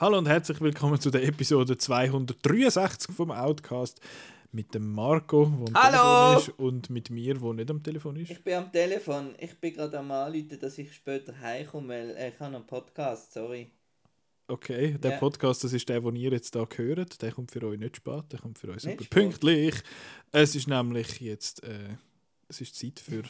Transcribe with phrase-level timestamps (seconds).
[0.00, 4.00] Hallo und herzlich willkommen zu der Episode 263 vom Outcast
[4.52, 6.34] mit dem Marco, der am Hallo!
[6.40, 8.30] Telefon ist, und mit mir, der nicht am Telefon ist.
[8.30, 9.34] Ich bin am Telefon.
[9.38, 12.66] Ich bin gerade am Anrufen, dass ich später heimkomme, weil äh, ich habe noch einen
[12.66, 13.70] Podcast, sorry.
[14.50, 15.18] Okay, der Ja.
[15.18, 17.20] Podcast, das ist der, den ihr jetzt hier hört.
[17.20, 19.74] Der kommt für euch nicht spät, der kommt für euch super pünktlich.
[20.32, 21.96] Es ist nämlich jetzt, äh,
[22.48, 23.24] es ist Zeit für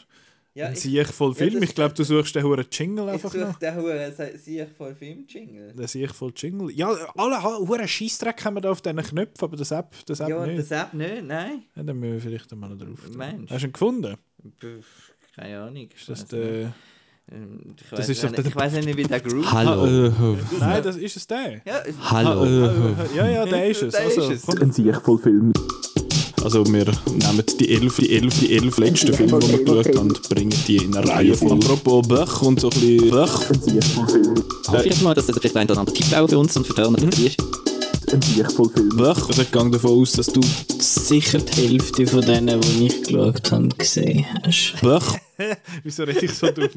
[0.59, 1.55] Ja, einen ich, voll ja, Film.
[1.55, 3.59] das- ich glaube, du suchst den hohen Jingle ich einfach suche noch.
[3.59, 5.73] den Huren, sehe ich voll Film-Jingle.
[5.75, 6.71] Den Sieg voll Jingle.
[6.73, 10.29] Ja, alle hohen Scheissdreck haben wir da auf diesen Knöpfen, aber das App, das App
[10.31, 10.59] Ja, nicht.
[10.59, 11.63] das App nicht, nein.
[11.77, 12.99] Ja, dann müssen wir vielleicht einmal noch drauf.
[13.15, 14.17] Meinst Hast du ihn gefunden?
[14.61, 15.89] Pff, Keine Ahnung.
[15.97, 16.73] Ist das der...
[17.31, 20.11] Ähm, Ich das ist doch nicht- der- Ich weiß nicht, wie der Groove Hallo.
[20.59, 21.61] Nein, das ist es der.
[21.65, 22.45] Ja, Hallo.
[23.15, 23.93] Ja, ja, der ist es.
[23.95, 24.61] Der Also, ist es.
[24.61, 25.53] Ein Sieg voll Film.
[26.45, 30.09] Also wir nehmen die elf, die elf, die elf letzten Filme, die wir geschaut haben,
[30.09, 31.53] und bringen die in eine Reihe voll.
[31.53, 33.49] Apropos Böch und so ein bisschen Böch.
[34.69, 36.75] Hoffe ich mal, dass das vielleicht ein oder andere Tipp auch für uns und für
[36.75, 37.37] die Hörer ist.
[38.13, 38.89] Ein Sieg voll Film.
[38.91, 39.29] Böch.
[39.29, 40.41] Also ich gehe davon aus, dass du
[40.79, 44.81] Sicher die Hälfte von denen, die ich geschaut habe, gesehen hast.
[44.81, 45.19] Böch.
[45.83, 46.69] Wieso rede ich so dumm?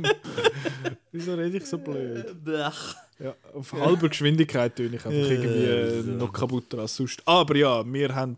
[1.12, 2.44] Wieso rede ich so blöd?
[2.44, 2.96] Blech.
[3.24, 7.22] Ja, auf halber Geschwindigkeit tue ich einfach irgendwie äh, noch kaputter als sonst.
[7.26, 8.36] Aber ja, wir haben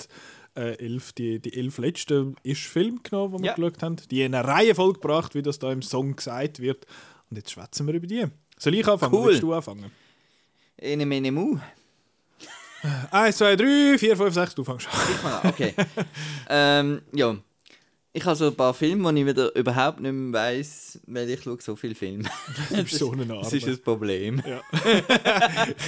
[0.56, 3.54] äh, elf, die, die elf letzten ist Film genommen, die wir Ja.
[3.56, 3.96] geschaut haben.
[4.12, 6.86] Die in eine Reihe vollgebracht, wie das da im Song gesagt wird.
[7.30, 8.26] Und jetzt schwätzen wir über die.
[8.58, 9.14] Soll ich anfangen?
[9.14, 9.28] Cool.
[9.30, 9.92] Willst du anfangen?
[10.78, 11.58] Ene, mene, mu.
[13.12, 15.00] Eins, zwei, drei, vier, fünf, sechs, du fängst an.
[15.10, 15.74] Ich fange an, okay.
[16.50, 17.36] ähm, ja.
[18.16, 21.42] Ich habe so ein paar Filme, wo ich wieder überhaupt nicht mehr weiss, weil ich
[21.42, 22.30] schaue so viele Filme.
[22.70, 23.58] Du bist so eine Das Arme.
[23.58, 24.44] ist ein Problem.
[24.46, 24.62] Ja.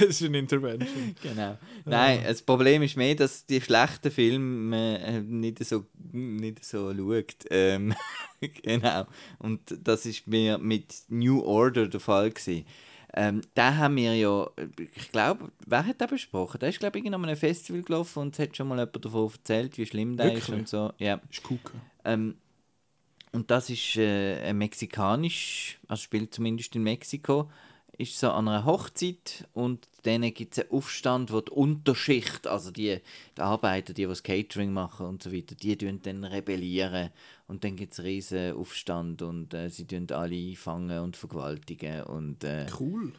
[0.00, 1.14] ist eine Intervention.
[1.22, 1.56] Genau.
[1.90, 7.36] Nein, das Problem ist mehr, dass die schlechten Filme äh, nicht so nicht so schaut.
[7.50, 7.94] Ähm,
[8.62, 9.06] genau.
[9.38, 12.66] Und das ist mir mit New Order der Fall gewesen.
[13.14, 14.46] Ähm, da haben wir ja,
[14.94, 16.58] ich glaube, wer hat den besprochen?
[16.58, 19.30] Der ist glaube ich an einem Festival gelaufen und es hat schon mal jemand davon
[19.32, 20.58] erzählt, wie schlimm der ist Wirklich?
[20.58, 20.92] und so.
[20.98, 21.20] Ja.
[21.30, 21.80] Ist gucken.
[22.04, 22.34] Ähm,
[23.32, 27.50] und das ist äh, ein mexikanisch, also spielt zumindest in Mexiko,
[27.98, 32.70] ist so an einer Hochzeit und dann gibt es einen Aufstand, wo die Unterschicht, also
[32.70, 33.00] die,
[33.36, 37.10] die Arbeiter, die, das Catering machen und so weiter, die tun dann rebellieren
[37.48, 42.02] und dann gibt es einen riesen Aufstand und äh, sie tun alle einfangen und vergewaltigen
[42.04, 43.12] und äh, Cool.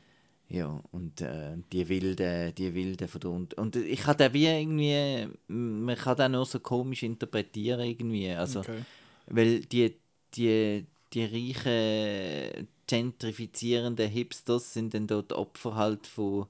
[0.50, 4.46] ja, und äh, die Wilden, die Wilden von der und, und ich kann den wie
[4.46, 8.80] irgendwie, man kann den nur so komisch interpretieren irgendwie, also Okay.
[9.28, 9.96] weil die,
[10.36, 16.48] die, die reichen, gentrifizierenden Hipsters sind dann dort Opfer halt von,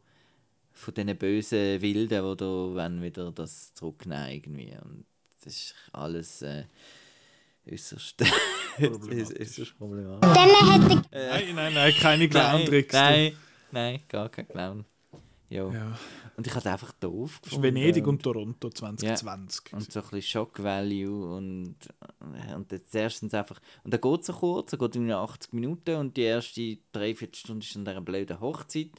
[0.73, 4.73] von diesen bösen Wilden, die da wollen wieder das zurücknehmen irgendwie.
[4.83, 5.05] Und
[5.43, 6.65] das ist alles äh,
[7.69, 8.17] äußerst,
[8.77, 9.73] Problematisch.
[9.77, 11.01] problematisch.
[11.11, 12.93] Nein, nein, nein, keine Nein, Clown-Tricks.
[12.93, 13.37] nein,
[13.71, 14.85] nein, gar kein Clown.
[15.49, 15.71] Ja.
[15.71, 15.97] Ja.
[16.35, 17.63] Und ich hatte einfach doof gefunden.
[17.63, 19.73] Venedig und Toronto 2020.
[19.73, 21.75] und so ein bisschen Shock Value und,
[22.53, 25.95] und jetzt erstens einfach und dann geht es so kurz, er geht irgendwie 80 Minuten
[25.95, 28.91] und die erste Dreiviertelstunde ist an dieser blöden Hochzeit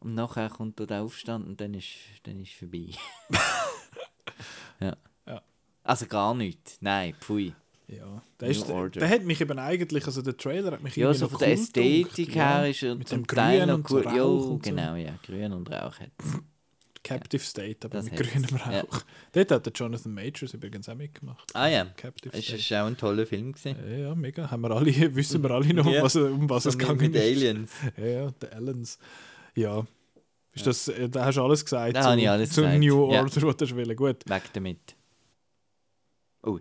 [0.00, 1.88] und nachher kommt der Aufstand und dann ist
[2.24, 2.90] dann ist vorbei.
[4.80, 4.96] ja.
[5.26, 5.42] Ja.
[5.82, 7.54] Also gar nichts, nein, pfui.
[7.90, 11.24] Ja, der, ist, der hat mich eben eigentlich, also der Trailer hat mich Ja, so
[11.24, 12.66] noch von der Ästhetik her ja.
[12.66, 14.02] ist er Mit zum dem Teil noch und cool.
[14.02, 14.58] Rauch Ja, so.
[14.62, 16.10] genau, ja, Grün und Rauch hat
[17.02, 18.70] Captive State, aber mit grünem Rauch.
[18.70, 18.84] Ja.
[19.32, 21.50] Dort hat der Jonathan Majors übrigens auch mitgemacht.
[21.54, 22.58] Ah ja, Captive es State.
[22.60, 23.74] ist auch ein toller Film gewesen.
[23.90, 24.50] Ja, ja, mega.
[24.50, 26.02] Haben wir alle, wissen wir alle noch, um Ja.
[26.02, 27.22] was, um was es gegangen mit ist.
[27.22, 27.70] Aliens.
[27.96, 28.98] Ja, ja, der Allens.
[29.56, 29.84] Ja.
[30.52, 31.96] Ist das, äh, da hast du alles gesagt.
[31.96, 33.22] Da zu, habe ich alles zu gesagt, New ja.
[33.22, 33.96] Order, was du willst.
[33.96, 34.28] Gut.
[34.28, 34.94] Weg damit.
[36.42, 36.58] Oh,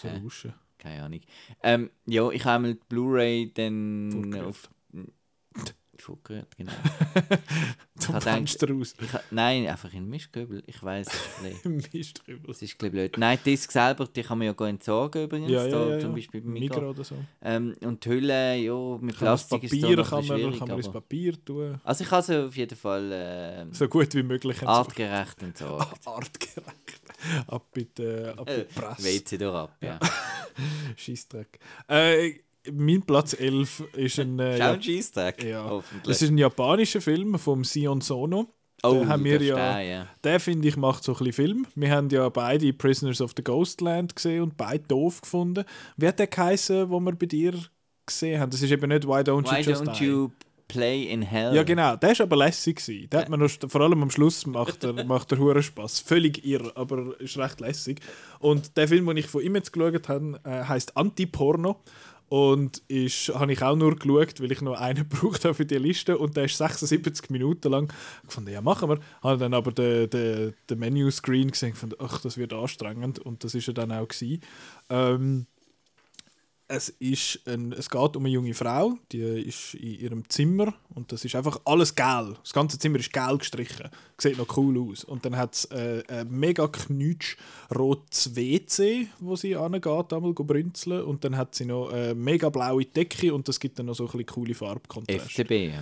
[0.00, 0.54] So rauschen.
[0.78, 1.20] keine Ahnung.
[1.62, 4.46] Ähm, ja, ich habe einmal die Blu-ray dann Vorgerührt.
[4.46, 4.70] auf.
[6.00, 6.70] Vorgerührt, genau.
[7.98, 8.94] Zum gedacht- Fenster raus.
[9.02, 10.62] Ich nein, einfach in den Mischköbel.
[10.68, 11.08] Ich weiß
[11.42, 12.50] es ist ein bisschen- Mist drüber.
[12.50, 13.18] es ist ein blöd.
[13.18, 15.50] Nein, die Disc selber, die kann man ja gar entsorgen übrigens.
[15.50, 16.14] Ja, ja, da, ja, Zum.
[16.14, 16.90] Beispiel beim Migros Mikro.
[16.90, 17.16] oder so.
[17.42, 20.58] Ähm, und die Hülle, ja, mit Kann das Plastik ist Papier da noch kann man,
[20.58, 21.80] kann man ins Papier tun.
[21.82, 24.62] also ich habe sie auf jeden Fall äh, So gut wie möglich.
[24.62, 26.06] artgerecht entsorgt.
[26.06, 27.02] Artgerecht.
[27.46, 29.04] Ab mit, äh, ab Äh, mit Presse.
[29.04, 29.98] Weht sie doch ab, ja.
[30.96, 31.58] Scheissdreck.
[31.88, 32.32] Äh,
[32.72, 34.38] mein Platz 11 ist ein.
[34.38, 35.82] Äh, Schau Scheisstag, ja.
[36.04, 38.52] das ist ein japanischer Film vom Sion Sono.
[38.82, 40.08] oh, den haben wir der ja- Stein, ja.
[40.24, 41.66] Der, finde ich, macht so ein bisschen Film.
[41.74, 45.64] Wir haben ja beide Prisoners of the Ghostland gesehen und beide doof gefunden.
[45.96, 47.54] Wie hat der geheißen, wo wir bei dir
[48.06, 48.50] gesehen haben?
[48.50, 50.04] Das ist eben nicht Why Don't Why You Just don't Die?
[50.04, 50.30] you
[50.68, 51.54] Play in Hell.
[51.54, 51.96] Ja, genau.
[51.96, 52.76] Der war aber lässig.
[52.76, 53.10] Gewesen.
[53.10, 56.00] Der hat man noch, vor allem am Schluss macht er, macht er Huren Spaß.
[56.00, 58.00] Völlig irr, aber ist recht lässig.
[58.38, 61.80] Und der Film, den ich von ihm jetzt geschaut habe, äh, heißt Anti-Porno.
[62.28, 65.78] Und ist, habe ich auch nur geschaut, weil ich noch einen gebraucht habe für die
[65.78, 66.18] Liste.
[66.18, 67.92] Und der ist 76 Minuten lang.
[68.26, 68.98] Ich fand, ja, machen wir.
[69.22, 73.18] Habe dann aber den, den, den Menü-Screen gesehen und fand, ach, das wird anstrengend.
[73.18, 74.06] Und das ist er dann auch.
[74.06, 74.42] Gewesen.
[74.90, 75.46] Ähm,
[76.68, 81.10] es, ist ein, es geht um eine junge Frau, die ist in ihrem Zimmer und
[81.10, 82.36] das ist einfach alles gel.
[82.42, 83.88] Das ganze Zimmer ist gel gestrichen.
[84.18, 85.02] Sieht noch cool aus.
[85.02, 91.02] Und dann hat es äh, ein mega knutschrotes WC, wo sie angeht, einmal brünzeln.
[91.04, 94.04] Und dann hat sie noch eine mega blaue Decke und das gibt dann noch so
[94.04, 95.30] ein bisschen coole Farbkontrast.
[95.30, 95.72] FCB.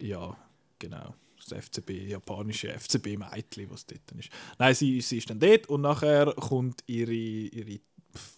[0.00, 0.36] Ja,
[0.78, 1.14] genau.
[1.48, 4.28] Das FCB, japanische FCB-Mädchen, was dort ist.
[4.58, 7.80] Nein, sie, sie ist dann dort und nachher kommt ihre, ihre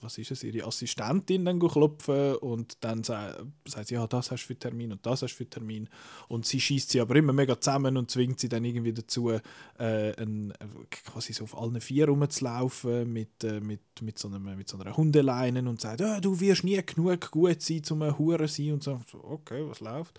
[0.00, 4.46] was ist es, ihre Assistentin dann klopfen und dann sagt, sie, ja, das hast du
[4.48, 5.88] für Termin und das hast du für Termin.
[6.28, 9.40] Und sie schießt sie aber immer mega zusammen und zwingt sie dann irgendwie dazu, äh,
[9.78, 10.52] ein,
[10.90, 14.96] quasi so auf allen vier rumzulaufen mit, äh, mit, mit, so einem, mit so einer
[14.96, 18.72] Hundeleine und sagt, oh, du wirst nie genug gut sein, um ein Hure sein.
[18.72, 20.18] Und so, okay, was läuft?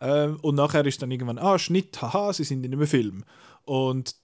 [0.00, 3.24] Ähm, und nachher ist dann irgendwann, ah, Schnitt, haha, sie sind in einem Film.
[3.64, 4.16] Und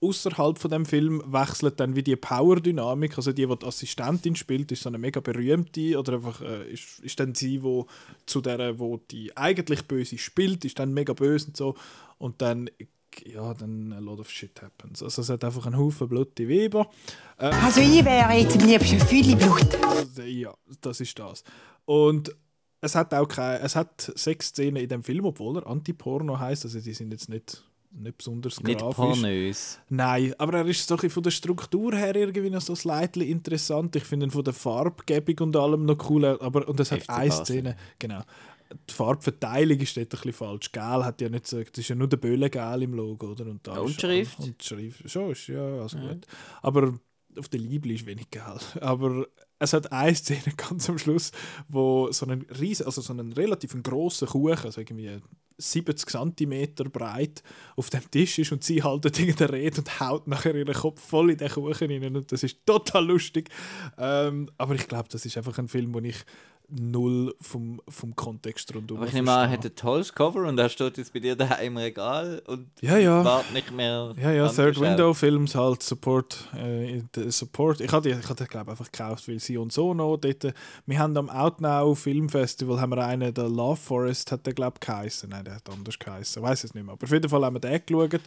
[0.00, 3.16] außerhalb von dem Film wechselt dann wie die Power-Dynamik.
[3.16, 7.00] Also die, die die Assistentin spielt, ist so eine mega berühmte oder einfach äh, ist,
[7.00, 7.86] ist dann sie, wo
[8.26, 11.74] zu der, wo die eigentlich böse spielt, ist dann mega böse und so.
[12.18, 12.70] Und dann
[13.24, 15.02] ja, dann a lot of shit happens.
[15.02, 16.90] Also es hat einfach einen Haufen blutige Weber.
[17.38, 19.78] Äh, Also ich wäre jetzt am liebsten viel Blut.
[20.26, 21.42] Ja, das ist das.
[21.84, 22.34] Und
[22.80, 26.64] es hat auch keine, es hat sechs Szenen in dem Film, obwohl er Anti-Porno heißt.
[26.64, 27.64] Also die sind jetzt nicht,
[27.96, 28.96] nicht besonders Nicht grafisch.
[28.96, 29.78] pornös.
[29.88, 33.96] Nein, aber er ist so ein von der Struktur her irgendwie noch so slightly interessant.
[33.96, 36.24] Ich finde ihn von der Farbgebung und allem noch cool.
[36.24, 37.30] Aber, und es hat eine.
[37.32, 38.20] Szene, genau.
[38.88, 40.72] Die Farbverteilung ist dort ein bisschen falsch.
[40.72, 43.46] Gel hat ja nicht so, das ist ja nur der Böhle-Gel im Logo, oder?
[43.46, 44.40] Und, da Und ist- Schrift?
[44.40, 46.26] Und Schrift, schon, ist ja, also gut.
[46.62, 46.92] Aber
[47.38, 48.42] auf der Liebli ist wenig Gel.
[48.80, 49.26] Aber
[49.58, 51.32] es hat eine Szene ganz am Schluss,
[51.68, 55.20] wo so einen riesen, also so einen relativ grossen Kuchen, also irgendwie
[55.58, 57.42] 70 cm breit,
[57.76, 61.30] auf dem Tisch ist und sie haltet irgendeine Rede und haut nachher ihren Kopf voll
[61.30, 63.48] in den Kuchen rein und das ist total lustig.
[63.96, 66.16] Ähm, aber ich glaube, das ist einfach ein Film, wo ich
[66.68, 70.58] null vom, vom Kontext rundum Aber ich nehme an, er hat ein tolles Cover und
[70.58, 73.24] er steht jetzt bei dir daheim im Regal und Ja, ja.
[73.24, 74.14] wartet nicht mehr.
[74.20, 74.80] Ja, ja, Third.
[74.80, 76.48] Window Films halt, Support.
[76.56, 77.80] Äh, Support.
[77.80, 80.54] Ich hatte, ich hatte glaube einfach gekauft, weil sie und so noch dort.
[80.86, 84.74] Wir haben am Outnow Film Festival haben wir einen, der Love Forest hat der glaube
[84.80, 85.28] ich geheißen.
[85.30, 86.42] Nein, der hat anders geheißen.
[86.42, 86.92] Ich weiß es nicht mehr.
[86.92, 88.22] Aber auf jeden Fall haben wir den geschaut.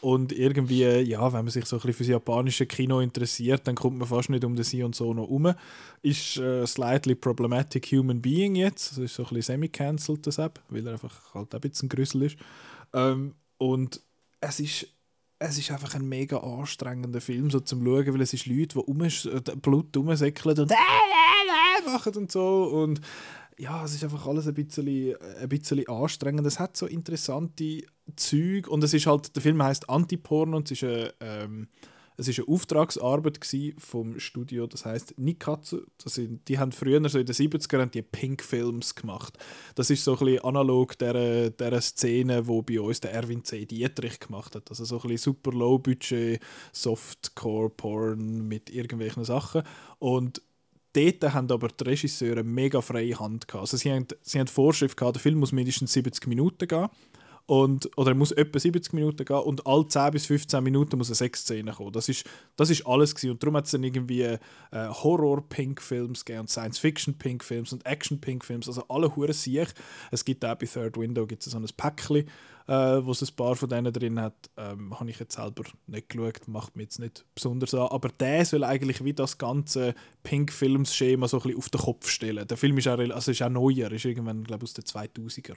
[0.00, 3.74] Und irgendwie, ja, wenn man sich so ein bisschen für das japanische Kino interessiert, dann
[3.74, 5.52] kommt man fast nicht um den Sie und so noch um.
[6.02, 7.14] Ist äh, slightly
[7.80, 8.92] problematic human being jetzt.
[8.92, 12.22] Das ist so ein bisschen semi-cancelled, das App, weil er einfach halt ein bisschen Grüssel
[12.22, 12.36] ist.
[12.92, 14.00] Ähm, und
[14.40, 14.86] es ist
[15.42, 18.78] es ist einfach ein mega anstrengender Film, so zum Schauen, weil es ist Leute, die
[18.78, 18.98] um,
[19.62, 20.70] Blut rumsäckeln und
[21.86, 23.00] machen und so und
[23.56, 26.46] ja, es ist einfach alles ein bisschen, ein bisschen anstrengend.
[26.46, 27.82] Es hat so interessante
[28.16, 31.68] Züge und es ist halt, der Film heißt Anti-Porn und es ist eine, ähm,
[32.20, 33.40] es ist eine Auftragsarbeit
[33.78, 35.80] vom Studio, das heißt Nikatsu.
[36.02, 39.38] Das sind, die haben früher, so in den 70ern, die Pink-Films gemacht.
[39.74, 43.64] Das ist so ein analog der, der Szene, wo bei uns der Erwin C.
[43.64, 44.68] Dietrich gemacht hat.
[44.68, 46.40] Also so ein super low-budget
[46.72, 49.62] Softcore-Porn mit irgendwelchen Sachen.
[49.98, 50.42] Und
[50.92, 53.62] dort haben aber die Regisseure mega freie Hand gehabt.
[53.62, 56.88] Also sie haben, sie haben Vorschrift gehabt, der Film muss mindestens 70 Minuten gehen.
[57.50, 61.08] Und, oder er muss etwa 70 Minuten gehen und alle 10 bis 15 Minuten muss
[61.08, 61.90] eine Sexszene kommen.
[61.90, 63.32] Das ist, das ist alles gewesen.
[63.32, 64.38] Und darum hat es dann irgendwie äh,
[64.70, 69.68] Horror-Pink-Films und Science-Fiction-Pink-Films und Action-Pink-Films, also alle hure sich.
[70.12, 72.28] Es gibt auch bei Third Window gibt es so ein Päckchen,
[72.68, 74.48] äh, wo es ein paar von denen drin hat.
[74.56, 77.88] Ähm, Habe ich jetzt selber nicht geschaut, macht mir jetzt nicht besonders an.
[77.88, 82.46] Aber der soll eigentlich wie das ganze Pink-Films-Schema so ein bisschen auf den Kopf stellen.
[82.46, 85.56] Der Film ist auch, also ist auch neuer, ist irgendwann, glaube ich, aus den 2000er.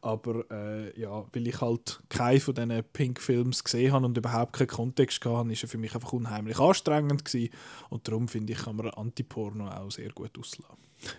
[0.00, 4.68] Aber äh, ja, weil ich halt keinen von diesen Pink-Films gesehen habe und überhaupt keinen
[4.68, 7.52] Kontext hatte, ist er für mich einfach unheimlich anstrengend gewesen.
[7.90, 10.76] Und darum finde ich, kann man Anti-Porno auch sehr gut auslassen.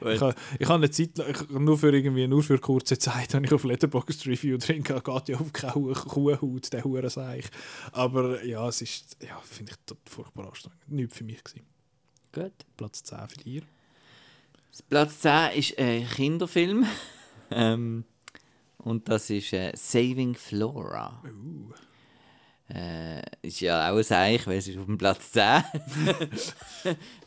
[0.00, 3.34] Ich, habe- ich habe eine Zeit lang, ich, nur für irgendwie nur für kurze Zeit,
[3.34, 7.46] habe ich auf Letterboxd Review drin gehabt, geht ja auf keine Kuh- Kuhhaut, der Hurenseich.
[7.90, 10.88] Aber ja, es ist, ja, finde ich furchtbar anstrengend.
[10.88, 11.66] Nicht für mich gewesen.
[12.30, 12.52] Gut.
[12.76, 13.62] Platz 10 für dir.
[14.88, 16.86] Platz 10 ist ein Kinderfilm.
[17.50, 18.04] ähm,
[18.78, 21.22] und das ist äh, Saving Flora.
[22.68, 25.62] Äh, ist ja auch ein Eich, weil es ist auf dem Platz 10.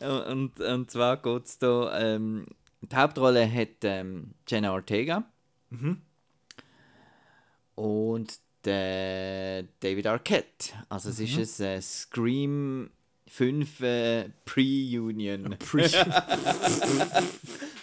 [0.00, 2.00] und, und zwar geht es da.
[2.00, 2.46] Ähm,
[2.80, 5.24] die Hauptrolle hat ähm, Jenna Ortega
[7.74, 10.72] Und der David Arquette.
[10.88, 12.90] Also es ist ein äh, Scream
[13.28, 15.56] 5 äh, Pre-Union.
[15.58, 15.82] Pre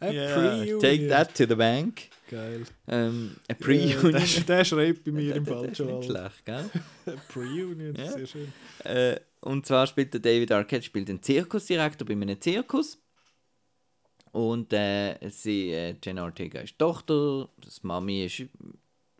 [0.00, 0.80] A Yeah, Pre-Union.
[0.80, 2.08] Take that to the bank.
[2.30, 2.64] Geil.
[2.88, 4.12] Ähm, Ja, Pre-Union.
[4.12, 6.02] der, der schreibt bei mir im falschen Alter.
[6.02, 6.70] schlecht, gell?
[7.28, 8.12] Pre-Union, Ja.
[8.12, 8.52] sehr schön.
[8.84, 12.98] Äh, und zwar spielt der David Arquette spielt einen Zirkusdirektor bei einem Zirkus.
[14.32, 18.42] Und äh, sie, äh, Jenna Ortega ist Tochter, das Mami ist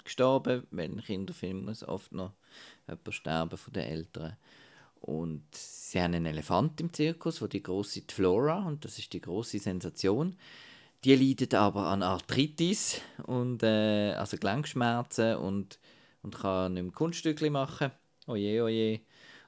[0.04, 2.32] gestorben, weil in Kinderfilmen muss oft noch
[2.86, 4.36] jemand sterben von den Eltern.
[5.00, 9.20] Und sie haben einen Elefant im Zirkus, wo die große Flora, und das ist die
[9.20, 10.36] große Sensation.
[11.04, 15.78] Die leidet aber an Arthritis und äh, also Gelenkschmerzen und,
[16.22, 17.92] und kann nicht mehr Kunststücke machen.
[18.26, 19.00] Oje, oje.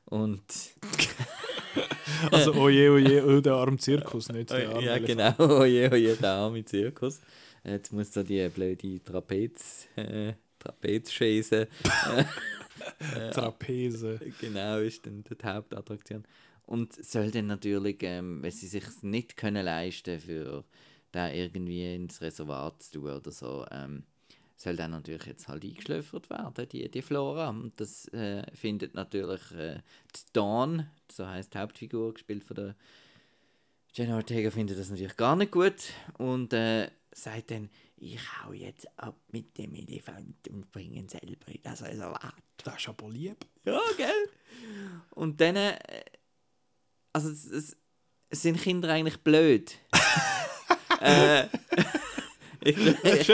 [0.04, 0.42] Und
[2.32, 5.36] Also, oje, oje, oh, der arme Zirkus, nicht der arme ja, Elefant.
[5.38, 7.20] genau, oje, oje, der arme Zirkus.
[7.64, 11.68] Jetzt muss da die blöde Trapez, äh, Trapezschäse
[13.32, 14.20] Trapeze.
[14.40, 16.24] genau, ist dann die Hauptattraktion.
[16.66, 20.64] Und soll dann natürlich, ähm, wenn sie sich nicht können leisten für
[21.12, 24.02] da irgendwie ins Reservat zu tun oder so, ähm,
[24.56, 27.48] soll dann natürlich jetzt halt eingeschläfert werden, die, die Flora.
[27.50, 29.80] Und das äh, findet natürlich äh,
[30.14, 32.76] die Dawn, so heißt die Hauptfigur, gespielt von der
[33.94, 36.90] Jenna Ortega, findet das natürlich gar nicht gut und äh,
[37.22, 41.82] sagt dann, ich hau jetzt ab mit dem Elefant und bringe ihn selber in das
[41.82, 42.34] Reservat.
[42.58, 43.36] Das ist aber lieb.
[43.64, 44.28] Ja, gell?
[45.10, 45.78] Und dann, äh,
[47.12, 47.76] also es,
[48.30, 49.78] es, sind Kinder eigentlich blöd.
[51.00, 51.46] äh,
[52.64, 53.28] ich,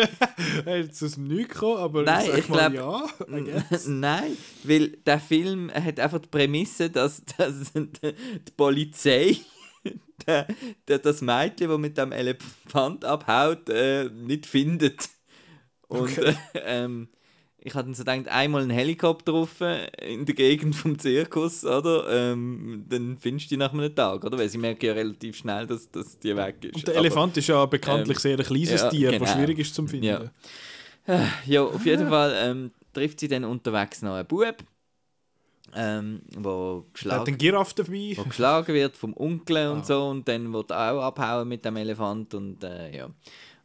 [0.64, 3.64] Er ist aus dem Nichts gekommen, aber Nein, ich mal glaub- ja.
[3.86, 9.36] Nein, weil der Film hat einfach die Prämisse, dass, dass die Polizei
[10.26, 10.46] der,
[10.88, 15.08] der, das Mädchen, das mit dem Elefant abhaut, äh, nicht findet.
[15.88, 16.34] Und Okay.
[16.54, 17.08] äh, ähm,
[17.66, 19.60] ich hatte so gedacht, einmal einen Helikopter drauf
[20.02, 22.06] in der Gegend vom Zirkus, oder?
[22.10, 24.36] Ähm, dann findest du die nach einem Tag, oder?
[24.36, 26.74] Weil sie merken ja relativ schnell, dass, dass die weg ist.
[26.76, 29.24] Und der Aber- Elefant ist ja bekanntlich ähm, sehr ein kleines ja, Tier, genau.
[29.24, 30.04] das schwierig ist zum Finden.
[30.04, 30.30] Ja.
[31.46, 34.56] Ja, auf jeden Fall ähm, trifft sie dann unterwegs noch einen Bub,
[35.74, 38.12] ähm, wo, Der hat geschlagen, den Giraffe dabei.
[38.16, 39.84] wo geschlagen wird vom Onkel und Ah.
[39.84, 43.10] so und dann wird auch abhauen mit dem Elefant und äh, ja.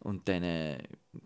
[0.01, 0.77] Und dann äh,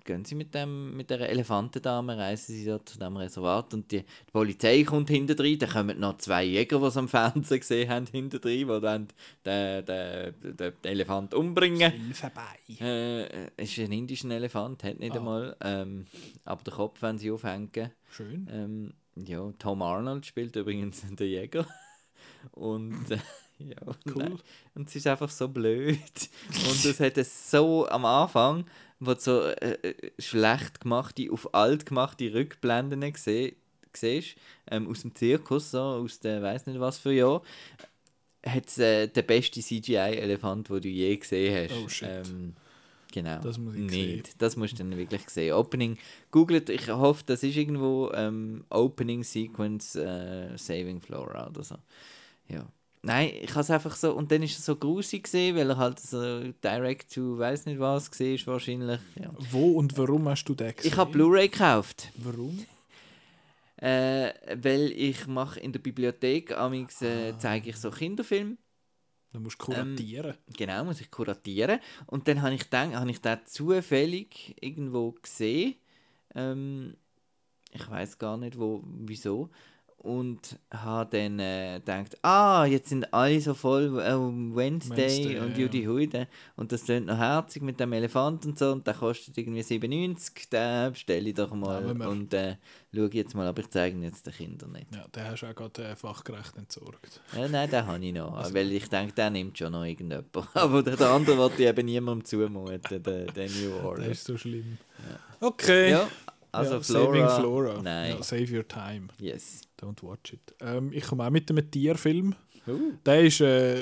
[0.03, 3.99] gehen sie mit, dem, mit der Elefantendame, reisen sie dort zu dem Reservat und die,
[3.99, 7.87] die Polizei kommt hinter drin, dann kommen noch zwei Jäger, die es am Fernsehen gesehen
[7.91, 9.07] haben, hinter drin, die dann
[9.45, 11.91] den, den, den, den Elefant umbringen.
[11.91, 12.83] Hilfe bei.
[12.83, 13.25] Äh,
[13.57, 15.17] es ist ein indischer Elefant, hat nicht Ah.
[15.19, 15.55] einmal.
[15.61, 16.05] Ähm,
[16.43, 17.91] aber den Kopf werden sie aufhängen.
[18.09, 18.47] Schön.
[18.51, 21.65] Ähm, ja, Tom Arnold spielt übrigens den Jäger.
[22.51, 23.17] Und äh,
[23.59, 24.23] ja, Cool.
[24.23, 24.39] nein.
[24.75, 25.97] und es ist einfach so blöd.
[26.69, 28.65] Und es hat es so am Anfang,
[28.99, 33.55] wo du so äh, äh, schlecht gemachte, auf alt gemachte Rückblenden gesehen
[33.95, 34.35] siehst,
[34.71, 37.41] ähm, aus dem Zirkus, so, aus der weiß nicht was für Jahr,
[38.45, 41.77] hat es äh, den besten CGI-Elefant, den du je gesehen hast.
[41.79, 42.09] Oh, shit.
[42.09, 42.55] Ähm,
[43.13, 43.39] genau.
[43.39, 43.93] Das muss ich nicht.
[43.93, 44.23] sehen.
[44.39, 45.53] Das musst du dann wirklich sehen.
[45.53, 45.97] Opening,
[46.31, 51.75] googelt, ich hoffe, das ist irgendwo ähm, Opening Sequence äh, Saving Flora oder so.
[52.49, 52.67] Ja.
[53.05, 55.77] Nein, ich habe es einfach so, und dann ist es so grusig gesehen, weil er
[55.77, 58.99] halt so direct to weiß nicht was gesehen ist wahrscheinlich.
[59.19, 59.29] Ja.
[59.51, 60.91] Wo und warum hast du den gesehen?
[60.91, 62.09] Ich habe Blu-ray gekauft.
[62.15, 62.65] Warum?
[63.77, 68.55] Äh, weil ich mache in der Bibliothek amix, äh, zeige ich so Kinderfilme.
[69.33, 70.35] Du musst kuratieren.
[70.55, 71.79] Genau, muss ich kuratieren.
[72.05, 75.75] Und dann habe ich gedacht, habe ich den zufällig irgendwo gesehen.
[76.35, 76.95] Ähm,
[77.71, 79.49] ich weiß gar nicht wo, wieso.
[80.03, 85.51] Und habe dann äh, gedacht, ah, jetzt sind alle so voll äh, Wednesday, Wednesday, und
[85.51, 86.27] ja, Judy Huide.
[86.57, 88.73] Und das klingt noch herzig mit dem Elefant und so.
[88.73, 90.49] Und der kostet irgendwie 97.
[90.49, 91.97] Den bestelle ich doch mal.
[91.97, 92.09] Wir.
[92.09, 92.57] und äh,
[92.93, 94.93] schaue jetzt mal, aber ich zeige ihn jetzt den Kindern nicht.
[94.93, 97.21] Ja, den hast du auch gerade äh, fachgerecht entsorgt.
[97.37, 98.33] Ja, nein, den habe ich noch.
[98.35, 100.27] Also- weil ich denke, der nimmt schon noch irgendjemand.
[100.53, 104.05] Aber der, der andere wollte ich eben niemandem zumuten, der, der New Das Order.
[104.07, 104.77] ist so schlimm.
[105.39, 105.91] Okay.
[105.91, 106.07] Ja,
[106.53, 107.05] also Ja, Flora.
[107.05, 107.81] Saving Flora.
[107.81, 108.15] Nein.
[108.15, 109.07] Ja, save your time.
[109.19, 109.61] Yes.
[109.81, 110.55] Don't watch it.
[110.61, 112.35] Ähm, ich komme auch mit einem Tierfilm.
[112.67, 112.93] Uh.
[113.05, 113.81] Der ist, äh,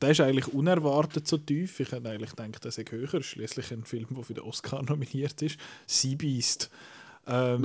[0.00, 1.80] der ist eigentlich unerwartet so tief.
[1.80, 3.22] Ich hätte eigentlich gedacht, der sei höher.
[3.22, 5.58] Schließlich ein Film, der für den Oscar nominiert ist.
[5.86, 6.70] Sea Beast.
[7.26, 7.64] Ähm,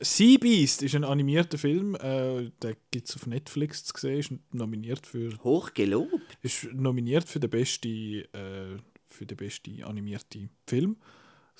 [0.00, 1.94] sea Beast ist ein animierter Film.
[1.94, 4.18] Äh, der gibt es auf Netflix zu sehen.
[4.18, 6.12] Ist nominiert für, Hoch gelobt.
[6.42, 10.96] ist nominiert für den besten, äh, für den besten animierten Film.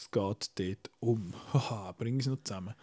[0.00, 1.34] Es geht dort um.
[1.52, 2.74] Haha, bring es noch zusammen.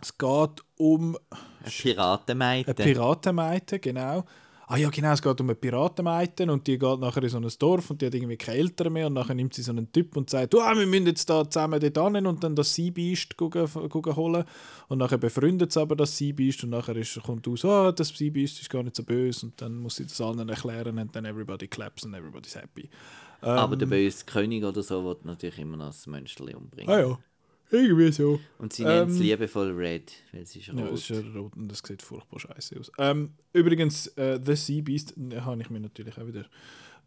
[0.00, 1.14] Es geht um
[1.62, 2.68] Ein Piratenmeite.
[2.68, 4.24] eine Piratenmeite, genau.
[4.66, 7.48] Ah ja, genau, es geht um eine Piratenmeite und die geht nachher in so ein
[7.58, 10.16] Dorf und die hat irgendwie keine Eltern mehr und nachher nimmt sie so einen Typ
[10.16, 12.80] und sagt, du, ah, wir müssen jetzt da zusammen dort hin und dann das
[13.36, 14.44] gucken holen
[14.88, 18.62] und nachher befreundet sie aber das Seabeast und nachher ist, kommt aus, ah, das Seabeast
[18.62, 21.68] ist gar nicht so böse und dann muss sie das allen erklären und dann everybody
[21.68, 22.88] claps and everybody's happy.
[23.50, 26.92] Aber der böse König oder so wird natürlich immer noch das Mönchli umbringen.
[26.92, 27.18] Ah ja,
[27.70, 28.40] irgendwie so.
[28.58, 30.78] Und sie nennt es Ähm, liebevoll Red, weil sie ist rot.
[30.78, 32.90] Ja, es ist rot und das sieht furchtbar scheiße aus.
[32.98, 36.46] Ähm, übrigens, äh, The Sea Beast habe ich mir natürlich auch wieder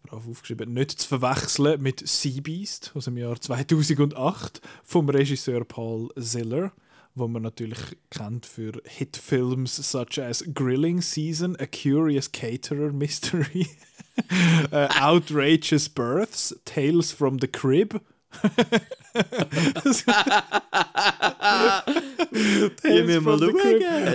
[0.03, 6.09] brav aufgeschrieben, nicht zu verwechseln mit Sea Beast aus dem Jahr 2008 vom Regisseur Paul
[6.17, 6.71] Ziller,
[7.15, 7.79] wo man natürlich
[8.09, 13.67] kennt für Hitfilms such as Grilling Season, A Curious Caterer Mystery,
[14.71, 18.01] äh, Outrageous Births, Tales from the Crib.
[22.81, 23.41] Tales mir mal.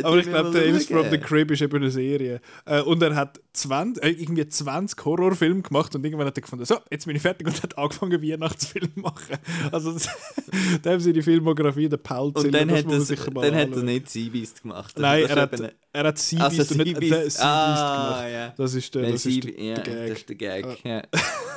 [0.03, 2.41] Aber ich glaube, Tales from the Crib ist eben eine Serie.
[2.65, 6.65] Äh, und er hat 20, äh, irgendwie 20 Horrorfilme gemacht und irgendwann hat er gefunden,
[6.65, 9.37] so, jetzt bin ich fertig und hat angefangen, Weihnachtsfilme zu machen.
[9.71, 10.09] Also, das,
[10.83, 13.55] da haben sie die Filmografie, der Paul Und Ziller, dann, das hat, das, mal dann
[13.61, 14.99] hat er nicht Seabeast gemacht.
[14.99, 15.61] Nein, Das er hat,
[15.93, 17.01] er hat Also und nicht Seabeast.
[17.01, 18.33] Sea Beast Ah, gemacht.
[18.33, 18.55] ja.
[18.57, 20.13] Das ist der, das ist der, ja, der das Gag.
[20.19, 21.05] ist der Gag.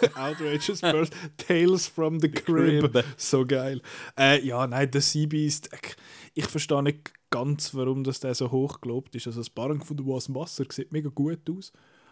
[0.15, 2.91] Outrageous Birth, Tales from the Crib.
[2.93, 3.03] Crib.
[3.17, 3.81] So geil.
[4.17, 5.69] Äh, ja, nein, der Sea Beast,
[6.33, 9.27] ich, verstehe nicht ganz, warum das der so hoch gelobt ist.
[9.27, 11.71] Also das Barren von der Was Wasser sieht mega gut aus.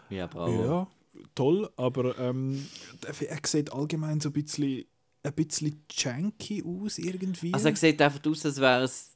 [0.09, 0.63] ja, bravo.
[0.63, 0.87] Ja,
[1.33, 2.65] toll, aber ähm,
[3.05, 4.85] er sieht allgemein so ein bisschen,
[5.23, 7.53] ein bisschen janky aus irgendwie.
[7.53, 9.14] Also er sieht einfach aus, als wären es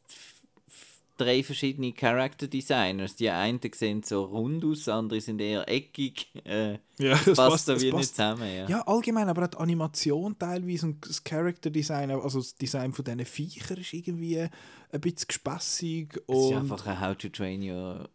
[1.20, 3.16] drei verschiedene Character Designers.
[3.16, 6.32] Die einen sehen so rund aus, andere sind eher eckig.
[6.46, 8.48] Äh, ja, das passt da das wie nicht zusammen.
[8.54, 8.68] Ja.
[8.68, 13.06] Ja, allgemein, aber auch die Animation teilweise und das Character Design, also das Design von
[13.06, 18.10] diesen Viechern ist irgendwie ein bisschen gespässig es ist einfach ein How to Train Your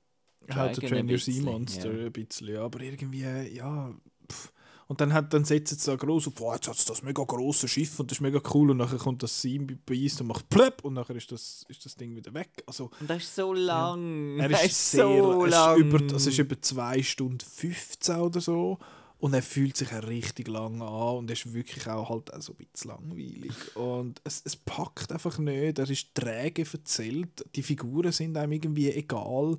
[0.54, 2.06] How to Train ein Your bisschen, Sea Monster ja.
[2.06, 3.22] ein bisschen, ja, aber irgendwie,
[3.54, 3.94] ja.
[4.30, 4.53] Pff.
[4.86, 7.22] Und dann, hat, dann setzt es da groß auf, wow, jetzt hat es das mega
[7.24, 10.48] große Schiff und das ist mega cool und nachher kommt das Sea Beast und macht
[10.48, 12.62] plöpp und nachher ist das, ist das Ding wieder weg.
[12.66, 14.38] Also, Und das ist so lang.
[14.38, 15.76] er Das ist, sehr, so es lang.
[15.76, 18.78] ist über, es ist über 2 Stunden 15 oder so
[19.18, 22.52] und er fühlt sich auch richtig lang an und ist wirklich auch halt auch so
[22.52, 28.12] ein bisschen langweilig und es, es packt einfach nicht, er ist träge erzählt, die Figuren
[28.12, 29.56] sind einem irgendwie egal.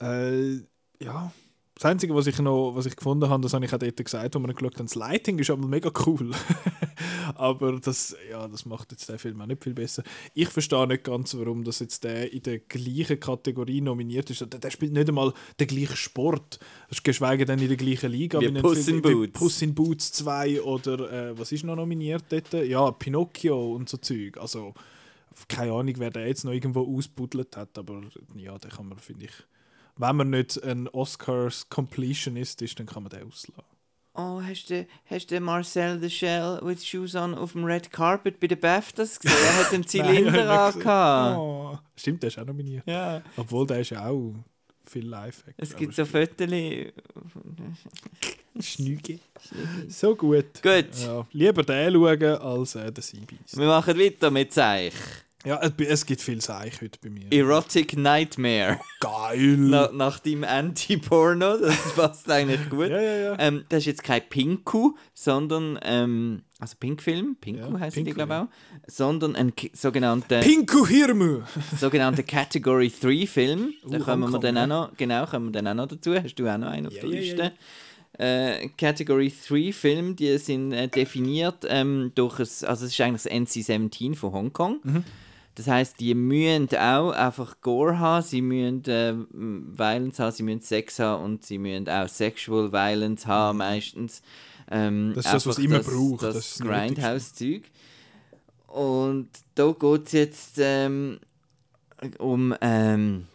[0.00, 0.54] Äh,
[1.00, 1.32] ja,
[1.76, 4.34] das Einzige, was ich noch was ich gefunden habe, das habe ich auch dort gesagt,
[4.34, 6.30] wo wir geschaut haben, das Lighting ist aber mega cool.
[7.34, 10.04] aber das, ja, das macht jetzt den Film auch nicht viel besser.
[10.34, 14.40] Ich verstehe nicht ganz, warum das jetzt der in der gleichen Kategorie nominiert ist.
[14.40, 16.60] Der, der spielt nicht einmal den gleichen Sport.
[17.02, 18.40] Geschweige denn in der gleichen Liga.
[18.40, 19.32] Wie Puss Film in Boots.
[19.32, 22.52] Puss in Boots 2 oder äh, was ist noch nominiert dort?
[22.52, 24.38] Ja, Pinocchio und so Zeug.
[24.38, 24.74] Also
[25.48, 28.02] keine Ahnung, wer der jetzt noch irgendwo ausbuddelt hat, aber
[28.36, 29.32] ja, den kann man, finde ich,
[29.96, 33.62] wenn man nicht ein Oscars Completionist ist, dann kann man den auslassen.
[34.16, 38.38] Oh, hast du, hast du Marcel the Shell with Shoes on auf dem Red Carpet
[38.38, 39.36] bei den BAFTAs gesehen?
[39.44, 41.36] Er hat einen Zylinder angehabt.
[41.36, 42.84] Oh, stimmt, der ist auch nominiert.
[42.86, 43.22] Ja.
[43.36, 44.34] Obwohl, der ist ja auch
[44.84, 45.54] viel Lifehack.
[45.56, 46.48] Es gibt so Fotos.
[48.60, 49.18] Schnüge.
[49.88, 50.62] So gut.
[50.62, 50.94] Gut.
[51.04, 53.56] Ja, lieber den schauen als äh, den Seabeast.
[53.56, 54.94] Wir machen weiter mit Zeich.
[55.44, 57.30] Ja, es, gibt viel Seich heute bei mir.
[57.30, 58.80] Erotic Nightmare.
[59.00, 59.56] Geil!
[59.58, 62.88] Na, nach dem Anti-Porno, das passt eigentlich gut.
[62.88, 63.36] Ja, ja, ja.
[63.38, 68.22] Ähm, das ist jetzt kein Pinku, sondern, ähm, also Pinkfilm, Pinku Ja, heißt die, glaube
[68.22, 68.42] ich ja.
[68.44, 68.48] auch,
[68.86, 71.42] sondern ein sogenannter, Pinku Hirmu!
[71.78, 73.74] sogenannter Category 3 Film.
[73.86, 76.14] Da Uh, kommen wir dann auch noch, genau, kommen wir dann auch noch dazu.
[76.14, 77.52] Hast du auch noch einen auf Ja, der ja, ja, Liste?
[78.16, 83.24] Äh, Category 3 Film, die sind äh, definiert ähm, durch ein, also es ist eigentlich
[83.24, 84.80] das NC-17 von Hongkong.
[84.84, 85.04] Mhm.
[85.56, 90.62] Das heißt, die müssen auch einfach Gore haben, sie müssen äh, Violence haben, sie müssen
[90.62, 94.22] Sex haben und sie müssen auch Sexual Violence haben meistens.
[94.70, 95.14] Ähm, Mhm.
[95.14, 97.62] Das ist das, was immer braucht, Das, das ist das Grindhouse-Zeug.
[98.68, 101.20] Und da geht es jetzt ähm,
[102.18, 103.26] um ähm,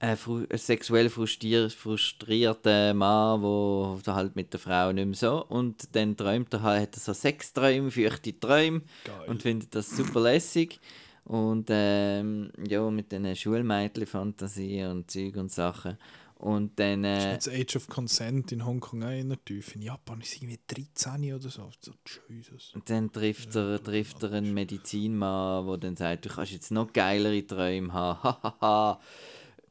[0.00, 5.94] einen fru sexuell frustrier frustrierten Mann, der halt mit der Frau nicht mehr so und
[5.94, 9.28] dann träumt er halt, hat er so Sexträume, feuchte Träume Geil.
[9.28, 10.80] und findet das super lässig
[11.24, 15.96] und ähm, ja, mit den Schulmädchen Fantasie und Zeug und Sachen
[16.44, 19.74] und dann Ist äh, jetzt Age of Consent in Hongkong auch eher tief.
[19.74, 21.70] In Japan ist es irgendwie 13 oder so.
[21.80, 21.92] so
[22.28, 22.72] Jesus.
[22.74, 26.92] Und dann trifft er, trifft er einen Medizinmann, der dann sagt, du kannst jetzt noch
[26.92, 28.98] geilere Träume haben.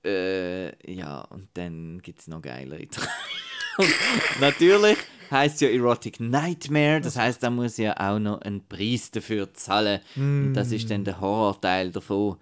[0.06, 3.08] Äh, ja, und dann gibt es noch geilere Träume.
[3.78, 3.90] Und
[4.40, 4.98] natürlich
[5.32, 10.00] heißt ja Erotic Nightmare, das heißt, da muss ja auch noch einen Preis dafür zahlen.
[10.16, 12.38] Und das ist dann der Horrorteil davon.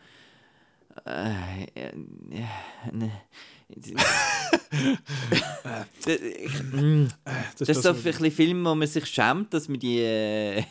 [1.06, 1.92] Äh, äh,
[2.92, 3.12] ne.
[6.06, 6.18] das,
[6.74, 7.08] mm,
[7.60, 10.64] ist so ein bisschen Film, wo man sich schämt, dass man die äh,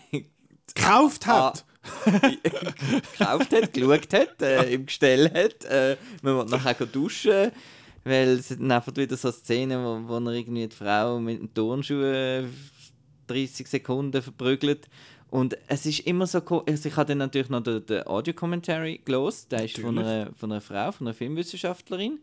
[0.75, 1.65] gekauft hat.
[2.05, 5.65] gekauft hat, geschaut hat, äh, im Gestell hat.
[5.65, 7.51] Äh, man will nachher duschen,
[8.05, 11.53] weil es sind einfach wieder so Szenen, wo, wo er irgendwie die Frau mit dem
[11.53, 12.45] Turnschuh äh,
[13.27, 14.89] 30 Sekunden verprügelt.
[15.31, 16.65] Und es ist immer so cool.
[16.67, 19.53] Also ich habe dann natürlich noch den, den Audio-Commentary gelost.
[19.53, 22.19] Der ist von einer, von einer Frau, von einer Filmwissenschaftlerin,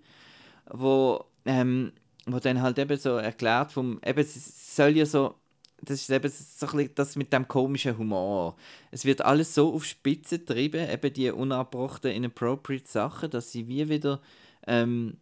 [0.72, 1.94] wo, ähm,
[2.26, 5.36] wo dann halt eben so erklärt, vom, eben, es soll ja so
[5.82, 8.56] das ist eben so ein bisschen das mit dem komischen Humor.
[8.90, 13.88] Es wird alles so auf Spitze getrieben, eben die unabgebrochenen inappropriate Sachen, dass sie wie
[13.88, 14.20] wieder
[14.66, 15.18] ähm,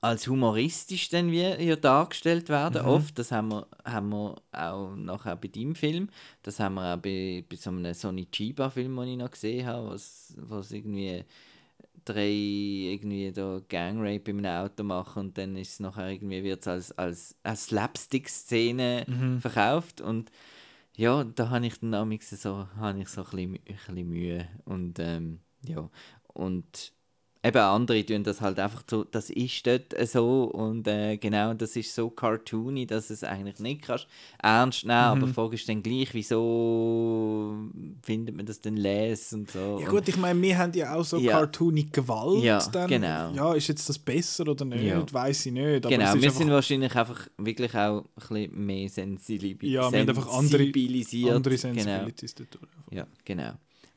[0.00, 2.82] als humoristisch dann wie hier dargestellt werden.
[2.82, 2.88] Mhm.
[2.88, 6.08] Oft, das haben wir, haben wir auch nachher bei deinem Film,
[6.42, 9.90] das haben wir auch bei, bei so einem Sonny Chiba-Film, den ich noch gesehen habe,
[9.90, 11.24] was, was irgendwie
[12.04, 16.66] drei irgendwie da Gangrape in einem Auto machen und dann ist es nachher irgendwie wird
[16.66, 19.40] als, als, als Slapstick-Szene mhm.
[19.40, 20.30] verkauft und
[20.96, 24.98] ja, da habe ich dann so, habe ich so ein bisschen, ein bisschen Mühe und
[24.98, 25.88] ähm, ja,
[26.34, 26.92] und
[27.44, 31.74] eben andere tun das halt einfach so, das ist dort so und äh, genau, das
[31.74, 34.06] ist so cartoony, dass es eigentlich nicht kannst
[34.40, 35.04] ernst nehmen, mhm.
[35.04, 37.54] aber die Frage ist dann gleich, wieso
[38.02, 39.80] findet man das denn les und so.
[39.80, 41.32] Ja gut, ich meine, wir haben ja auch so ja.
[41.32, 42.44] cartoony Gewalt.
[42.44, 42.88] Ja, dann.
[42.88, 43.32] genau.
[43.32, 45.04] Ja, ist jetzt das besser oder nicht, ja.
[45.12, 45.88] weiß ich nicht.
[45.88, 49.62] genau, wir sind wahrscheinlich einfach wirklich auch ein bisschen mehr sensibilisiert.
[49.62, 50.62] Ja, wir haben einfach andere,
[51.34, 52.66] andere Sensibilities genau.
[52.90, 53.52] Ja, genau.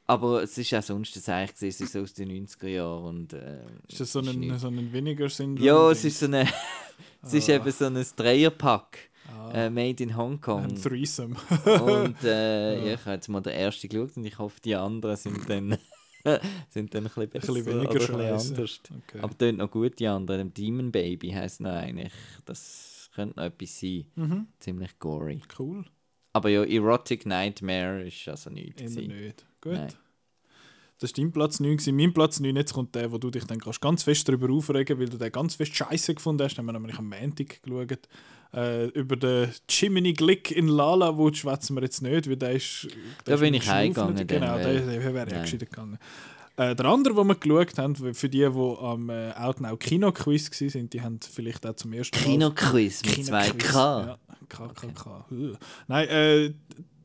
[0.07, 3.05] Aber es ist auch sonst das eigentlich es ist aus den 90er Jahren.
[3.05, 5.65] Und, äh, ist das so ein, so ein Vinegar-Syndrom?
[5.65, 6.47] Ja, es ist, so eine,
[7.23, 7.53] es ist ah.
[7.53, 9.09] eben so ein Dreierpack.
[9.27, 9.51] Ah.
[9.51, 10.63] Äh, made in Hongkong.
[10.63, 11.35] Ein Threesome.
[11.65, 12.85] und äh, ja.
[12.85, 12.93] ja.
[12.93, 15.77] ich habe jetzt mal den ersten geschaut und ich hoffe, die anderen sind dann,
[16.69, 18.81] sind dann ein bisschen besser ein bisschen weniger oder ein bisschen anders.
[19.07, 19.19] Okay.
[19.21, 20.53] Aber dort noch gut, die anderen.
[20.53, 22.13] Demon Baby heisst noch eigentlich.
[22.45, 24.05] Das könnte noch etwas sein.
[24.15, 24.47] Mhm.
[24.59, 25.41] Ziemlich gory.
[25.57, 25.85] Cool.
[26.33, 28.81] Aber ja, Erotic Nightmare ist also nichts.
[28.81, 29.45] Immer nicht.
[29.65, 29.73] Gut.
[29.73, 29.93] Nein.
[30.99, 31.71] Das war dein Platz 9.
[31.75, 31.95] Gewesen.
[31.97, 34.97] Mein Platz 9, jetzt kommt der, wo du dich dann kannst ganz fest darüber aufregen
[34.97, 36.57] weil du den ganz fest scheiße gefunden hast.
[36.57, 38.07] Haben wir nämlich am Montag geschaut.
[38.53, 42.87] Äh, über den Jiminy Glick in Lala, wo schwätzen wir jetzt nicht, weil der ist...
[43.27, 44.25] Der da bin ich heimgegangen.
[44.25, 45.97] Genau, der, der wäre ja gescheiter gegangen.
[46.55, 50.89] Äh, der andere, den wir geschaut haben, für die, die am äh, Outnow Kino-Quiz waren,
[50.89, 52.23] die haben vielleicht auch zum ersten Mal...
[52.23, 54.05] Kino-Quiz mit Kino zwei K.
[54.05, 55.25] Ja, KKK.
[55.29, 55.53] Okay.
[55.87, 56.53] Nein, äh,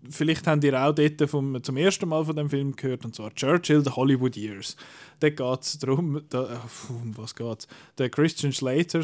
[0.08, 3.34] vielleicht habt ihr auch dort vom, zum ersten Mal von dem Film gehört, und zwar
[3.34, 4.76] Churchill, The Hollywood Years.
[5.20, 7.68] Da geht es darum, da, äh, um was geht's?
[7.98, 9.02] Der Christian Slater,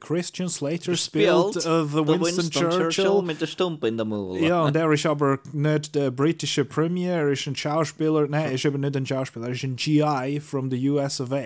[0.00, 2.88] Christian Slater spielt uh, the Winston, Winston Churchill.
[2.88, 3.22] Churchill.
[3.22, 4.38] mit der Stump in der Mauer.
[4.38, 8.52] Ja, und er ist aber nicht der britische Premier, er ist ein Schauspieler, nein, er
[8.52, 11.44] ist eben nicht ein Schauspieler, er ist ein GI from the US of A.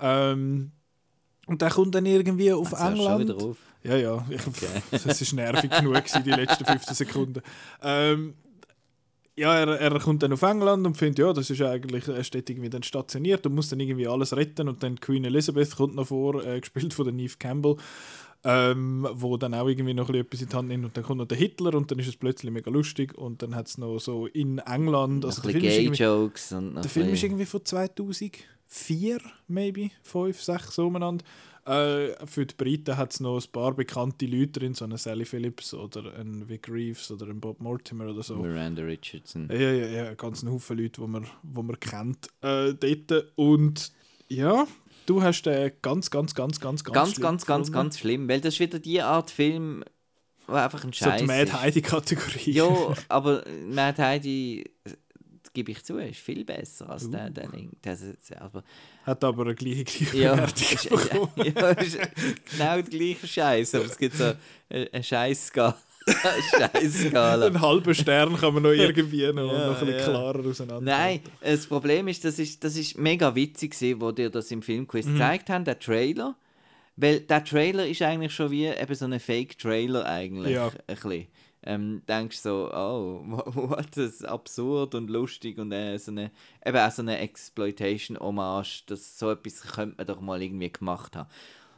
[0.00, 0.72] Ähm,
[1.46, 3.28] und der kommt dann irgendwie auf also England.
[3.28, 3.56] Schon wieder auf.
[3.82, 4.26] Ja, ja.
[4.30, 4.66] Ich, okay.
[4.90, 7.42] Das war nervig genug, gewesen, die letzten 15 Sekunden.
[7.82, 8.34] Ähm,
[9.36, 12.48] ja, er, er kommt dann auf England und findet, ja, das ist eigentlich, er steht
[12.48, 16.06] irgendwie dann stationiert und muss dann irgendwie alles retten und dann Queen Elizabeth kommt noch
[16.06, 17.76] vor, äh, gespielt von der Neve Campbell,
[18.44, 21.26] ähm, wo dann auch irgendwie noch etwas in die Hand nimmt und dann kommt noch
[21.26, 24.26] der Hitler und dann ist es plötzlich mega lustig und dann hat es noch so
[24.26, 27.64] in England, also der Film, Jokes und der Film ist irgendwie von
[28.74, 31.24] 2004, maybe, 5, 6, so umeinander
[31.66, 35.24] äh, für die Briten hat es noch ein paar bekannte Leute drin, so eine Sally
[35.24, 38.36] Phillips oder ein Vic Reeves oder ein Bob Mortimer oder so.
[38.36, 39.48] Miranda Richardson.
[39.50, 43.32] Ja, ja, ja, ganz ein Haufen Leute, die man, wo man kennt äh, dort.
[43.36, 43.92] Und
[44.28, 44.66] ja,
[45.06, 48.40] du hast den ganz, ganz, ganz, ganz, ganz Ganz, schlimm ganz, ganz, ganz schlimm, weil
[48.40, 49.84] das ist wieder die Art Film,
[50.46, 52.52] wo einfach ein Scheiß So die Mad Heidi-Kategorie.
[52.52, 52.68] Ja,
[53.08, 54.64] aber Mad Heidi
[55.54, 57.10] gebe ich zu, ist viel besser als uh.
[57.10, 57.80] der, der Link.
[57.82, 57.96] Der,
[58.40, 58.62] aber,
[59.04, 61.98] Hat aber eine gleiche, gleiche ja, ist, ja, ist
[62.50, 64.32] genau der gleiche Scheiß, aber es gibt so
[64.68, 65.78] eine Scheißskala.
[66.50, 67.46] Scheißskala.
[67.46, 70.04] Einen halben Stern kann man noch irgendwie noch, ja, noch ein bisschen ja.
[70.04, 70.80] klarer auseinander.
[70.82, 75.06] Nein, das Problem ist, das ist, das ist mega witzig, wo dir das im Filmquiz
[75.06, 75.14] mhm.
[75.14, 76.36] gezeigt haben, der Trailer.
[76.96, 80.54] Weil der Trailer ist eigentlich schon wie eben so ein Fake-Trailer eigentlich.
[80.54, 80.66] Ja.
[80.66, 81.26] Ein bisschen
[81.66, 86.30] ähm, denkst so, oh, what, das ist absurd und lustig und äh, so eine,
[86.64, 91.28] eben auch so eine Exploitation-Hommage, dass so etwas könnte man doch mal irgendwie gemacht haben.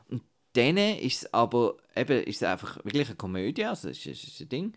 [0.09, 0.22] Und
[0.55, 4.40] dann ist es aber, eben, ist es einfach wirklich eine Komödie, also es ist, ist
[4.40, 4.72] ein Ding.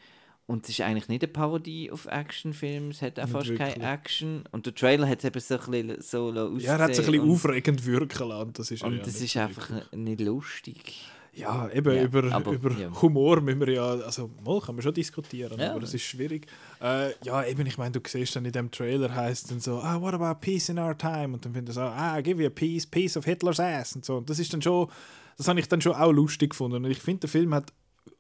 [0.46, 4.46] Und es ist eigentlich nicht eine Parodie auf Actionfilme, es hat auch fast keine Action.
[4.52, 7.06] Und der Trailer hat es eben so ein bisschen so Ja, er hat es ein
[7.06, 8.54] bisschen aufregend wirken lassen.
[8.54, 11.06] Das ist und ja das ist einfach nicht lustig.
[11.40, 13.02] Ja, eben Ja, über, aber, über ja.
[13.02, 15.74] Humor müssen wir ja, also mal kann man schon diskutieren, Ja.
[15.74, 16.48] aber es ist schwierig.
[16.82, 20.00] Äh, ja, eben, ich meine, du siehst dann in dem Trailer heißt dann so, ah,
[20.02, 21.34] what about peace in our time?
[21.34, 24.18] Und dann finden so, ah, give you a piece, piece of Hitler's ass und so.
[24.18, 24.90] Und das ist dann schon,
[25.38, 26.84] das habe ich dann schon auch lustig gefunden.
[26.84, 27.72] Und ich finde, der Film hat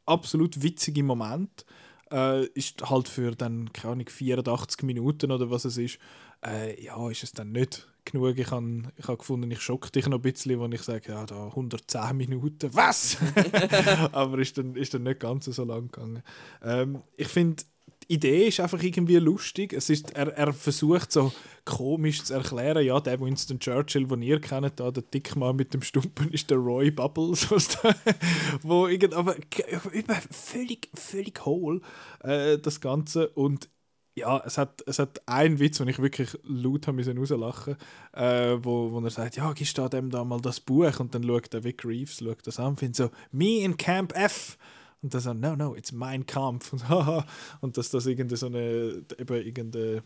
[0.06, 1.66] absolut witzige Momente.
[2.12, 6.00] Äh, ist halt für dann, keine Ahnung, 84 Minuten oder was es ist,
[6.44, 8.38] äh, ja, ist es dann nicht genug.
[8.38, 11.26] Ich habe ich hab gefunden, ich schock dich noch ein bisschen, wenn ich sage, ja,
[11.26, 13.17] da 110 Minuten, was?
[14.12, 16.24] Aber ist dann, ist dann nicht ganz so lang gegangen.
[16.63, 17.63] Ähm, ich finde,
[18.10, 19.74] die Idee ist einfach irgendwie lustig.
[19.74, 21.32] Es ist, er, er versucht so
[21.65, 25.82] komisch zu erklären, ja, der Winston Churchill, den ihr kennt, da, der Dickmann mit dem
[25.82, 27.95] Stumpen, ist der Roy Bubbles, was da,
[28.63, 29.36] wo irgend, aber
[29.91, 31.82] über völlig, völlig hohl,
[32.22, 33.30] äh, das Ganze.
[33.30, 33.69] Und
[34.20, 37.76] ja, es hat, es hat einen Witz, den ich wirklich laut haben müssen rauslachen
[38.14, 41.00] äh, wo, wo er sagt, ja, gibst du dem da mal das Buch?
[41.00, 44.58] Und dann schaut der Vic Reeves schaut das an findet so, me in Camp F.
[45.02, 46.74] Und dann so, no, no, it's mein Kampf.
[46.74, 46.84] Und,
[47.62, 50.04] und dass das irgendeine so eine, eben irgendeine,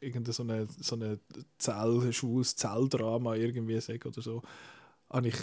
[0.00, 1.18] irgendeine so eine, so eine
[1.58, 4.42] Zell, schwules Zelldrama irgendwie sagt oder so,
[5.10, 5.34] habe ich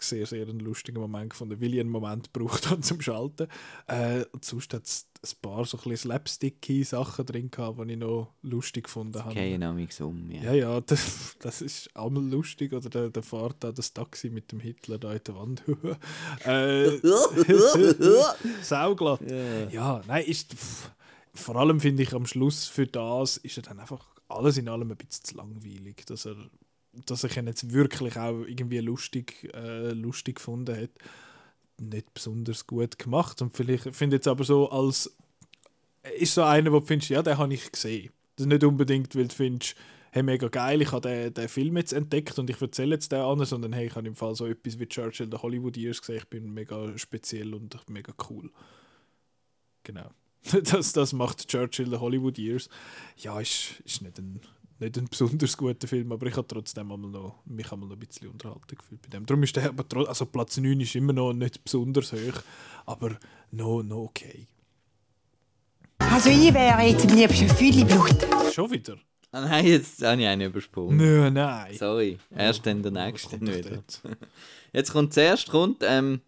[0.00, 3.48] sehr, sehr einen lustigen Moment gefunden, weil ich einen Moment gebraucht habe zum Schalten.
[3.86, 7.98] Äh, und sonst hat es ein paar so ein slapsticky Sachen drin gehabt, die ich
[7.98, 9.30] noch lustig gefunden habe.
[9.30, 10.30] Okay, nämlich um.
[10.30, 10.42] Ja.
[10.42, 12.72] Ja, ja, das, das ist einmal lustig.
[12.72, 15.62] Oder der, der fährt da das Taxi mit dem Hitler da in der Wand.
[16.44, 16.98] äh,
[18.62, 19.20] Sauglatt.
[19.28, 19.68] Ja.
[19.68, 20.90] Ja, nein, ist, pff,
[21.34, 24.90] vor allem finde ich am Schluss für das ist er dann einfach alles in allem
[24.90, 26.36] ein bisschen zu langweilig, dass er
[26.92, 30.90] dass ich ihn jetzt wirklich auch irgendwie lustig, äh, lustig gefunden hat.
[31.80, 33.40] Nicht besonders gut gemacht.
[33.42, 35.16] Und vielleicht finde jetzt aber so als
[36.16, 38.10] ist so einer, wo du findest, ja, den habe ich gesehen.
[38.36, 39.74] Das ist nicht unbedingt, weil du findest,
[40.10, 43.20] hey, mega geil, ich habe den, den Film jetzt entdeckt und ich erzähle jetzt den
[43.20, 46.18] anderen, sondern hey, ich habe im Fall so etwas wie Churchill, der Hollywood Years gesehen,
[46.18, 48.50] ich bin mega speziell und mega cool.
[49.82, 50.10] Genau.
[50.62, 52.70] Das, das macht Churchill, der Hollywood Years.
[53.16, 54.40] Ja, ist, ist nicht, ein,
[54.80, 58.00] nicht ein besonders guter Film, aber ich habe trotzdem einmal noch, mich einmal noch ein
[58.00, 59.26] bisschen unterhalten gefühlt bei dem.
[59.26, 62.42] Darum ist der aber also Platz 9 ist immer noch nicht besonders hoch,
[62.86, 63.18] aber
[63.50, 64.46] noch, noch okay.
[65.98, 68.26] Also ich wäre jetzt am liebsten Fülliblut.
[68.52, 68.96] Schon wieder?
[69.30, 70.96] Ah, nein, jetzt habe ich einen übersprungen.
[70.96, 71.74] Nö, nein.
[71.74, 73.70] Sorry, erst dann der nächste kommt doch wieder.
[73.70, 74.02] dort?
[74.72, 76.20] Jetzt kommt zuerst kommt, ähm,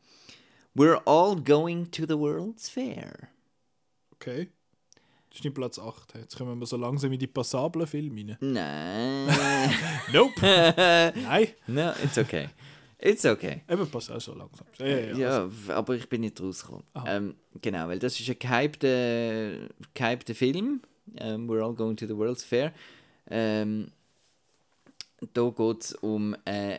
[0.74, 3.30] We're all going to the World's Fair.
[4.14, 4.48] Okay.
[5.30, 6.14] Das ist nicht Platz 8.
[6.16, 8.52] Jetzt kommen wir so langsam in die passablen Filme rein.
[8.52, 9.74] Nein.
[10.12, 10.40] Nope.
[10.42, 11.48] Nein.
[11.68, 12.48] no, it's okay.
[12.98, 13.62] It's okay.
[13.68, 14.66] Eben, pass auch so langsam.
[14.78, 15.48] Ja, ja, ja.
[15.50, 16.84] W- aber ich bin nicht rausgekommen.
[16.94, 17.16] Aha.
[17.16, 20.82] Ähm, genau, weil das ist ein gehypter, gehypter Film.
[21.16, 22.72] Ähm, We're all going to the World's Fair.
[23.30, 23.90] Ähm,
[25.32, 26.78] da geht es um, äh,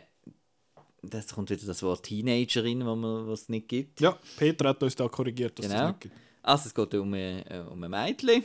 [1.02, 4.00] das kommt wieder das Wort Teenagerin, was nicht gibt.
[4.00, 5.78] ja, Peter hat uns da korrigiert, dass Genau.
[5.78, 6.14] das nicht gibt.
[6.42, 8.44] Also es geht um, äh, um ein Mädchen,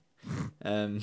[0.64, 1.02] ähm,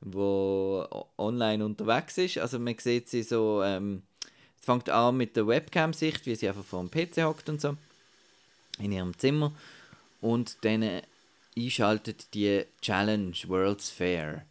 [0.00, 0.86] wo
[1.18, 2.38] online unterwegs ist.
[2.38, 4.02] Also man sieht sie so, ähm,
[4.58, 7.76] es fängt an mit der Webcam-Sicht, wie sie einfach vor dem PC hockt und so,
[8.78, 9.52] in ihrem Zimmer.
[10.20, 11.02] Und dann
[11.56, 14.44] einschaltet die Challenge World's Fair.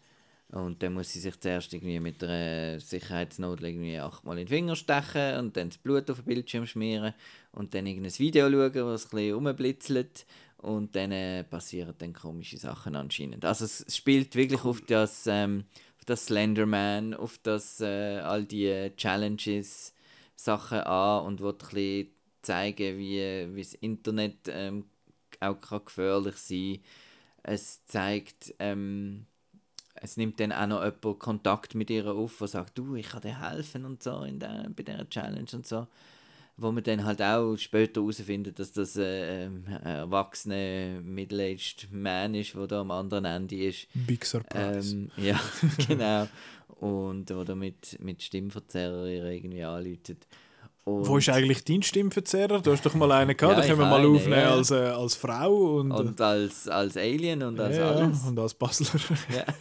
[0.49, 4.75] Und dann muss sie sich zuerst irgendwie mit einer Sicherheitsnadel irgendwie achtmal in den Finger
[4.75, 7.13] stechen und dann das Blut auf den Bildschirm schmieren
[7.51, 10.25] und dann irgendein Video schauen, was ein bisschen rumblitzelt
[10.65, 13.45] und dann äh, passieren dann komische Sachen anscheinend.
[13.45, 15.65] Also es spielt wirklich auf das, ähm,
[15.97, 19.93] auf das Slenderman, auf das äh, all die äh, Challenges
[20.36, 22.08] Sachen an und bisschen
[22.41, 24.86] zeigen, wie, wie das Internet ähm,
[25.39, 26.80] auch kann gefährlich sein
[27.43, 29.28] Es zeigt, ähm,
[29.93, 33.21] es nimmt dann auch noch jemand Kontakt mit ihr auf, der sagt, du, ich kann
[33.21, 35.88] dir helfen und so in der, bei dieser Challenge und so.
[36.57, 42.33] Wo man dann halt auch später herausfindet, dass das äh, ähm, ein erwachsener, middle-aged Man
[42.33, 43.87] ist, der da am anderen Ende ist.
[43.93, 44.95] Big Surprise.
[44.95, 45.39] Ähm, ja,
[45.87, 46.27] genau.
[46.79, 50.25] Und oder mit, mit Stimmverzerrer irgendwie anläutet.
[50.85, 52.61] Und, Wo ist eigentlich dein Stimmverzerrer?
[52.61, 54.51] Du hast doch mal einen gehabt, Ja, den können wir mal einen, aufnehmen ja.
[54.51, 58.23] als, äh, als Frau und, und als, als Alien und äh, als ja, alles.
[58.23, 58.99] und als Basler.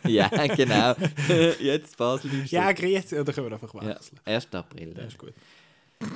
[0.06, 0.94] Ja, ja genau.
[1.60, 2.78] Jetzt Basel ja, das.
[2.78, 3.14] grüezi.
[3.14, 4.20] Ja, da können wir einfach ja, wechseln.
[4.26, 4.48] 1.
[4.52, 4.94] April.
[4.98, 5.32] Ja, ist gut.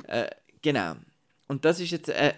[0.07, 0.27] Äh,
[0.61, 0.95] genau.
[1.47, 2.33] Und das ist jetzt ein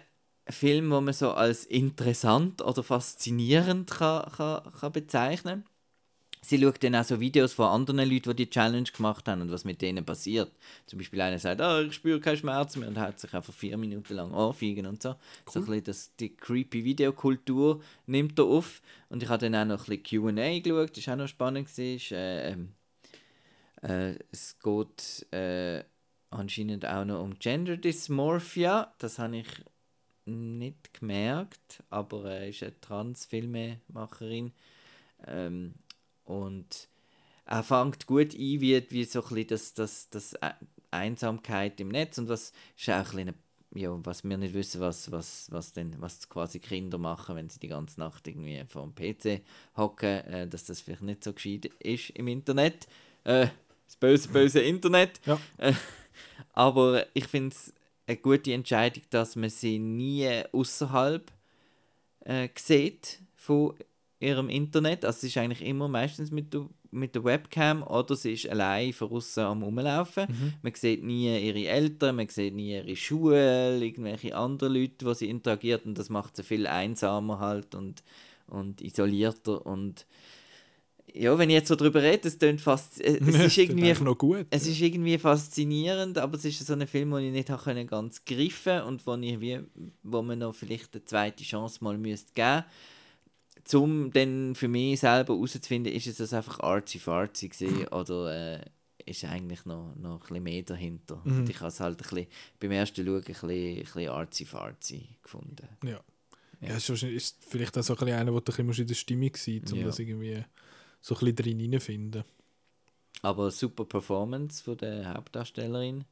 [0.48, 5.66] Film, den man so als interessant oder faszinierend kann, kann, kann bezeichnen
[6.44, 9.52] Sie schaut dann auch so Videos von anderen Leuten, die die Challenge gemacht haben und
[9.52, 10.52] was mit denen passiert.
[10.88, 13.78] Zum Beispiel einer sagt, ah, ich spüre keinen Schmerz mehr und hat sich einfach vier
[13.78, 15.16] Minuten lang anfeigen und so.
[15.48, 18.82] So ein bisschen das, die creepy Videokultur nimmt er auf.
[19.10, 21.68] Und ich habe dann auch noch ein bisschen Q&A geschaut, das war auch noch spannend.
[21.68, 22.16] Gewesen.
[22.16, 22.70] Äh, ähm,
[23.84, 25.28] äh, es geht...
[25.32, 25.84] Äh,
[26.32, 28.94] anscheinend auch noch um Gender Dysmorphia.
[28.98, 29.48] Das habe ich
[30.26, 34.52] nicht gemerkt, aber er ist eine Trans-Filmemacherin.
[35.28, 35.74] Ähm,
[36.24, 36.88] und
[37.46, 40.36] er fängt gut ein, wie, wie so ein bisschen das, das, das
[40.90, 43.34] Einsamkeit im Netz und was ist auch ein bisschen,
[43.74, 47.60] ja, was wir nicht wissen, was, was, was, denn, was quasi Kinder machen, wenn sie
[47.60, 49.42] die ganze Nacht irgendwie vor dem PC
[49.78, 52.88] hocken, äh, dass das vielleicht nicht so gescheit ist im Internet.
[53.24, 53.48] Äh,
[53.86, 55.20] das böse, böse Internet.
[55.26, 55.40] Ja.
[55.58, 55.74] Äh,
[56.54, 57.74] aber ich finde es
[58.08, 61.32] eine gute Entscheidung, dass man sie nie außerhalb
[62.22, 63.74] äh, sieht von
[64.20, 65.06] ihrem Internet.
[65.06, 68.94] Also sie ist eigentlich immer meistens mit der, mit der Webcam oder sie ist allein
[68.94, 70.28] von außen am rumlaufen.
[70.62, 75.30] Man sieht nie ihre Eltern, man sieht nie ihre Schule, irgendwelche anderen Leute, die sie
[75.30, 78.04] interagiert und das macht sie viel einsamer halt und,
[78.48, 80.06] und isolierter und
[81.14, 84.18] ja, wenn ich jetzt so drüber rede, es klingt fast, äh, es ist irgendwie noch
[84.18, 84.48] gut.
[84.50, 87.88] es ist irgendwie faszinierend, aber es ist so ein Film, den ich nicht habe können
[87.88, 89.60] ganz greifen und wo, ich wie,
[90.04, 92.64] wo man noch vielleicht eine zweite Chance mal müsste geben
[93.74, 98.66] um dann für mich selber herauszufinden, ist es das einfach artsy-fartsy gewesen oder äh,
[99.06, 101.22] ist eigentlich noch, noch ein bisschen mehr dahinter.
[101.24, 102.28] Und ich habe es halt ein bisschen,
[102.60, 105.68] beim ersten Schauen ein bisschen, ein bisschen artsy-fartsy gefunden.
[105.84, 106.00] Ja.
[106.62, 108.88] Ja, ist, wahrscheinlich- ist vielleicht auch so ein bisschen einer, wo du ein bisschen in
[108.88, 109.86] der Stimmung sein musst, um Ja.
[109.86, 110.44] das irgendwie
[111.02, 112.24] so ein bisschen drin hineinfinden.
[113.22, 116.06] Aber super Performance von der Hauptdarstellerin,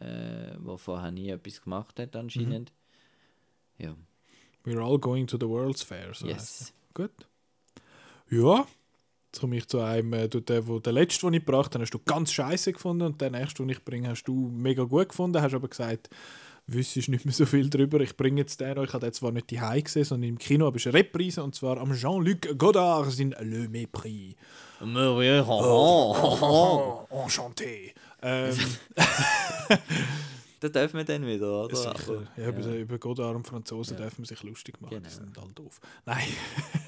[0.00, 2.72] äh, die vorher nie etwas gemacht hat anscheinend.
[3.78, 3.94] Ja,
[4.66, 6.12] We're all going to the World's Fair.
[6.12, 6.72] So yes.
[6.92, 7.12] Gut.
[8.28, 8.66] Ja.
[9.26, 11.82] Jetzt komme ich zu einem, äh, du, der, wo, der letzte, den ich gebracht habe,
[11.82, 15.10] hast du ganz scheiße gefunden und der nächste, den ich bringe, hast du mega gut
[15.10, 16.10] gefunden, hast aber gesagt,
[16.66, 18.00] wüsstest nicht mehr so viel drüber.
[18.00, 18.84] Ich bringe jetzt den noch.
[18.84, 21.42] Ich habe den zwar nicht die gesehen, sondern im Kino, aber es ist eine Reprise
[21.42, 24.34] und zwar am Jean-Luc Godard sind Le Mépris.
[25.48, 27.94] Oh, enchanté.
[28.22, 28.56] Ähm,
[30.60, 31.76] Da dürfen wir dann wieder, oder?
[31.76, 31.90] sicher.
[31.90, 34.90] Aber, ja, über, über Godard und Franzosen darf man sich lustig machen.
[34.90, 35.08] Die Genau.
[35.10, 35.80] sind halt doof.
[36.04, 36.26] Nein.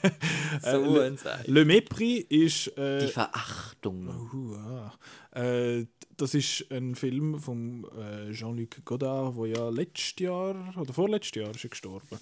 [0.63, 1.19] So Äh, Le.
[1.47, 2.69] Le Mépris ist...
[2.79, 4.09] Äh, Die Verachtung.
[4.33, 4.93] Uh, ah.
[5.33, 11.41] äh, das ist ein Film von äh, Jean-Luc Godard, der ja letztes Jahr oder vorletztes
[11.41, 12.19] Jahr ist er gestorben.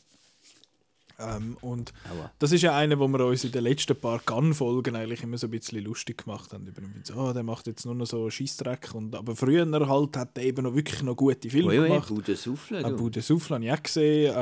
[1.18, 2.30] Ähm, und Aua.
[2.38, 5.46] das ist ja einer, wo wir uns in den letzten paar Gun-Folgen eigentlich immer so
[5.46, 6.66] ein bisschen lustig gemacht haben.
[6.66, 8.94] Über so, oh, der macht jetzt nur noch so Scheissdreck.
[8.94, 12.08] Und, aber früher halt hat er eben noch wirklich noch gute Filme ui, gemacht.
[12.08, 12.96] Bude Souffle, Äh, du.
[12.96, 14.34] Bout de Souffle habe ich auch gesehen.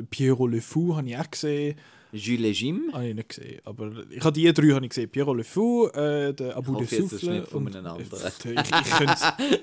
[0.00, 1.76] Äh, Pierrot Le Fou habe ich auch gesehen.
[2.12, 2.90] Jules Jim.
[2.92, 3.60] Habe ich nicht gesehen.
[3.64, 5.10] Aber ich habe die drei habe ich gesehen.
[5.10, 7.40] Pierrot Le Fou, äh, der Abu de Souffle.
[7.40, 8.00] nicht von und- anderen.
[8.00, 8.54] Ich,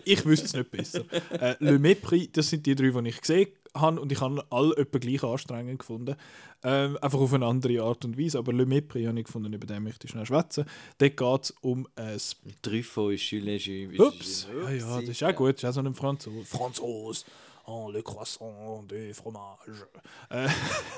[0.03, 1.03] ich, ich wüsste es nicht besser.
[1.31, 3.51] Äh, Le Mépris, das sind die drei, die ich gesehen habe.
[3.73, 6.15] Und ich habe alle etwa gleich anstrengend gefunden.
[6.63, 8.37] Ähm, einfach auf eine andere Art und Weise.
[8.37, 10.65] Aber Le Mépris habe ich gefunden, über den möchte ich schnell schwätzen.
[10.97, 12.17] Dort geht es um ein
[12.61, 13.99] Truffaut ist Jules Jim.
[13.99, 14.47] Ups.
[14.53, 15.55] Ja, ja, das ist auch gut.
[15.55, 16.45] Das ist auch so ein Franzose.
[16.45, 17.25] Franzose.
[17.65, 19.87] Oh, le croissant de fromage.
[20.29, 20.49] Äh,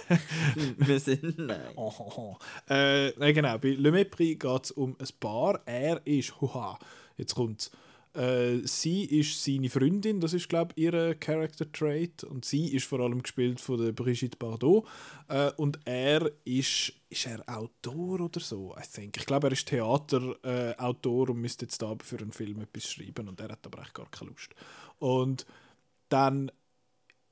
[0.77, 1.37] Wir sind.
[1.37, 1.59] Nein.
[1.75, 2.37] Oh, oh, oh.
[2.69, 5.61] Äh, nein, genau, bei Le Mépris geht es um ein Paar.
[5.65, 6.79] Er ist, huha,
[7.17, 7.69] jetzt kommt's.
[8.13, 12.23] Äh, sie ist seine Freundin, das ist, glaube ich, ihr Character Trait.
[12.23, 14.87] Und sie ist vor allem gespielt von der Brigitte Bardot.
[15.29, 18.75] Äh, und er ist, ist er Autor oder so?
[18.77, 19.17] I think.
[19.17, 23.27] Ich glaube, er ist Theaterautor äh, und müsste jetzt da für einen Film etwas schreiben.
[23.27, 24.53] Und er hat aber echt gar keine Lust.
[24.99, 25.45] Und
[26.09, 26.51] dann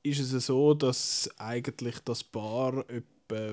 [0.02, 2.84] ist es so, dass eigentlich das Paar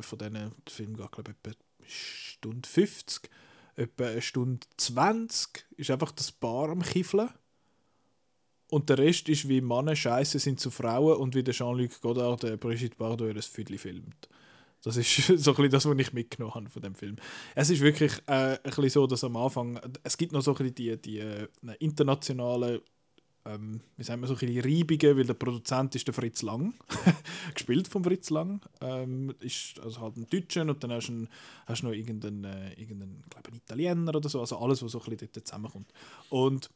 [0.02, 3.30] von diesen, Film glaube ich etwa Stunde 50,
[3.80, 7.30] etwa eine Stunde 20 ist einfach das Paar am Kiffeln.
[8.70, 12.44] Und der Rest ist, wie Männer scheiße sind zu Frauen und wie der Jean-Luc Godard
[12.44, 14.30] der Brigitte Bardot ihr Viertel filmt.
[14.84, 17.16] Das ist so ein das, was ich mitgenommen habe von dem Film.
[17.56, 21.02] Es ist wirklich äh, ein so, dass am Anfang, es gibt noch so ein die,
[21.02, 21.48] die äh,
[21.80, 22.82] internationalen
[23.46, 26.74] ähm, wie sagen wir, so ein bisschen Reibungen, weil der Produzent ist der Fritz Lang,
[27.54, 31.94] gespielt von Fritz Lang, ähm, ist also halt ein Deutscher und dann hast du, noch
[31.94, 35.48] irgendeinen, äh, irgendeinen glaube einen Italiener oder so, also alles, was so ein bisschen dort
[35.48, 35.92] zusammenkommt.
[36.30, 36.70] Und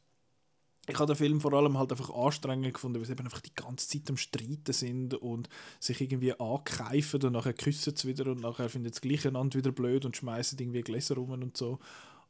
[0.86, 3.54] ich habe den Film vor allem halt einfach anstrengend gefunden, weil sie eben einfach die
[3.54, 5.48] ganze Zeit am Streiten sind und
[5.80, 9.58] sich irgendwie ankeifen und nachher küssen sie wieder und nachher finden sie das gleiche einander
[9.58, 11.78] wieder blöd und schmeißen irgendwie Gläser rum und so.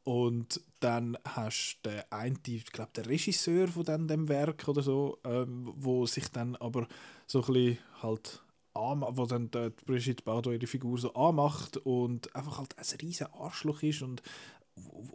[0.05, 4.83] Und dann hast du den einen, ich glaube, der Regisseur von dem, dem Werk oder
[4.83, 6.87] so, ähm, wo sich dann aber
[7.27, 8.41] so ein bisschen halt
[8.75, 13.81] wo dann die Brigitte Bardot ihre Figur so anmacht und einfach halt ein riesen Arschloch
[13.83, 14.21] ist und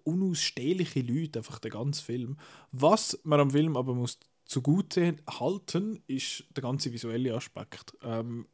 [0.04, 2.38] unausstehliche Leute, einfach der ganze Film.
[2.72, 7.96] Was man am Film aber muss zugute halten, ist der ganze visuelle Aspekt.
[8.02, 8.46] Ähm,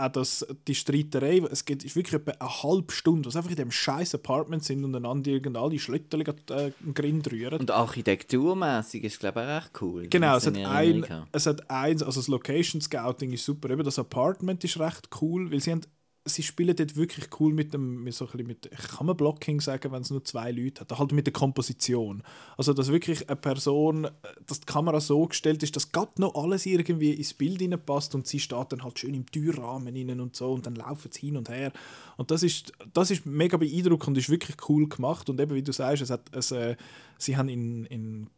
[0.00, 3.56] auch das, die Streiterei, es geht ist wirklich etwa eine halbe Stunde, was einfach in
[3.56, 7.60] dem scheiß Apartment sind und einander irgendeine Schlötterchen äh, Grind rühren.
[7.60, 10.06] Und architekturmäßig ist glaube ich auch recht cool.
[10.08, 13.70] Genau, es hat, in ein, es hat eins, also das Location Scouting ist super.
[13.70, 15.82] Eben das Apartment ist recht cool, weil sie haben,
[16.26, 19.90] sie spielen dort wirklich cool mit dem, mit so ein mit, kann man Blocking sagen,
[19.90, 22.22] wenn es nur zwei Leute hat, halt mit der Komposition.
[22.58, 24.08] Also dass wirklich eine Person,
[24.46, 28.26] dass die Kamera so gestellt ist, dass gerade noch alles irgendwie ins Bild passt und
[28.26, 31.36] sie steht dann halt schön im Türrahmen innen und so und dann laufen sie hin
[31.36, 31.72] und her.
[32.16, 35.62] Und das ist, das ist mega beeindruckend und ist wirklich cool gemacht und eben wie
[35.62, 36.76] du sagst, es hat, es, äh,
[37.18, 38.30] sie haben in, in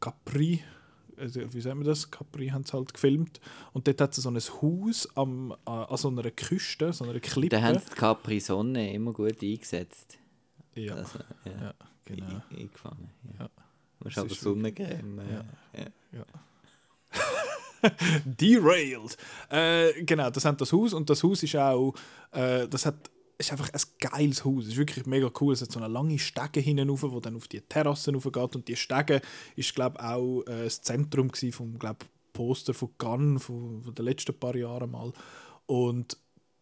[0.00, 0.60] Capri,
[1.18, 2.10] also, wie sagen wir das?
[2.10, 3.40] Capri haben sie halt gefilmt.
[3.72, 7.56] Und dort hat es so ein Haus am, an so einer Küste, so einer Klippe.
[7.56, 10.18] Da haben sie die Capri Sonne immer gut eingesetzt.
[10.74, 11.52] ja, Also, ja.
[11.62, 12.26] ja, genau.
[12.26, 13.10] Ein- Eingefangen.
[13.38, 13.44] Ja.
[13.44, 13.50] Ja.
[14.00, 15.18] Das aber Sonnencreme.
[15.30, 15.44] Ja.
[15.80, 16.24] Äh, ja.
[18.24, 19.16] Derailed.
[19.50, 21.94] Äh, genau, das hat das Haus und das Haus ist auch,
[22.32, 24.64] äh, das hat ist einfach ein geiles Haus.
[24.64, 25.52] Es ist wirklich mega cool.
[25.52, 28.56] Es hat so eine lange Stege hinten rauf, die dann auf die Terrassen raufgeht.
[28.56, 29.20] Und die Stege
[29.54, 34.38] ist, glaube auch äh, das Zentrum vom glaub, Poster von Cannes von, von den letzten
[34.38, 35.12] paar Jahren mal.
[35.66, 36.16] Und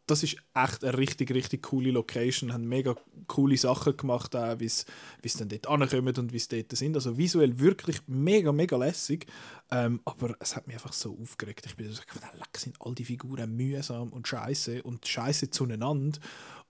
[0.06, 2.52] das ist echt eine richtig, richtig coole Location.
[2.52, 2.94] Haben mega
[3.26, 6.94] coole Sachen gemacht, wie sie dann dort ankommen und wie sie dort sind.
[6.94, 9.26] Also visuell wirklich mega, mega lässig.
[9.70, 11.66] Ähm, aber es hat mich einfach so aufgeregt.
[11.66, 16.20] Ich bin so gedacht, leck, sind all die Figuren mühsam und scheiße und scheiße zueinander.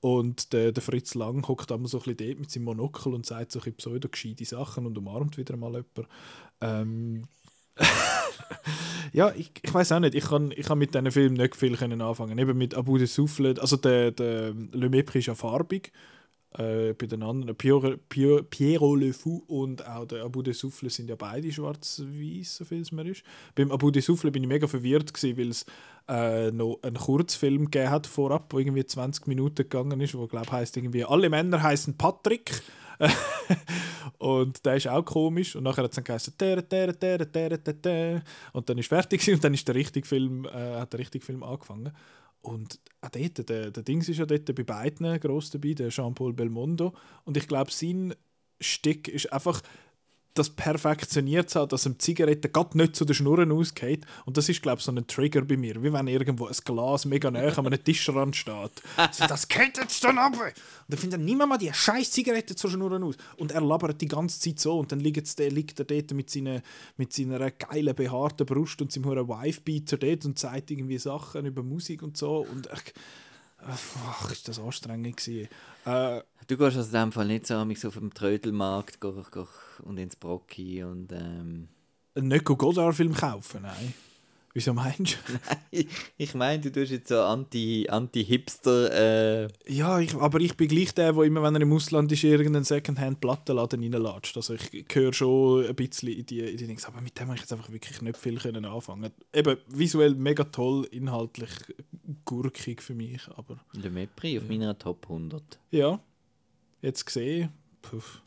[0.00, 3.26] Und der, der Fritz Lang hockt immer so ein bisschen dort mit seinem Monokel und
[3.26, 6.06] sagt so ein bisschen pseudo-gescheite Sachen und umarmt wieder mal jemanden.
[6.60, 7.28] Ähm,
[9.12, 10.14] ja, ich, ich weiß auch nicht.
[10.14, 12.38] Ich kann, ich kann mit diesen Film nicht viel können anfangen.
[12.38, 15.92] Eben mit Abu de Souffle, also der, der Le Mépris ist ja farbig.
[16.58, 20.88] Äh, bei den anderen, Piero, Piero, Piero Le Fou und auch der Abu de Souffle
[20.88, 23.24] sind ja beide schwarz-weiß, so viel es mir ist.
[23.54, 25.66] Beim Abu de Souffle bin ich mega verwirrt, weil es
[26.08, 30.50] äh, noch einen Kurzfilm gegeben hat vorab, wo irgendwie 20 Minuten gegangen ist, wo glaube
[30.50, 32.62] heißt irgendwie alle Männer heißen Patrick.
[34.18, 35.56] und der ist auch komisch.
[35.56, 38.22] Und nachher hat es dann geheißen tere, tere, tere, tere, tere,
[38.52, 41.42] und dann ist fertig und dann ist der richtige Film äh, hat der richtige Film
[41.42, 41.92] angefangen.
[42.40, 46.32] Und auch dort, der, der Dings ist ja dort bei beiden gross dabei, der Jean-Paul
[46.32, 46.94] Belmondo.
[47.24, 48.14] Und ich glaube sein
[48.60, 49.62] Stick ist einfach
[50.38, 54.06] das perfektioniert hat, dass ihm Zigarette gerade nicht zu den Schnurren ausgeht.
[54.24, 55.82] Und das ist, glaube ich, so ein Trigger bei mir.
[55.82, 58.70] Wie wenn irgendwo ein Glas mega näher an einem Tischrand steht.
[59.12, 60.32] So, das geht jetzt dann ab!
[60.34, 60.52] Und
[60.88, 63.16] dann findet er niemand mal die scheiß Zigarette zu den Schnurren aus.
[63.36, 64.78] Und er labert die ganze Zeit so.
[64.78, 66.62] Und dann liegt, der, liegt er dort mit, seiner,
[66.96, 71.62] mit seiner geilen, behaarten Brust und seinem hohen Wife-Beater dort und sagt irgendwie Sachen über
[71.62, 72.46] Musik und so.
[72.50, 72.94] Und ich,
[73.58, 75.48] ach, ist das anstrengend gewesen.
[75.84, 79.48] Äh, Du gehst also in dem Fall nicht so auf dem Trödelmarkt go, go,
[79.80, 81.68] und ins Brocki und ähm,
[82.14, 83.94] einen Nico Godard-Film kaufen, nein.
[84.54, 85.18] Wieso meinst
[85.70, 85.84] du?
[86.16, 90.94] ich meine, du tust jetzt so Anti- Anti-Hipster äh, Ja, ich, aber ich bin gleich
[90.94, 94.34] der, der immer, wenn er im Ausland ist, irgendeinen Secondhand-Plattenladen reinlatscht.
[94.34, 96.80] Also ich gehöre schon ein bisschen in die, in die Dinge.
[96.86, 99.12] Aber mit dem habe ich jetzt einfach wirklich nicht viel können anfangen.
[99.34, 101.50] Eben visuell mega toll, inhaltlich
[102.24, 103.28] gurkig für mich.
[103.36, 105.58] Aber Le Mépris auf meiner Top 100.
[105.70, 106.00] ja,
[106.80, 107.50] jetzt gesehen,
[107.82, 108.22] puff,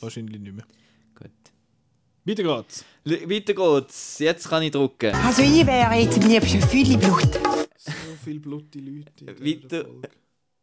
[0.00, 0.66] wahrscheinlich nicht mehr.
[1.22, 1.52] Gut.
[2.24, 2.84] Weiter geht's.
[3.04, 4.18] L weiter geht's.
[4.18, 5.14] Jetzt kann ich drucken.
[5.14, 7.34] Also ich wäre jetzt am liebsten viel Blut.
[7.76, 7.92] So
[8.24, 9.44] viel blutige Leute.
[9.44, 9.86] Weiter.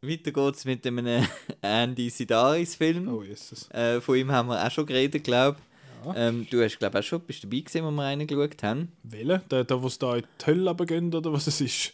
[0.01, 1.25] Weiter geht's mit einem
[1.61, 3.07] Andy Sidaris-Film.
[3.13, 3.69] Oh, Jesus.
[3.71, 6.05] Äh, von ihm haben wir auch schon geredet, glaube ich.
[6.05, 6.15] Ja.
[6.15, 8.93] Ähm, du hast, glaube ich, auch schon bist dabei gewesen, wo wir reingeschaut haben.
[9.03, 9.39] Welcher?
[9.39, 11.93] Der, der, wo es da in die Hölle runtergeht, oder was es ist?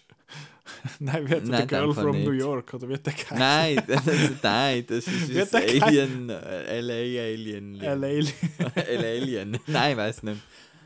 [0.99, 2.39] Nein, wie hat der Nein, Girl in dem Fall from New nicht.
[2.41, 2.73] York?
[2.73, 3.37] Oder wie der geheißen?
[3.37, 4.03] Nein, das,
[4.41, 7.79] nein, das ist Wird das der kein- Alien, LA Alien.
[7.79, 8.25] LA.
[8.89, 9.57] Alien.
[9.67, 10.41] Nein, weiß nicht.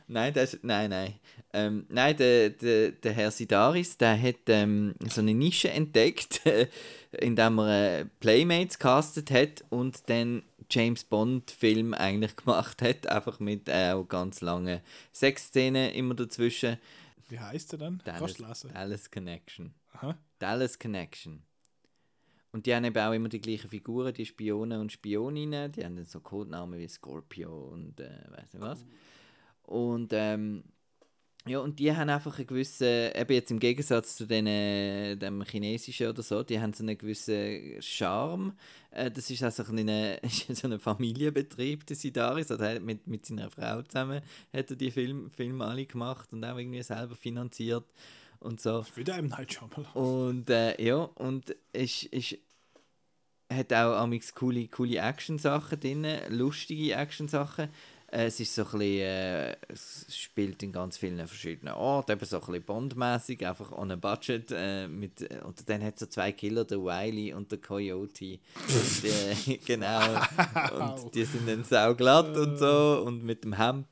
[0.08, 1.14] Nein, das, nein, nein.
[1.54, 6.68] Ähm, nein, der, der, der Herr Sidaris, der hat ähm, so eine Nische entdeckt, äh,
[7.12, 13.40] indem er äh, Playmates castet hat und dann James Bond Film eigentlich gemacht hat, einfach
[13.40, 14.82] mit äh, auch ganz langen
[15.14, 16.78] Sexszenen immer dazwischen.
[17.30, 18.02] Wie heißt er denn?
[18.04, 18.38] Dallas?
[18.74, 19.74] Dallas Connection.
[19.94, 20.18] Aha.
[20.40, 21.44] Dallas Connection.
[22.52, 25.72] Und die haben eben auch immer die gleichen Figuren, die Spionen und Spioninnen.
[25.72, 28.86] Die haben dann so Codenamen wie Scorpio und äh, weiß nicht was.
[29.64, 30.64] Und ähm,
[31.48, 34.46] ja, und die haben einfach einen gewissen, eben jetzt im Gegensatz zu den,
[35.20, 38.54] dem Chinesischen oder so, die haben so einen gewissen Charme.
[38.92, 39.88] Äh, das ist also ein,
[40.22, 42.52] ist so ein Familienbetrieb, der Sidaris.
[42.52, 44.22] Also er hat mit, mit seiner Frau zusammen
[44.54, 47.86] hat er die Film, Filme alle gemacht und auch irgendwie selber finanziert
[48.40, 48.86] und so.
[48.96, 49.86] Wieder im Night Shyamalan.
[49.94, 52.38] Und äh, ja, und es ist,
[53.52, 57.70] hat auch amix coole, coole Action-Sachen drin, lustige Action-Sachen.
[58.12, 62.26] Äh, es ist so ein bisschen, äh, es spielt in ganz vielen verschiedenen Orten, eben
[62.26, 64.52] so ein bisschen Bond-mäßig, einfach on a budget.
[64.52, 68.40] Äh, mit, äh, und dann hat es so zwei Killer, der Wiley und der Coyote.
[68.68, 70.00] und, äh, genau.
[70.80, 73.88] Und die sind dann sauglatt und so und mit dem Hemd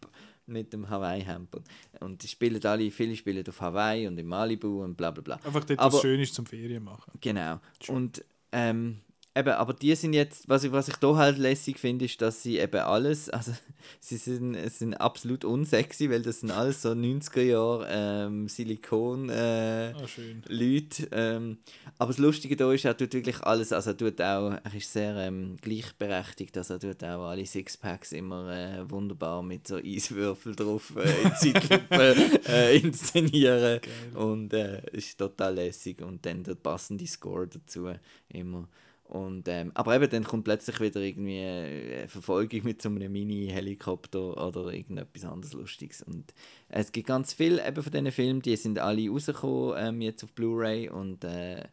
[0.49, 1.53] mit dem Hawaii-Hemd.
[1.55, 1.65] Und,
[1.99, 5.35] und die spielen alle, viele spielen auf Hawaii und in Malibu und bla bla bla.
[5.43, 7.11] Einfach dort Aber- was Schönes zum Ferien machen.
[7.19, 7.59] Genau.
[7.89, 9.01] Und ähm,
[9.37, 12.43] eben, aber die sind jetzt, was ich, was ich da halt lässig finde, ist, dass
[12.43, 13.51] sie eben alles, also
[13.99, 19.93] sie sind, sind absolut unsexy, weil das sind alles so 90er Jahre ähm, Silikon äh,
[20.07, 20.41] schön.
[20.47, 21.07] Leute.
[21.11, 21.57] Ähm,
[21.97, 24.91] aber das Lustige da ist, er tut wirklich alles, also er tut auch, er ist
[24.91, 30.55] sehr ähm, gleichberechtigt, also er tut auch alle Sixpacks immer äh, wunderbar mit so Eiswürfel
[30.55, 32.15] drauf äh, in Zeitlupe
[32.47, 33.79] äh, inszenieren
[34.15, 37.89] und äh, ist total lässig und dann der passende Score dazu
[38.29, 38.67] immer.
[39.07, 44.45] Und, ähm, aber eben dann kommt plötzlich wieder irgendwie eine Verfolgung mit so einem Mini-Helikopter
[44.45, 46.03] oder irgendetwas anderes Lustiges.
[46.03, 46.31] Und
[46.67, 50.23] äh, es gibt ganz viel eben von diesen Filmen, die sind alle rausgekommen ähm, jetzt
[50.25, 51.63] auf Blu-ray und äh,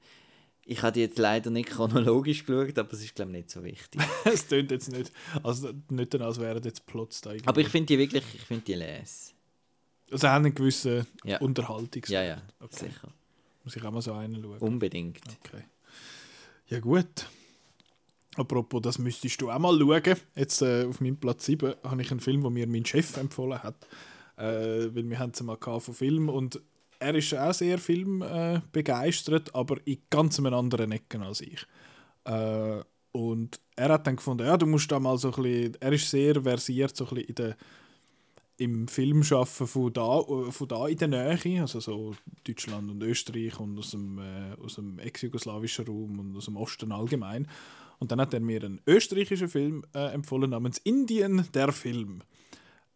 [0.64, 3.64] ich habe die jetzt leider nicht chronologisch geschaut, aber es ist glaube ich nicht so
[3.64, 4.00] wichtig.
[4.24, 5.10] Es tönt jetzt nicht,
[5.42, 7.48] also nicht, als wären jetzt Plots da irgendwie.
[7.48, 9.34] aber ich finde die wirklich, ich finde die les.
[10.10, 11.38] Also haben einen gewissen Ja.
[11.40, 12.08] Unterhaltungs...
[12.08, 12.86] Ja, ja, Okay.
[12.86, 13.12] sicher.
[13.64, 14.58] Muss ich auch mal so einen schauen.
[14.58, 15.20] Unbedingt.
[15.44, 15.64] Okay.
[16.74, 17.28] Ja gut.
[18.34, 20.16] Apropos, das müsstest du auch mal schauen.
[20.34, 23.62] Jetzt äh, auf meinem Platz 7 habe ich einen Film, den mir mein Chef empfohlen
[23.62, 23.76] hat.
[24.36, 26.60] Äh, weil wir haben es mal von Film und
[26.98, 28.60] er ist auch sehr Film äh,
[29.52, 31.64] aber in ganz einem anderen Ecken als ich.
[32.24, 32.80] Äh,
[33.12, 36.10] und er hat dann gefunden, ja, du musst da mal so ein bisschen, er ist
[36.10, 37.56] sehr versiert so ein bisschen in der
[38.56, 42.14] im Filmschaffen von da, von da in der Nähe, also so
[42.46, 46.92] Deutschland und Österreich und aus dem, äh, aus dem ex-jugoslawischen Raum und aus dem Osten
[46.92, 47.48] allgemein.
[47.98, 52.22] Und dann hat er mir einen österreichischen Film äh, empfohlen namens Indien, der Film.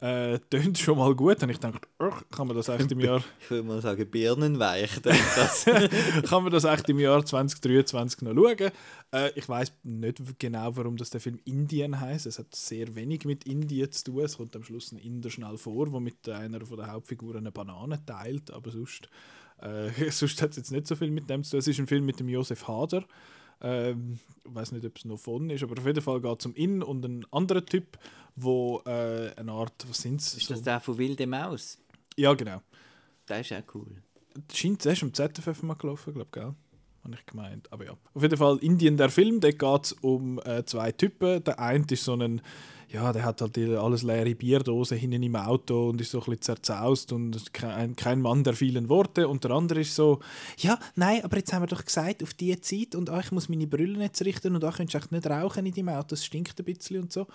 [0.00, 1.42] Äh, tönt schon mal gut.
[1.42, 5.00] Und ich dachte, ach, kann man das echt im Jahr, Ich würde mal sagen, birnenweich.
[5.02, 5.64] Das,
[6.28, 8.70] kann man das echt im Jahr 2023 noch schauen?
[9.12, 12.26] Äh, ich weiß nicht genau, warum das der Film Indien heißt.
[12.26, 14.20] Es hat sehr wenig mit Indien zu tun.
[14.20, 17.50] Es kommt am Schluss ein Inder schnell vor, der mit einer von der Hauptfiguren eine
[17.50, 18.52] Banane teilt.
[18.52, 19.08] Aber sonst,
[19.60, 21.58] äh, sonst hat es jetzt nicht so viel mit dem zu tun.
[21.58, 23.04] Es ist ein Film mit dem Josef Hader.
[23.60, 26.46] Ähm, ich weiß nicht, ob es noch von ist, aber auf jeden Fall geht es
[26.46, 27.98] um ihn und einen anderen Typ,
[28.36, 30.34] wo äh, eine Art, was sind es?
[30.34, 31.78] ist das der von Wilde Maus?
[32.16, 32.62] Ja, genau.
[33.28, 34.02] Der ist auch cool.
[34.52, 36.54] scheint es im ZFF mal gelaufen, glaube ich, gell?
[37.12, 37.72] Habe ich gemeint.
[37.72, 37.92] Aber ja.
[38.14, 41.42] Auf jeden Fall Indien, der Film, da geht es um äh, zwei Typen.
[41.44, 42.40] Der eine ist so ein,
[42.88, 46.42] ja, der hat halt alles leere Bierdosen hinten im Auto und ist so ein bisschen
[46.42, 49.28] zerzaust und kein, kein Mann der vielen Worte.
[49.28, 50.20] Und der andere ist so,
[50.58, 53.48] ja, nein, aber jetzt haben wir doch gesagt, auf die Zeit und ah, ich muss
[53.48, 56.24] meine Brille jetzt richten und ah, könntest du echt nicht rauchen in deinem Auto, es
[56.24, 57.26] stinkt ein bisschen und so.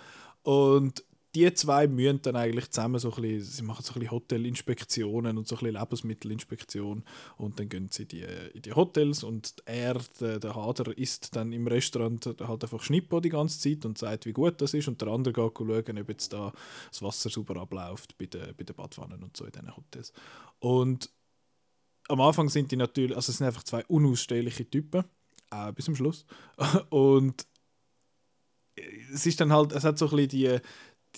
[0.42, 1.04] Und
[1.34, 5.36] die zwei müssen dann eigentlich zusammen so ein bisschen, sie machen so ein bisschen Hotelinspektionen
[5.36, 7.04] und so ein bisschen Lebensmittelinspektion
[7.36, 8.24] und dann gehen sie die,
[8.54, 13.20] in die Hotels und er, der, der Hader, isst dann im Restaurant halt einfach Schnippo
[13.20, 16.08] die ganze Zeit und sagt, wie gut das ist und der andere geht schauen, ob
[16.08, 16.52] jetzt da
[16.90, 20.12] das Wasser sauber abläuft bei den, bei den Badwannen und so in diesen Hotels.
[20.60, 21.10] Und
[22.08, 25.04] am Anfang sind die natürlich, also es sind einfach zwei unausstehliche Typen,
[25.50, 26.26] äh, bis zum Schluss
[26.90, 27.44] und
[29.12, 30.60] es ist dann halt, es hat so ein bisschen die,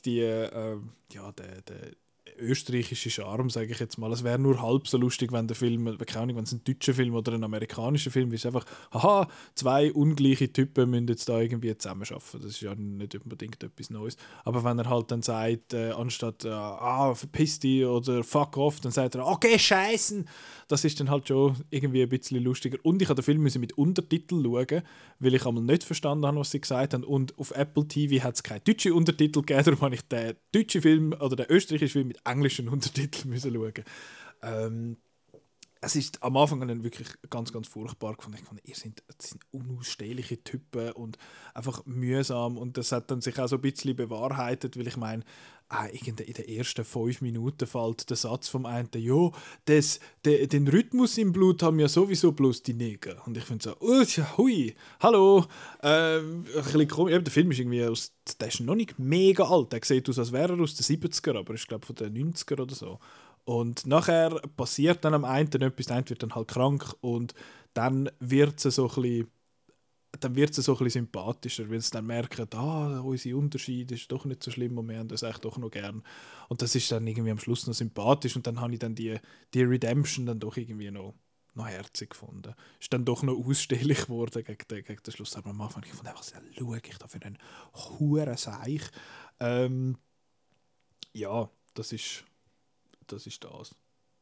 [0.04, 0.78] die äh,
[1.12, 1.92] ja, der, der
[2.38, 4.12] österreichische Charme, sage ich jetzt mal.
[4.12, 7.32] Es wäre nur halb so lustig, wenn der Film, wenn es ein deutscher Film oder
[7.32, 12.40] ein amerikanischer Film ist, einfach, haha, zwei ungleiche Typen müssen jetzt da irgendwie zusammenarbeiten.
[12.42, 14.16] Das ist ja nicht unbedingt etwas Neues.
[14.44, 18.80] Aber wenn er halt dann sagt, äh, anstatt, äh, ah, verpiss dich oder fuck off,
[18.80, 20.28] dann sagt er, okay, scheißen.
[20.68, 22.78] Das ist dann halt schon irgendwie ein bisschen lustiger.
[22.82, 24.82] Und ich habe den Film müssen mit Untertiteln schauen,
[25.18, 27.04] weil ich einmal nicht verstanden habe, was sie gesagt haben.
[27.04, 30.82] Und auf Apple TV hat es keine deutschen Untertitel gegeben, darum habe ich den deutschen
[30.82, 33.84] Film oder den österreichischen Film mit englischen Untertiteln müssen schauen.
[34.42, 34.96] Ähm,
[35.80, 38.38] es ist am Anfang dann wirklich ganz, ganz furchtbar gefunden.
[38.40, 41.18] Ich fand, ihr das sind unausstehliche Typen und
[41.54, 42.56] einfach mühsam.
[42.56, 45.22] Und das hat dann sich auch so ein bisschen bewahrheitet, weil ich meine,
[46.04, 49.30] in den ersten fünf Minuten fällt der Satz vom einen, ja,
[49.64, 53.20] das, de, den Rhythmus im Blut haben ja sowieso bloß die Neger.
[53.26, 54.04] Und ich finde so, oh,
[54.38, 55.44] hui, hallo.
[55.82, 57.14] Ähm, ein bisschen komisch.
[57.14, 59.72] Eben, der Film ist irgendwie aus, der ist noch nicht mega alt.
[59.72, 62.60] Der sieht aus, als wäre er aus den 70er, aber ist, glaube von den 90er
[62.60, 63.00] oder so.
[63.44, 67.34] Und nachher passiert dann am einen etwas, der eine wird dann halt krank und
[67.74, 69.30] dann wird es so ein bisschen
[70.24, 74.10] dann wird es so ein bisschen sympathischer, weil sie dann merken, ah, unser Unterschied ist
[74.10, 76.02] doch nicht so schlimm und wir haben das echt doch noch gern.
[76.48, 79.18] Und das ist dann irgendwie am Schluss noch sympathisch und dann habe ich dann die,
[79.54, 81.14] die Redemption dann doch irgendwie noch,
[81.54, 82.54] noch herzig gefunden.
[82.80, 85.36] Ist dann doch noch ausstehlich geworden gegen den, gegen den Schluss.
[85.36, 87.38] Aber am Anfang ich was schaue ich da für einen
[87.74, 88.82] huren Seich.
[89.40, 89.98] Ähm,
[91.12, 92.24] ja, das ist
[93.06, 93.26] das.
[93.26, 93.74] Ist das.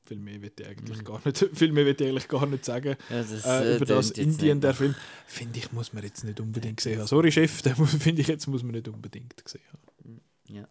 [0.06, 2.96] Viel mehr will ich eigentlich gar nicht, viel mehr will ich eigentlich gar nicht sagen.
[3.08, 4.94] Ja, das, äh, äh, über das Indien, der Film,
[5.26, 7.06] finde ich, muss man jetzt nicht unbedingt gesehen haben.
[7.06, 10.20] Sorry, Chef, den finde ich jetzt, muss man nicht unbedingt gesehen haben.
[10.48, 10.68] Ja.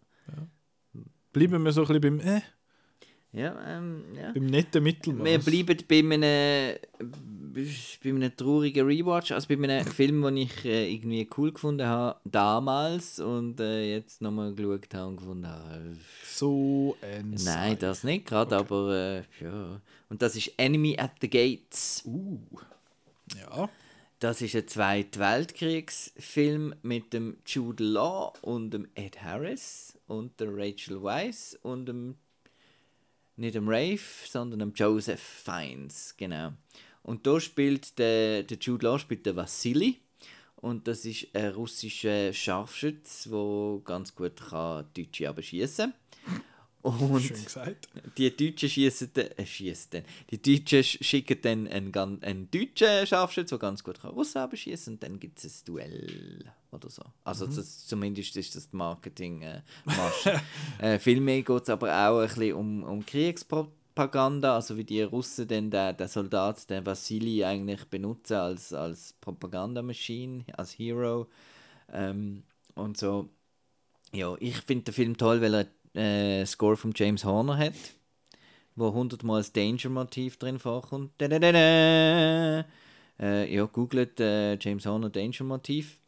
[1.31, 2.41] Bleiben wir so ein bisschen beim, äh,
[3.33, 4.31] Ja, ähm, ja.
[4.31, 5.25] beim netten Mittelmaß.
[5.25, 6.77] Wir bleiben bei einem,
[8.03, 12.19] bei einem traurigen Rewatch, also bei einem Film, den ich äh, irgendwie cool gefunden habe
[12.25, 15.97] damals und äh, jetzt nochmal geschaut habe und gefunden habe.
[16.23, 19.81] so ein Nein, das nicht gerade, aber äh, ja.
[20.09, 22.03] Und das ist Enemy at the Gates.
[22.05, 22.37] Uh.
[23.35, 23.67] Ja.
[24.19, 30.55] Das ist ein Zweite Weltkriegsfilm mit dem Jude Law und dem Ed Harris und der
[30.55, 32.15] Rachel Weisz und dem
[33.35, 36.53] nicht dem Rafe, sondern dem Joseph Fiennes, genau.
[37.01, 39.99] Und da spielt der, der Jude Law spielt der Vassili
[40.55, 45.93] und das ist ein russischer Scharfschütze, der ganz gut kann Deutsche aber schießen.
[46.83, 47.87] Und Schön gesagt.
[48.17, 50.03] die Deutschen schießen dann, äh, schießen.
[50.29, 54.93] Die Deutschen sch- schicken dann einen, einen deutschen Scharfschütze, der ganz gut kann Russen abschießen
[54.95, 57.03] und dann gibt es ein Duell oder so.
[57.23, 59.61] Also das, zumindest ist das Marketing äh,
[60.79, 65.03] äh, viel mehr geht es aber auch ein bisschen um, um Kriegspropaganda, also wie die
[65.03, 71.27] Russen dann den, den Soldat, den Vassili eigentlich benutzen als, als Propagandamaschine, als Hero
[71.93, 72.43] ähm,
[72.75, 73.29] und so.
[74.13, 77.73] Ja, ich finde den Film toll, weil er äh, Score von James Horner hat,
[78.75, 81.11] wo hundertmal das Danger-Motiv drin vorkommt.
[81.17, 82.65] Da, da, da.
[83.19, 85.99] Äh, ja, googelt äh, James Horner Danger-Motiv,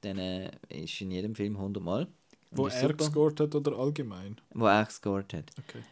[0.00, 2.06] dann äh, ist in jedem Film hundertmal.
[2.50, 2.94] Wo Ist er super.
[2.96, 4.40] gescored hat oder allgemein?
[4.54, 5.50] Wo er gescored hat.
[5.58, 5.82] Okay.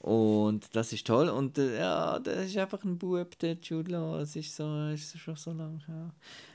[0.00, 1.28] Und das ist toll.
[1.28, 4.20] Und äh, ja, das ist einfach ein Bub, der Jude Law.
[4.20, 6.14] Es ist, so, ist schon so lange her.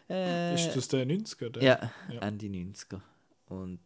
[0.10, 1.50] Äh, Ist das der 90er?
[1.50, 1.64] Der?
[1.64, 2.22] ja, Ja.
[2.22, 3.02] Ende 90er.
[3.50, 3.80] Und.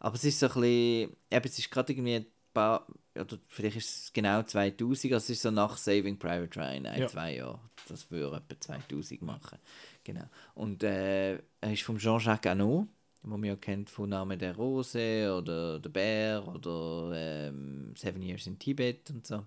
[0.00, 1.16] Aber es ist so ein bisschen.
[1.30, 2.86] Eben, es ist gerade irgendwie ein paar.
[3.14, 5.12] Oder vielleicht ist es genau 2000.
[5.12, 7.08] Also es ist so nach Saving Private Ryan, ein, Ja.
[7.08, 7.60] zwei Jahre.
[7.88, 9.58] Das würde etwa 2000 machen.
[10.04, 10.24] Genau.
[10.54, 12.86] Und äh, er ist von Jean-Jacques Annaud,
[13.22, 18.46] den man ja kennt von Name der Rose oder Der Bär oder ähm, Seven Years
[18.46, 19.44] in Tibet und so.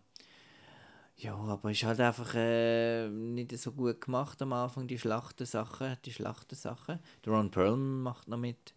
[1.18, 6.12] Ja, aber ist halt einfach äh, nicht so gut gemacht am Anfang, die Schlachtensachen, die
[6.12, 7.00] Schlachtensachen.
[7.24, 8.74] Der Ron Perlman macht noch mit.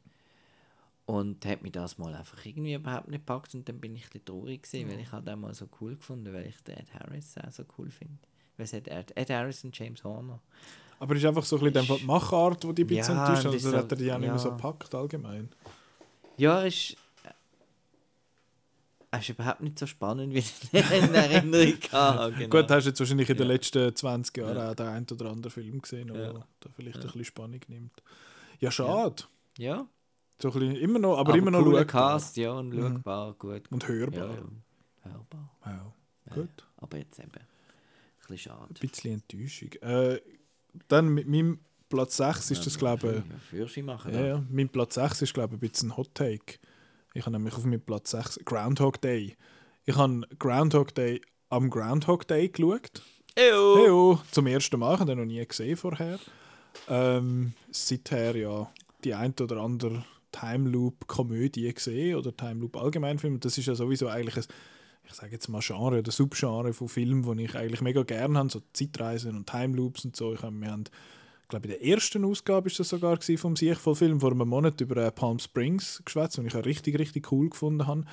[1.07, 4.25] Und hat mich das mal einfach irgendwie überhaupt nicht gepackt und dann bin ich ein
[4.25, 7.35] traurig gewesen, weil ich halt auch mal so cool gefunden, weil ich den Ed Harris
[7.37, 8.17] auch so cool finde.
[8.57, 10.41] Was hat Ed, Ed Harris und James Horner?
[11.01, 13.47] Aber ist einfach so ein bisschen die Machart, die die bisschen Ja, enttäuscht.
[13.47, 14.55] Also hat er die auch halt- nicht mehr so ja.
[14.57, 15.51] gepackt allgemein.
[16.39, 16.97] Ja, ist.
[19.11, 22.33] Er ist überhaupt nicht so spannend, wie ich in Erinnerung habe.
[22.33, 22.49] Genau.
[22.49, 23.53] Gut, hast du jetzt wahrscheinlich in den Ja.
[23.53, 24.71] letzten 20 Jahren Ja.
[24.71, 26.33] auch den einen oder anderen Film gesehen, der Ja.
[26.33, 28.03] da vielleicht ein bisschen Spannung nimmt.
[28.59, 29.23] Ja, schade.
[29.59, 29.87] ja,
[30.41, 32.13] So ein bisschen, immer noch, aber, immer noch cooler schaubar.
[32.13, 32.81] Cast, ja, und Mhm.
[32.97, 33.63] schaubar, gut.
[33.71, 34.31] Und hörbar.
[34.31, 35.11] ja.
[35.13, 35.51] Hörbar.
[35.67, 35.93] Ja.
[36.35, 36.67] Gut.
[36.77, 37.31] Aber jetzt eben.
[37.33, 37.47] Ein
[38.29, 38.75] bisschen schade.
[38.83, 39.73] Ein bisschen Enttäuschung.
[39.83, 40.21] Äh,
[40.89, 44.11] dann mit meinem Platz 6 ist das, glaube Führerschein machen.
[44.13, 44.17] ich.
[44.19, 46.59] Ja, ja, mein Platz 6 ist, glaube ich, ein bisschen ein Hot Take.
[47.13, 49.37] Ich habe nämlich auf meinem Platz 6 Groundhog Day.
[49.85, 51.21] Ich habe Groundhog Day
[51.51, 53.03] am Groundhog Day geschaut.
[53.39, 53.77] Ew.
[53.77, 56.19] Heyo, zum ersten Mal, ich habe den noch nie gesehen vorher.
[56.89, 58.73] Ähm, seither ja
[59.05, 60.05] die ein oder andere
[60.35, 63.39] Time Loop Komödie gesehen oder Time Loop Allgemeinfilm.
[63.39, 64.45] Das ist ja sowieso eigentlich ein,
[65.05, 68.51] ich sage jetzt mal Genre oder Subgenre von Filmen, die ich eigentlich mega gerne habe,
[68.51, 70.35] so Zeitreisen und Time Loops und so.
[70.35, 70.85] Ich hab, wir haben,
[71.49, 74.97] glaube in der ersten Ausgabe ist das sogar gewesen, vom Siechvoll-Film vor einem Monat über
[74.97, 78.05] äh, Palm Springs geschwätzt, und ich auch richtig richtig cool gefunden habe.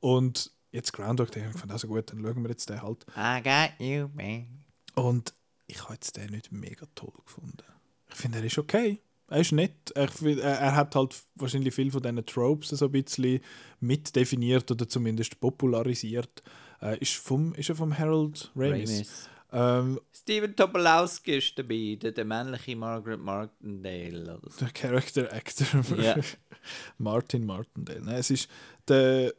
[0.00, 3.04] Und jetzt Groundhog Day, ich fand auch so gut, dann schauen wir jetzt den halt.
[3.16, 4.64] I got you, man.
[4.94, 5.34] Und
[5.66, 7.64] ich habe jetzt den nicht mega toll gefunden.
[8.08, 9.02] Ich finde, er ist okay.
[9.28, 9.90] Er ist nett.
[9.94, 10.08] Er,
[10.40, 13.40] er, hat halt wahrscheinlich viel von diesen Tropes so ein bisschen
[13.80, 16.42] mitdefiniert oder zumindest popularisiert.
[16.80, 18.90] Äh, ist, vom, ist er vom Harold Ramis.
[18.90, 19.28] Ramis.
[19.52, 24.38] Ähm, Steven Tobolowsky ist dabei, der, der männliche Margaret Martindale.
[24.38, 24.64] Oder so.
[24.64, 26.16] der Character Actor Ja.
[26.98, 28.02] Martin Martindale.
[28.02, 28.50] Nein, es ist
[28.88, 29.32] der,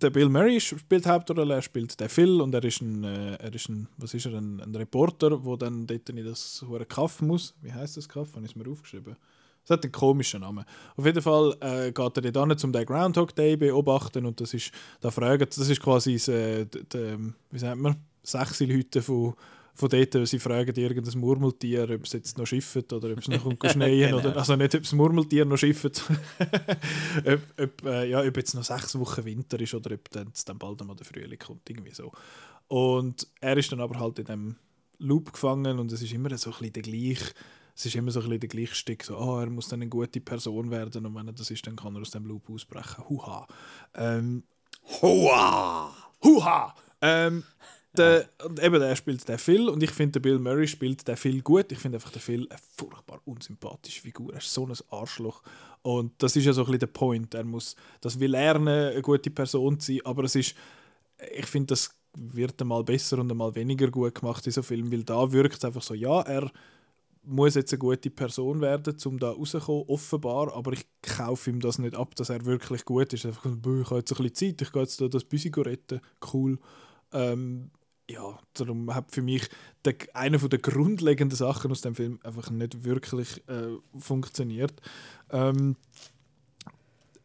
[0.00, 3.34] der Bill Murray spielt die Hauptrolle, er spielt den Phil und er ist ein, äh,
[3.34, 6.86] er ist ein was ist er, ein, ein Reporter, der dann dort in das hure
[6.86, 7.54] Kaff muss.
[7.60, 8.34] Wie heißt das Kaff?
[8.34, 9.16] Habe ich es mir aufgeschrieben?
[9.64, 10.64] Es hat einen komischen Namen.
[10.96, 14.72] Auf jeden Fall äh, geht er dann zum den Groundhog Day beobachten und das ist,
[15.00, 17.18] da fragen, das ist quasi das, äh, d- d-
[17.50, 18.58] wie sagt man, sechs
[19.04, 19.34] von
[19.74, 23.70] von dort, sie fragen irgendein Murmeltier, ob es jetzt noch schifft oder ob es noch
[23.70, 24.18] schneien Genau.
[24.18, 25.86] oder also nicht, ob das Murmeltier noch schifft,
[27.26, 30.58] ob, ob, äh, ja, ob jetzt noch sechs Wochen Winter ist oder ob dann, dann
[30.58, 32.12] bald einmal der Frühling kommt, irgendwie so.
[32.68, 34.56] Und er ist dann aber halt in dem
[34.98, 37.32] Loop gefangen und es ist immer so ein bisschen der gleiche
[37.74, 39.88] es ist immer so ein bisschen der gleiche Stick, so, oh, er muss dann eine
[39.88, 43.08] gute Person werden und wenn er das ist, dann kann er aus dem Loop ausbrechen.
[43.08, 43.46] Huha.
[43.94, 44.44] Ähm,
[45.00, 45.90] Huha!
[46.22, 46.74] Huha!
[47.00, 47.44] Ähm,
[47.96, 51.16] der, und eben, er spielt den Phil und ich finde, der Bill Murray spielt den
[51.16, 51.70] Phil gut.
[51.72, 54.32] Ich finde einfach den Phil eine furchtbar unsympathische Figur.
[54.32, 55.42] Er ist so ein Arschloch.
[55.82, 57.34] Und das ist ja so ein bisschen der Point.
[57.34, 60.54] Er muss, das will lernen, eine gute Person zu sein, aber es ist,
[61.36, 65.04] ich finde, das wird einmal besser und einmal weniger gut gemacht in so Film, weil
[65.04, 66.50] da wirkt es einfach so, ja, er
[67.24, 71.78] muss jetzt eine gute Person werden, um da rauszukommen, offenbar, aber ich kaufe ihm das
[71.78, 73.26] nicht ab, dass er wirklich gut ist.
[73.26, 76.00] Einfach, «Bö, ich habe jetzt ein bisschen Zeit, ich gehe jetzt da das Büsi retten,
[76.32, 76.58] cool.
[77.12, 77.70] Ähm,
[78.10, 79.48] ja, darum hat für mich
[79.84, 84.74] der, eine der grundlegenden Sachen aus dem Film einfach nicht wirklich äh, funktioniert.
[85.30, 85.76] Ähm,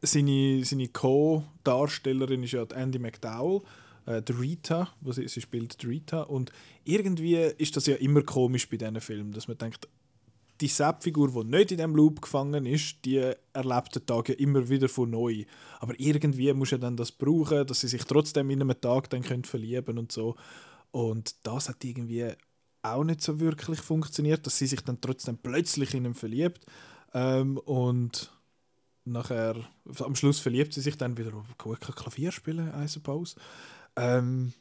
[0.02, 3.62] seine, seine Co-Darstellerin ist ja Andy McDowell,
[4.06, 6.22] äh, die Rita, wo sie, sie spielt die Rita.
[6.22, 6.52] Und
[6.84, 9.88] irgendwie ist das ja immer komisch bei diesen Filmen, dass man denkt,
[10.62, 14.68] die Sepp-Figur, die nicht in diesem Loop gefangen ist, die erlebt den Tag ja immer
[14.70, 15.46] wieder von neu.
[15.80, 19.22] Aber irgendwie muss ja dann das brauchen, dass sie sich trotzdem in einem Tag dann
[19.22, 20.36] können verlieben und so.
[20.92, 22.32] Und das hat irgendwie
[22.82, 26.66] auch nicht so wirklich funktioniert, dass sie sich dann trotzdem plötzlich in ihn verliebt.
[27.14, 28.32] Ähm, und
[29.06, 29.56] nachher,
[30.00, 33.36] am Schluss verliebt sie sich dann wieder, gut kann Klavier spielen, I suppose.
[33.96, 34.54] Ähm,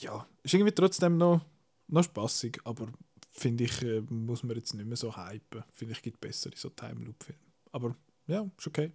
[0.00, 1.40] ja, ist irgendwie trotzdem noch,
[1.88, 2.88] noch spaßig, aber
[3.36, 5.64] finde ich, äh, muss man jetzt nicht mehr so hypen.
[5.72, 7.38] Finde ich, gibt bessere so Time Loop-Filme.
[7.72, 7.94] Aber
[8.26, 8.92] ja, ist okay.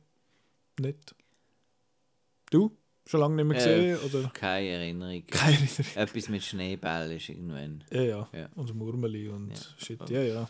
[0.79, 1.13] Nett.
[2.49, 2.75] Du?
[3.05, 4.09] Schon lange nicht mehr Äh, gesehen?
[4.19, 4.29] oder?
[4.29, 5.23] Keine Erinnerung.
[5.27, 5.85] Keine Erinnerung.
[5.95, 7.83] Etwas mit Schneeball ist irgendwann.
[7.91, 8.29] Ja, ja.
[8.33, 8.49] Ja.
[8.55, 9.55] Und Murmeli und Ja.
[9.77, 10.09] Shit.
[10.09, 10.49] Ja, ja.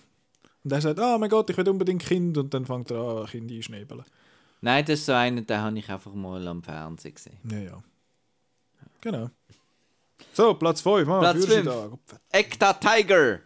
[0.64, 2.38] Und er sagt, ah mein Gott, ich will unbedingt Kind.
[2.38, 4.04] Und dann fängt er an, Kinder einschnäbeln.
[4.62, 7.38] Nein, das ist so einer, den habe ich einfach mal am Fernsehen gesehen.
[7.50, 7.84] Ja, ja.
[9.02, 9.30] Genau.
[10.34, 11.08] So, Platz 5.
[11.08, 12.00] Ah, Platz Führerschein fünf.
[12.08, 12.38] da.
[12.38, 13.40] Ekta Tiger!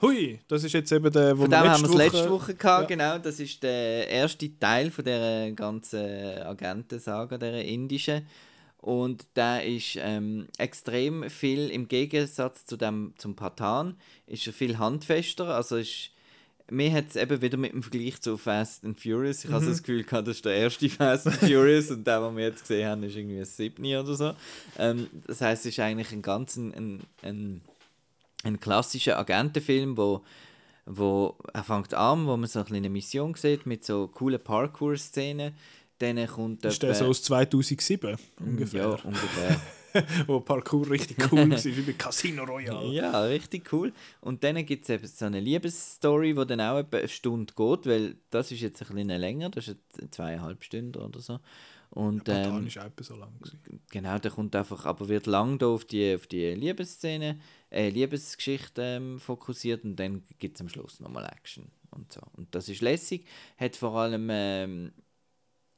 [0.00, 2.54] Hui, das ist jetzt eben der, wo Von wir dem haben wir es letzte Woche
[2.54, 2.96] gehabt, ja.
[2.96, 3.18] genau.
[3.18, 8.24] Das ist der erste Teil von der ganzen Agentensaga, der indischen.
[8.80, 13.96] Und der ist ähm, extrem viel, im Gegensatz zu dem, zum Patan,
[14.26, 15.52] ist er viel handfester.
[15.52, 16.12] Also ist,
[16.70, 19.70] mir hat es eben wieder mit dem Vergleich zu Fast and Furious, ich habe so
[19.70, 22.60] das Gefühl gehabt, das ist der erste Fast and Furious und der, den wir jetzt
[22.62, 24.32] gesehen haben, ist irgendwie ein Siebni oder so.
[24.78, 27.60] Ähm, das heißt, es ist eigentlich ein ganz ein, ein, ein,
[28.44, 30.22] ein klassischer Agentenfilm, wo
[30.90, 35.52] wo er fängt an, wo man so eine kleine Mission sieht mit so coolen Parkour-Szenen.
[35.98, 38.82] Dann kommt Ist der so aus 2007 ungefähr?
[38.82, 39.60] Ja, ungefähr.
[40.26, 42.92] Wo Parkour richtig cool war, wie bei Casino Royale.
[42.92, 43.92] ja, richtig cool.
[44.20, 48.16] Und dann gibt es eben so eine Liebesstory, die dann auch eine Stunde geht, weil
[48.30, 49.78] das ist jetzt ein bisschen länger, das ist
[50.10, 51.40] zweieinhalb Stunden oder so.
[51.90, 53.32] Und Patan ähm, ist auch so lang.
[53.40, 53.58] gewesen.
[53.90, 57.40] genau, der kommt einfach, aber wird lang da auf die, auf die Liebesszene,
[57.70, 62.20] äh, Liebesgeschichte ähm, fokussiert und dann gibt es am Schluss nochmal Action und so.
[62.36, 64.92] Und das ist lässig, hat vor allem, ähm,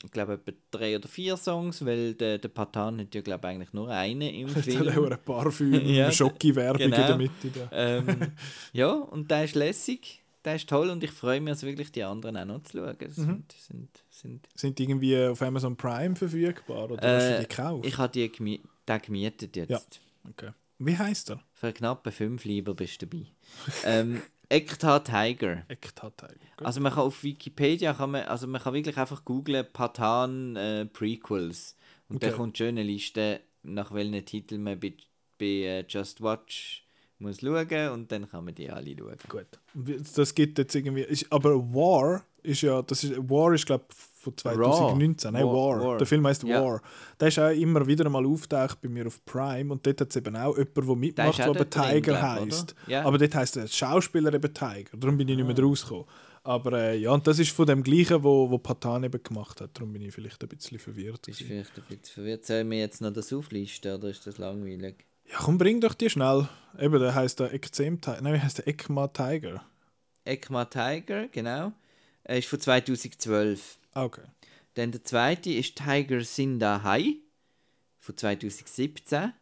[0.04, 3.54] ich glaube, etwa drei oder vier Songs, weil der, der Patan hat ja, glaube ich,
[3.54, 4.88] eigentlich nur einen im Hat auch Film.
[5.06, 6.96] eine Parfüm, Ja, Schocki-Werbung genau.
[6.96, 7.50] in der Mitte.
[7.54, 7.68] Da.
[7.72, 8.32] ähm,
[8.72, 12.02] ja, und der ist lässig, der ist toll und ich freue mich, also wirklich die
[12.02, 12.96] anderen auch noch zu schauen.
[12.98, 13.10] Mhm.
[13.12, 16.90] Sind, sind, sind, Sind die irgendwie auf Amazon Prime verfügbar?
[16.90, 17.86] Oder hast du äh, die gekauft?
[17.86, 19.70] ich habe die gemi den gemietet jetzt.
[19.70, 20.30] Ja.
[20.30, 20.50] Okay.
[20.82, 21.40] Wie heißt er?
[21.52, 23.26] Für knappe 5 lieber bist du dabei.
[23.84, 25.64] ähm, Ekta Tiger.
[25.68, 26.36] Ektateil.
[26.56, 30.86] Also man kann auf Wikipedia kann man, also man kann wirklich einfach googlen Patan äh,
[30.86, 31.76] Prequels
[32.08, 32.30] und Okay.
[32.30, 34.94] dann kommt schon eine Liste nach welchen Titeln man bei,
[35.38, 36.84] bei äh, Just Watch
[37.18, 39.18] muss schauen und dann kann man die alle schauen.
[39.28, 39.46] Gut.
[40.16, 41.02] Das gibt jetzt irgendwie.
[41.02, 42.82] Ist, aber War ist ja.
[42.82, 45.32] Das ist, War ist, glaube ich, von 2019.
[45.32, 45.80] Nein, War- War.
[45.84, 45.98] War.
[45.98, 46.62] Der Film heißt Ja.
[46.62, 46.82] War.
[47.18, 49.72] Der ist auch immer wieder mal auftaucht bei mir auf Prime.
[49.72, 52.74] Und dort hat es eben auch jemanden, der mitmacht, der drin, Tiger heisst.
[52.86, 53.04] Ja.
[53.04, 54.96] Aber dort heisst der Schauspieler eben Tiger.
[54.96, 55.62] Darum bin ich nicht mehr Ah.
[55.66, 56.04] rausgekommen.
[56.42, 59.70] Aber äh, ja, und das ist von dem gleichen, wo, wo Patan eben gemacht hat.
[59.74, 61.22] Darum bin ich vielleicht ein bisschen verwirrt.
[61.26, 62.46] Bist vielleicht ein bisschen verwirrt?
[62.46, 65.04] Sollen wir jetzt noch das auflisten oder ist das langweilig?
[65.30, 66.48] Ja, komm, bring doch die schnell.
[66.78, 68.20] Eben, der heißt der Ekzem Tiger.
[68.22, 69.62] Nein, wie heißt der Ekma Tiger?
[70.24, 71.72] Ekma Tiger, genau.
[72.24, 73.78] Er ist von 2012.
[73.94, 74.22] Ah, okay.
[74.74, 77.16] Dann der zweite ist Tiger Sinda Hai
[77.98, 79.32] von 2017.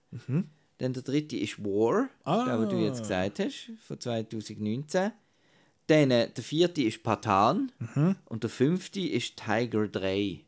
[0.78, 2.44] Dann der dritte ist War, Ah.
[2.44, 5.12] der, den du jetzt gesagt hast, von 2019.
[5.88, 7.72] Dann äh, der vierte ist Patan
[8.26, 10.44] und der fünfte ist Tiger 3,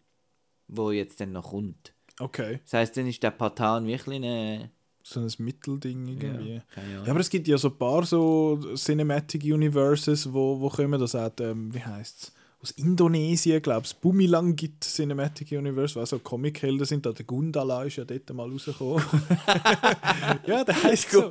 [0.68, 1.92] wo jetzt dann noch kommt.
[2.18, 2.60] Okay.
[2.64, 4.70] Das heißt, dann ist der Patan wirklich eine.
[5.02, 6.54] So ein Mittelding irgendwie.
[6.54, 7.02] Ja.
[7.04, 11.14] Ja, aber es gibt ja so ein paar so Cinematic Universes, wo, wo kommen das
[11.14, 12.32] auch, ähm, wie heißt es,
[12.62, 17.06] aus Indonesien, glaube ich, das Bumilangit Cinematic Universe, was so Comic-Helden sind.
[17.06, 19.02] Da der Gundala ist ja dort mal rausgekommen.
[20.46, 21.30] ja, der heißt so.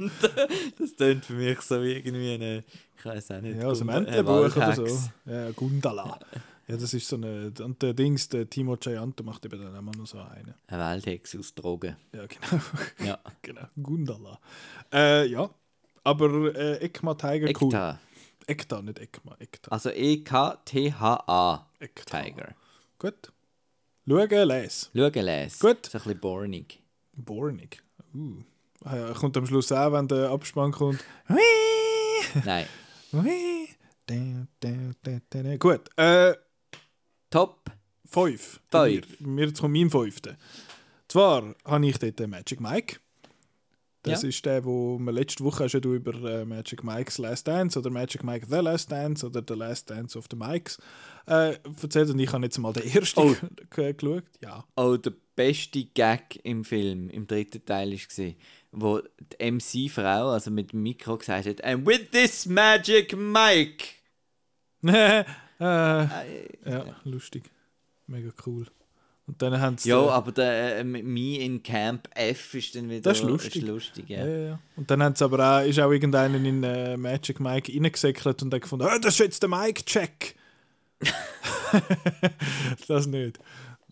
[0.80, 2.64] Das klingt für mich so wie irgendwie eine,
[2.98, 3.60] ich weiß auch nicht.
[3.62, 4.88] Ja, aus einem Gund- Entlebuch oder so.
[5.28, 6.20] Ja, Gundala.
[6.70, 7.52] Ja, das ist so eine.
[7.64, 10.54] Und der Dings, der Timo Gianto macht eben dann immer noch so einen.
[10.68, 11.96] Eine Waldhex aus Drogen.
[12.14, 12.62] Ja, genau.
[13.04, 13.18] Ja.
[13.42, 13.64] genau.
[13.82, 14.40] Gundala.
[14.94, 15.50] Äh, ja.
[16.04, 17.70] Aber äh, Ekma Tiger cool.
[17.70, 18.00] Ekta.
[18.46, 19.36] Ekta, nicht Ekma.
[19.40, 19.72] Ekta.
[19.72, 21.68] Also E-K-T-H-A.
[21.80, 22.22] Ekta.
[22.22, 22.56] Tiger.
[23.00, 23.34] Gut.
[24.08, 24.92] Schauen, les.
[24.96, 25.60] Schau, les.
[25.60, 25.88] Gut.
[25.88, 26.84] So ein bisschen bornig.
[27.14, 27.82] Bornig.
[28.14, 28.44] Uh.
[28.84, 31.04] Ah ja, kommt am Schluss auch, wenn der Abspann kommt.
[32.46, 32.68] Nein.
[35.60, 35.90] Gut.
[35.98, 36.36] Äh,
[37.30, 37.72] Top.
[38.06, 38.60] fünf.
[38.72, 39.08] Fünf.
[39.20, 40.36] Wir, wir kommen meinem fünften.
[41.08, 42.98] Zwar habe ich dort den Magic Mike.
[44.04, 44.30] Das Ja.
[44.30, 48.24] ist der, wo wir letzte Woche schon über äh, Magic Mike's Last Dance oder Magic
[48.24, 50.78] Mike The Last Dance oder The Last Dance of the Mikes
[51.28, 52.10] äh, erzählt.
[52.10, 53.36] Und ich habe jetzt mal den ersten Oh.
[53.70, 54.24] geschaut.
[54.42, 54.64] Ja.
[54.78, 58.34] Oh, der beste Gag im Film, im dritten Teil, war,
[58.72, 63.96] wo die MC-Frau, also mit dem Mikro, gesagt hat: And with this magic mic.
[65.60, 65.66] äh,
[66.66, 67.50] ja, lustig.
[68.08, 68.66] Mega cool.
[69.30, 69.90] Und dann haben sie.
[69.90, 73.58] Ja, äh, aber der äh, Me in Camp F ist dann wieder Das ist lustig.
[73.58, 74.26] Ist lustig ja.
[74.26, 74.60] Ja, ja.
[74.76, 78.52] Und dann haben sie aber auch, ist auch irgendeiner in äh, Magic Mike reingesäckelt und
[78.52, 80.36] hat gefunden, ah, das ist jetzt der Mike-Check.
[82.88, 83.40] das nicht.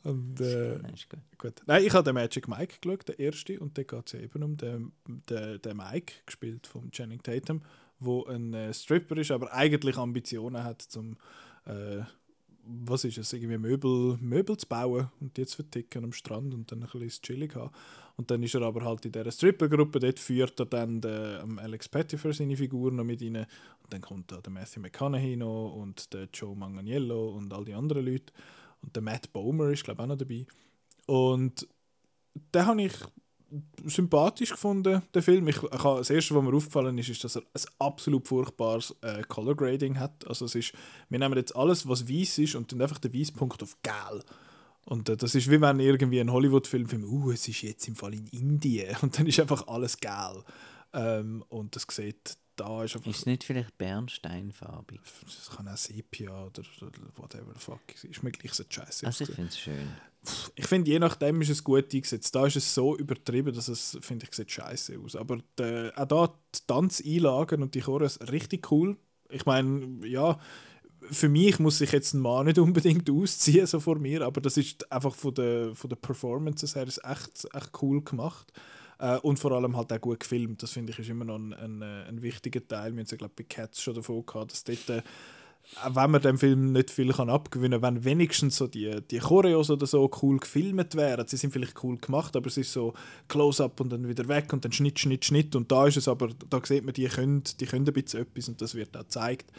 [0.03, 0.79] Und, äh,
[1.37, 1.61] gut.
[1.67, 4.57] Nein, ich habe den Magic Mike geschaut, der erste, und da geht es eben um
[4.57, 4.91] den,
[5.29, 7.61] den, den Mike, gespielt von Channing Tatum,
[7.99, 11.17] wo ein äh, Stripper ist, aber eigentlich Ambitionen hat, zum
[11.67, 12.03] äh,
[12.67, 16.71] was ist es, irgendwie Möbel, Möbel zu bauen und die zu verticken am Strand und
[16.71, 17.71] dann ein bisschen chillig haben.
[18.17, 21.59] Und dann ist er aber halt in dieser Stripper-Gruppe, dort führt er dann den, ähm,
[21.59, 25.73] Alex Pettyfer seine Figur noch mit rein und dann kommt da der Matthew McConaughey noch
[25.73, 28.33] und der Joe Manganiello und all die anderen Leute
[28.81, 30.45] und der Matt Bomer ist glaube ich auch noch dabei.
[31.05, 31.67] Und
[32.53, 32.93] den habe ich
[33.85, 35.47] sympathisch gefunden, den Film.
[35.47, 39.21] Ich, ich das Erste, was mir aufgefallen ist, ist, dass er ein absolut furchtbares äh,
[39.23, 40.27] Color Grading hat.
[40.27, 40.73] Also es ist,
[41.09, 44.23] wir nehmen jetzt alles, was weiß ist und dann einfach den Weißpunkt auf gel.
[44.85, 47.95] Und äh, das ist wie wenn irgendwie ein Hollywood-Film film, uh, es ist jetzt im
[47.95, 50.43] Fall in Indien und dann ist einfach alles gel.
[50.93, 54.99] Ähm, und das sieht, da ist einfach, Ist es nicht vielleicht bernsteinfarbig?
[55.23, 59.05] das kann auch Sepia oder, oder whatever the fuck, ist mir gleich so scheiße.
[59.05, 59.87] Also ich finde es schön.
[60.55, 62.35] ich finde, je nachdem ist es gut eingesetzt.
[62.35, 65.15] Da ist es so übertrieben, dass es, finde ich, sieht scheiße aus.
[65.15, 68.97] Aber die, auch da die Tanzeinlagen und die Chorus richtig cool.
[69.29, 70.39] Ich meine, ja,
[71.11, 74.57] für mich muss sich jetzt ein Mann nicht unbedingt ausziehen, so vor mir, aber das
[74.57, 78.51] ist einfach von der, von der Performances her ist echt, echt cool gemacht.
[78.99, 80.63] Äh, und vor allem halt auch gut gefilmt.
[80.63, 82.91] Das finde ich ist immer noch ein, ein, äh, ein wichtiger Teil.
[82.93, 85.01] Wir haben es ja, glaube ich, bei Cats schon davon gehabt, dass dort äh,
[85.83, 89.19] auch wenn man dem Film nicht viel kann abgewinnen kann, wenn wenigstens so die, die
[89.19, 91.27] Choreos oder so cool gefilmt wären.
[91.27, 92.93] Sie sind vielleicht cool gemacht, aber es ist so
[93.27, 95.55] Close-up und dann wieder weg und dann Schnitt, Schnitt, Schnitt.
[95.55, 98.47] Und da ist es aber, da sieht man, die können, die können ein bisschen etwas
[98.47, 99.51] und das wird auch gezeigt.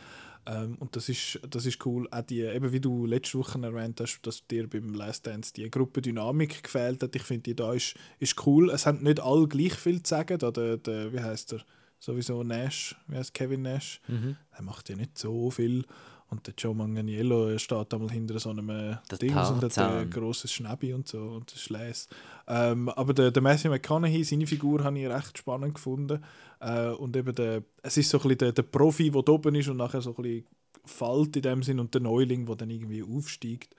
[0.48, 2.08] Ähm, und das ist, das ist cool.
[2.10, 5.70] Auch die, eben wie du letzte Woche erwähnt hast, dass dir beim Last Dance die
[5.70, 7.14] Gruppendynamik gefehlt hat.
[7.14, 8.70] Ich finde, die da ist, ist cool.
[8.70, 10.38] Es haben nicht alle gleich viel zu sagen.
[10.38, 11.60] Da der, der, wie heißt der?
[12.00, 14.00] Sowieso Nash, wie heißt Kevin Nash?
[14.52, 15.84] Er macht ja nicht so viel.
[16.30, 20.10] Und der Joe Manganiello steht einmal hinter so einem äh, Der Ding und hat ein
[20.10, 22.08] grosses Schnäbi und so und das les.
[22.46, 26.22] Ähm, aber der, der Matthew McConaughey, seine Figur, habe ich recht spannend gefunden.
[26.60, 29.54] Äh, und eben der, es ist so ein bisschen der, der Profi, der da oben
[29.54, 30.46] ist und nachher so ein bisschen
[30.84, 33.74] fällt in dem Sinn und der Neuling, der dann irgendwie aufsteigt.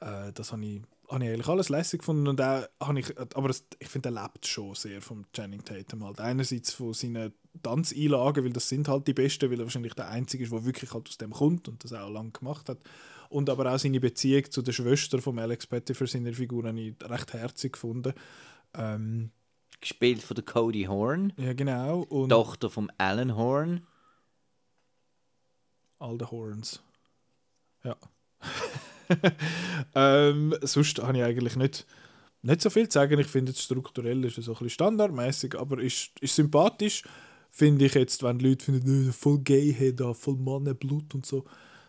[0.00, 3.48] Äh, das habe ich, habe ich eigentlich alles lässig gefunden und auch, habe ich, aber
[3.48, 6.20] es, ich finde, er lebt schon sehr vom Channing Tatum halt.
[6.20, 7.32] Einerseits von seinen
[7.62, 10.92] Tanzeinlagen, weil das sind halt die besten, weil er wahrscheinlich der Einzige ist, der wirklich
[10.92, 12.78] halt aus dem kommt und das auch lange gemacht hat.
[13.28, 16.94] Und aber auch seine Beziehung zu der Schwester von Alex Pettyfer, seiner Figur, habe ich
[17.02, 18.14] recht herzig gefunden.
[18.74, 19.30] Ähm,
[19.80, 22.00] Gespielt von der Cody Horn, ja, genau.
[22.00, 23.86] Und Tochter von Alan Horn.
[26.00, 26.82] all the Horns.
[27.84, 27.96] Ja.
[29.94, 31.86] ähm, sonst habe ich eigentlich nicht,
[32.42, 33.18] nicht so viel zu sagen.
[33.20, 37.04] Ich finde, strukturell ist es so ein bisschen standardmäßig, aber ist, ist sympathisch.
[37.50, 41.44] Finde ich jetzt, wenn die Leute finden, voll gay, hey, da, voll Mannenblut und so.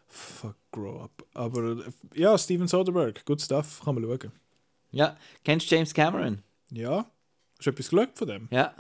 [0.08, 1.24] Fuck, grow up.
[1.34, 4.32] Aber äh, ja, Steven Soderbergh, good stuff, kann man schauen.
[4.92, 6.42] Ja, kennst du James Cameron?
[6.72, 7.06] Ja,
[7.58, 8.48] hast du etwas geschaut von dem?
[8.52, 8.74] Ja.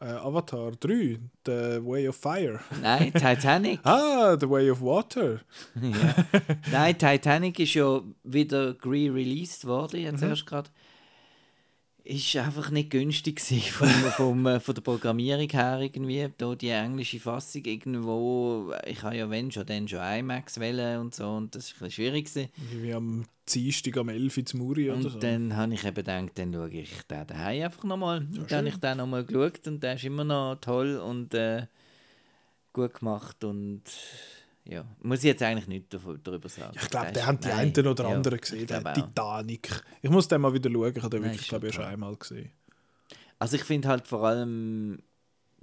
[0.00, 2.60] Äh, Avatar 3, The Way of Fire.
[2.82, 3.80] Nein, Titanic.
[3.84, 5.40] Ah, The Way of Water.
[5.80, 6.14] ja.
[6.72, 10.68] Nein, Titanic ist ja wieder re-released worden, jetzt erst gerade.
[12.06, 13.40] Ist einfach nicht günstig
[13.72, 16.28] vom, vom, äh, von der Programmierung her irgendwie.
[16.36, 21.14] Da die englische Fassung irgendwo, ich habe ja wenn schon, dann schon IMAX wählen und
[21.14, 22.30] so und das ist ein schwierig.
[22.72, 25.18] Wie am Dienstag am 11 Uhr zu Muri oder Und so.
[25.18, 28.18] dann habe ich eben gedacht, dann schaue ich den daheim einfach nochmal.
[28.18, 31.66] und dann habe ich den nochmal geschaut und der ist immer noch toll und äh,
[32.74, 33.82] gut gemacht und
[34.66, 36.76] ja, muss ich jetzt eigentlich nichts darüber sagen.
[36.80, 38.94] ich glaube, Der haben die nein, einen oder ja, anderen ich gesehen, der.
[38.94, 39.82] Titanic.
[40.02, 42.50] Ich muss den mal wieder schauen, ich habe den wirklich, glaube ich, schon einmal gesehen.
[43.38, 45.02] Also ich finde halt vor allem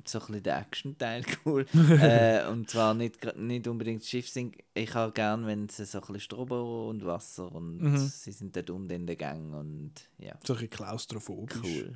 [0.06, 1.66] so ein bisschen den Action-Teil cool.
[2.02, 4.56] äh, und zwar nicht, nicht unbedingt das Schiff sind.
[4.74, 7.98] Ich habe gern, wenn es so ein bisschen Strobo und Wasser und Mhm.
[7.98, 11.58] sie sind dort unten in der Gang und ja, So ein bisschen klaustrophobisch.
[11.64, 11.96] cool.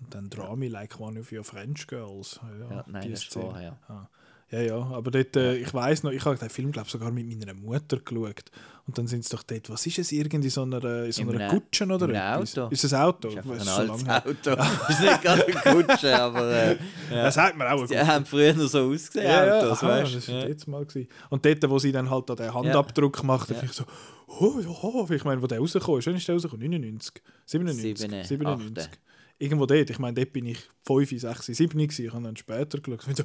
[0.00, 2.38] Und dann Drama like one of your French girls.
[2.42, 3.78] Ja, Ja, nein, das ist vorher.
[3.88, 4.08] Ah.
[4.50, 7.26] Ja, ja, aber dort, äh, ich weiß noch, ich habe den Film, glaube sogar mit
[7.28, 8.44] meiner Mutter geschaut.
[8.86, 11.28] Und dann sind sie doch dort, was ist es, irgendwie so einer, in so In
[11.28, 12.40] einer einem- Kutsche oder in einem?
[12.42, 12.68] Auto.
[12.70, 13.28] Ist es ein Auto?
[13.28, 14.08] Ist ein altes.
[14.08, 14.62] Auto.
[14.88, 16.72] ist nicht gerade eine Kutsche, aber äh,
[17.10, 17.24] ja.
[17.24, 20.14] Das sagt mir auch die haben früher noch so ausgesehen, Ja, ja, Autos, aha, weißt
[20.14, 20.46] das war Ja.
[20.48, 20.86] jetzt mal.
[20.86, 21.08] Gewesen.
[21.28, 23.62] Und dort, wo sie dann halt den Handabdruck macht, Ja.
[23.62, 23.84] ich so,
[24.28, 26.70] oh ja, ich meine, wo der rausgekommen ist, wann ist der rausgekommen?
[26.70, 28.84] 99, 97, Sieben, 97.
[28.84, 28.98] achte.
[29.40, 32.80] Irgendwo dort, ich meine, dort bin ich 5, 6, 7 gewesen, ich habe dann später
[32.80, 33.24] geschaut.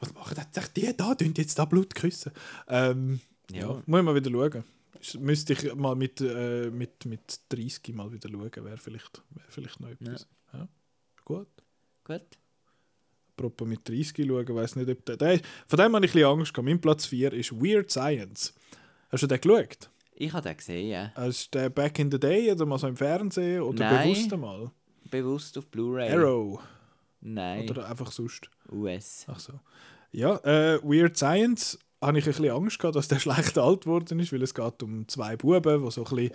[0.00, 2.32] Was machen echt die da, tun jetzt da Blut küssen?
[2.68, 3.20] Ähm,
[3.52, 3.60] ja.
[3.60, 3.82] Ja.
[3.86, 4.64] muss ich mal wieder schauen.
[5.18, 9.80] Müsste ich mal mit, äh, mit, mit 30 mal wieder schauen, wäre vielleicht, wär vielleicht
[9.80, 10.26] noch etwas.
[10.52, 10.68] Ja.
[11.24, 11.48] Gut.
[12.04, 12.22] Gut.
[13.36, 16.24] Apropos mit 30 schauen, weiß nicht, ob der, der Von dem habe ich ein bisschen
[16.28, 16.68] Angst gehabt.
[16.68, 18.54] Mein Platz 4 ist Weird Science.
[19.10, 19.90] Hast du den geschaut?
[20.14, 21.12] Ich habe den gesehen, ja.
[21.14, 24.08] Also Ist der Back in the Day oder mal so im Fernsehen oder Nein.
[24.08, 24.70] bewusst einmal?
[25.10, 26.10] Bewusst auf Blu-ray.
[26.10, 26.60] Arrow
[27.22, 28.50] Nein, oder einfach sonst?
[28.70, 29.24] US.
[29.28, 29.60] Ach so.
[30.12, 31.78] Ja, äh, Weird Science.
[32.02, 34.82] Habe ich ein bisschen Angst gehabt, dass der schlecht alt worden ist, weil es geht
[34.82, 36.30] um zwei Buben, die so ein bisschen,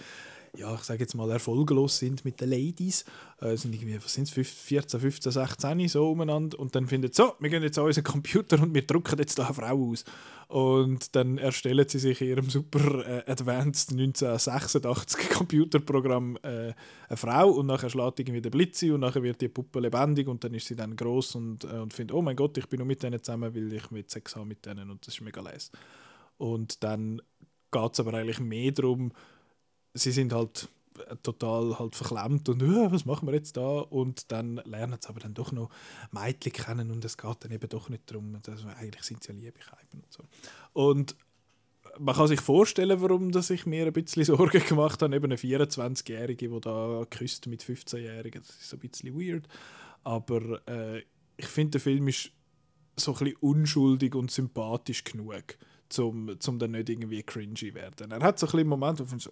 [0.57, 3.05] ja, ich sage jetzt mal, erfolglos sind mit den Ladies.
[3.41, 6.59] Äh, sind irgendwie, was sind es, 14, 15, 16 so umeinander.
[6.59, 9.37] Und dann finden sie, so, wir gehen jetzt an unseren Computer und wir drucken jetzt
[9.37, 10.05] da eine Frau aus.
[10.47, 16.73] Und dann erstellen sie sich in ihrem super äh, advanced 1986 Computerprogramm äh,
[17.09, 20.43] eine Frau und nachher schlägt irgendwie der Blitz und nachher wird die Puppe lebendig und
[20.43, 22.87] dann ist sie dann groß und, äh, und findet, oh mein Gott, ich bin nur
[22.87, 25.71] mit denen zusammen, weil ich mit Sex habe mit denen und das ist mega les.
[26.37, 27.21] Und dann
[27.71, 29.11] geht es aber eigentlich mehr darum,
[29.95, 30.69] sie sind halt
[31.09, 35.09] äh, total halt verklemmt und äh, was machen wir jetzt da und dann lernen sie
[35.09, 35.69] aber dann doch noch
[36.11, 39.39] Mädchen kennen und es geht dann eben doch nicht darum, dass eigentlich sind sie ja
[39.39, 40.23] Liebigkeiten und so.
[40.73, 41.15] Und
[41.97, 45.37] man kann sich vorstellen, warum dass ich mir ein bisschen Sorgen gemacht habe, eben eine
[45.37, 49.47] 24-Jährige, die da küsst mit 15-Jährigen, das ist so ein bisschen weird,
[50.03, 51.03] aber äh,
[51.37, 52.31] ich finde, der Film ist
[52.97, 55.57] so ein bisschen unschuldig und sympathisch genug,
[55.97, 58.11] um zum dann nicht irgendwie cringy werden.
[58.11, 59.31] Er hat so ein bisschen Momente, wo man so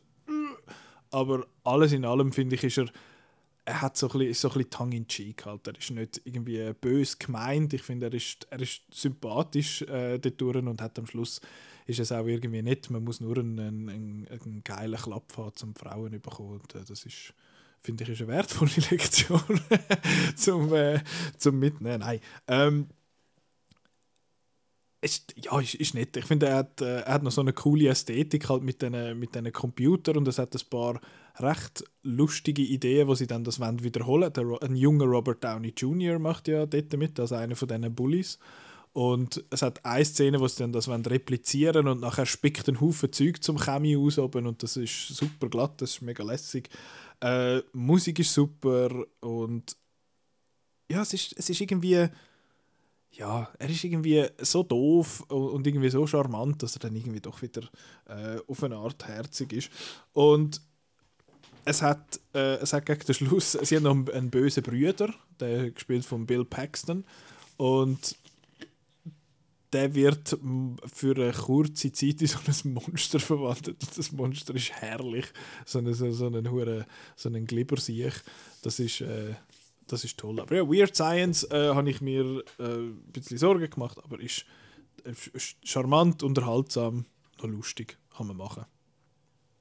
[1.14, 2.88] aber alles in allem finde ich, ist er
[3.66, 5.68] er hat so ein bisschen, so ein bisschen tongue in cheek halt.
[5.68, 7.74] Er ist nicht irgendwie bös gemeint.
[7.74, 11.39] Ich finde, er ist, er ist sympathisch äh, dort und hat am Schluss
[11.86, 12.89] ist es auch irgendwie nett.
[12.89, 16.59] Man muss nur einen, einen, einen geilen Klapp haben, um Frauen zu bekommen.
[16.61, 17.34] Und, äh, das ist,
[17.82, 19.41] finde ich, ist eine wertvolle Lektion
[20.36, 21.01] zum, äh,
[21.38, 21.99] zum Mitnehmen.
[21.99, 22.20] Nein.
[22.47, 22.88] Ähm,
[25.03, 26.15] ist, ja, ist, ist nett.
[26.17, 29.19] Ich finde, er hat, äh, er hat noch so eine coole Ästhetik halt mit diesen
[29.19, 30.99] mit Computern und es hat ein paar
[31.39, 34.31] recht lustige Ideen, wo sie dann das wollen wiederholen.
[34.33, 36.19] Der, Ro- ein junger Robert Downey Jr.
[36.19, 38.39] macht ja dort mit, also einer von diesen Bullies.
[38.93, 42.79] Und es hat eine Szene, wo sie dann das wollen replizieren und nachher spickt ein
[42.79, 46.69] Haufen Zeug zum Chemie aus oben und das ist super glatt, das ist mega lässig.
[47.21, 49.75] Äh, Musik ist super und
[50.91, 52.07] ja, es ist, es ist irgendwie
[53.16, 57.41] ja, er ist irgendwie so doof und irgendwie so charmant, dass er dann irgendwie doch
[57.41, 57.61] wieder
[58.07, 59.70] äh, auf eine Art herzig ist.
[60.14, 60.61] Und
[61.66, 65.14] es hat, äh, es hat gegen den Schluss, sie haben noch einen, einen bösen Brüder,
[65.39, 67.05] der gespielt von Bill Paxton.
[67.57, 68.16] Und
[69.72, 70.38] der wird
[70.93, 73.82] für eine kurze Zeit in so ein Monster verwandelt.
[73.82, 75.26] Und das Monster ist herrlich.
[75.66, 76.86] So ein, so, so ein, Hure-
[77.16, 78.14] so ein Glibbersiech.
[78.61, 79.36] Das ist, äh,
[79.93, 80.39] das ist toll.
[80.39, 84.45] Aber ja, Weird Science äh, habe ich mir äh, ein bisschen Sorgen gemacht, aber ist,
[85.03, 87.05] äh, ist charmant, unterhaltsam,
[87.37, 87.97] noch lustig.
[88.15, 88.65] Kann man machen.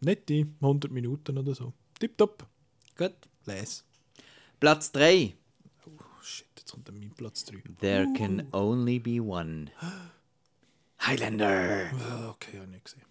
[0.01, 1.73] Nette 100 Minuten oder so.
[1.99, 2.47] Tipptopp.
[2.97, 3.15] Gut.
[3.47, 3.85] Les.
[4.59, 5.35] Platz 3.
[5.87, 5.91] Oh
[6.23, 7.63] shit, jetzt kommt mein Platz 3.
[7.81, 9.71] There can only be one.
[11.01, 11.91] Highlander.
[11.95, 13.03] Ah, okay, habe ich nicht gesehen.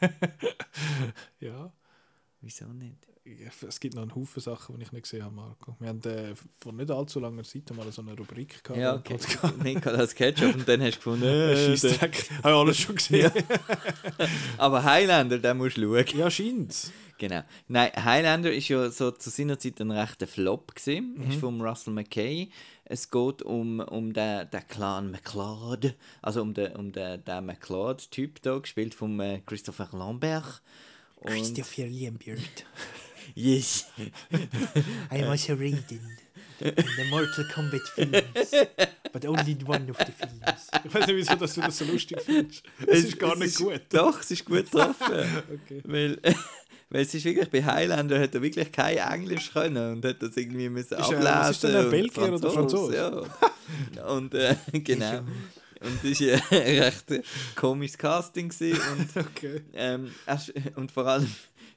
[1.40, 1.72] ja.
[2.40, 3.06] Wieso nicht?
[3.66, 5.76] Es gibt noch einen Haufen Sachen, die ich nicht gesehen habe, Marco.
[5.80, 8.78] Wir haben äh, vor nicht allzu langer Zeit mal so eine Rubrik gehabt.
[8.78, 9.14] Ja, im okay.
[9.14, 9.58] Podcast.
[9.62, 12.30] Nicolas Ketchup und dann hast du gefunden, Äh, äh, Scheissdreck.
[12.42, 13.32] Habe ich alles schon gesehen.
[14.58, 16.18] aber Highlander, den musst du schauen.
[16.18, 16.92] Ja, scheint's.
[17.16, 17.42] Genau.
[17.68, 21.14] Nein, Highlander ist ja so zu seiner Zeit ein rechter Flop gewesen.
[21.16, 21.30] Mhm.
[21.30, 22.50] Ist von Russell McKay.
[22.84, 28.42] Es geht um, um den, den Clan McLeod, also um den, um den, den McLeod-Typ
[28.42, 30.60] da, gespielt von äh, Christopher Lambert.
[31.16, 32.66] Und, Lambert.
[33.34, 33.86] Yes.
[35.12, 36.00] I was a Raiden
[36.60, 38.54] in the Mortal Kombat films,
[39.12, 40.68] but only in one of the films.
[40.84, 42.62] Ich weiß nicht, wieso dass du das so lustig findest.
[42.86, 43.80] Es ist gar nicht gut.
[43.90, 44.94] Doch, es ist gut getroffen.
[45.64, 45.80] Okay.
[45.84, 46.18] weil,
[46.90, 50.36] weil es ist wirklich, bei Highlander hat er wirklich kein Englisch können und hat das
[50.36, 51.24] irgendwie müssen Ist er- ablesen.
[51.24, 52.96] was ist denn, ein Belgier oder Franzose?
[53.96, 54.04] Ja.
[54.06, 55.22] Und äh, genau.
[55.80, 57.04] Und es war ein recht
[57.56, 59.60] komisches Casting gewesen und, Okay.
[59.74, 60.40] ähm, er
[60.76, 61.26] und vor allem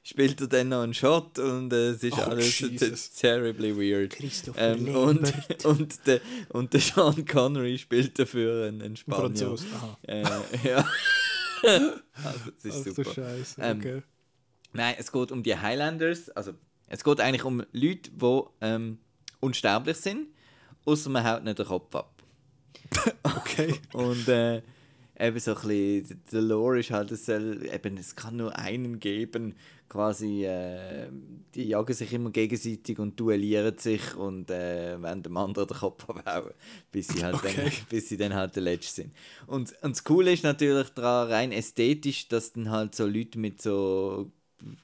[0.08, 3.10] spielt er dann noch einen Shot und äh, es ist Oh, alles Jesus.
[3.12, 4.10] terribly weird.
[4.10, 5.34] Christopher Ähm, und,
[5.66, 9.54] und, der, und der Sean Connery spielt dafür einen, einen Ein Spanier.
[9.74, 9.98] Aha.
[10.02, 10.22] Äh,
[10.66, 10.88] ja.
[12.24, 13.12] also, es ist Ach super.
[13.12, 13.60] Scheiße.
[13.60, 14.02] Ähm, Okay.
[14.72, 16.30] Nein, es geht um die Highlanders.
[16.30, 16.52] Also,
[16.86, 18.98] es geht eigentlich um Leute, die ähm,
[19.40, 20.28] unsterblich sind,
[20.86, 22.22] außer man haut nicht den Kopf ab.
[23.22, 23.74] okay.
[23.92, 24.62] Und äh,
[25.18, 29.00] eben so ein bisschen, der Lore ist halt, es, soll, eben, es kann nur einen
[29.00, 29.54] geben,
[29.88, 31.08] quasi, äh,
[31.54, 36.08] die jagen sich immer gegenseitig und duellieren sich und äh, wollen dem anderen den Kopf
[36.08, 36.52] abhauen,
[36.92, 37.52] bis sie halt Okay.
[37.56, 39.14] dann, bis sie dann halt der Letzte sind.
[39.46, 43.62] Und, und das Coole ist natürlich daran, rein ästhetisch, dass dann halt so Leute mit
[43.62, 44.30] so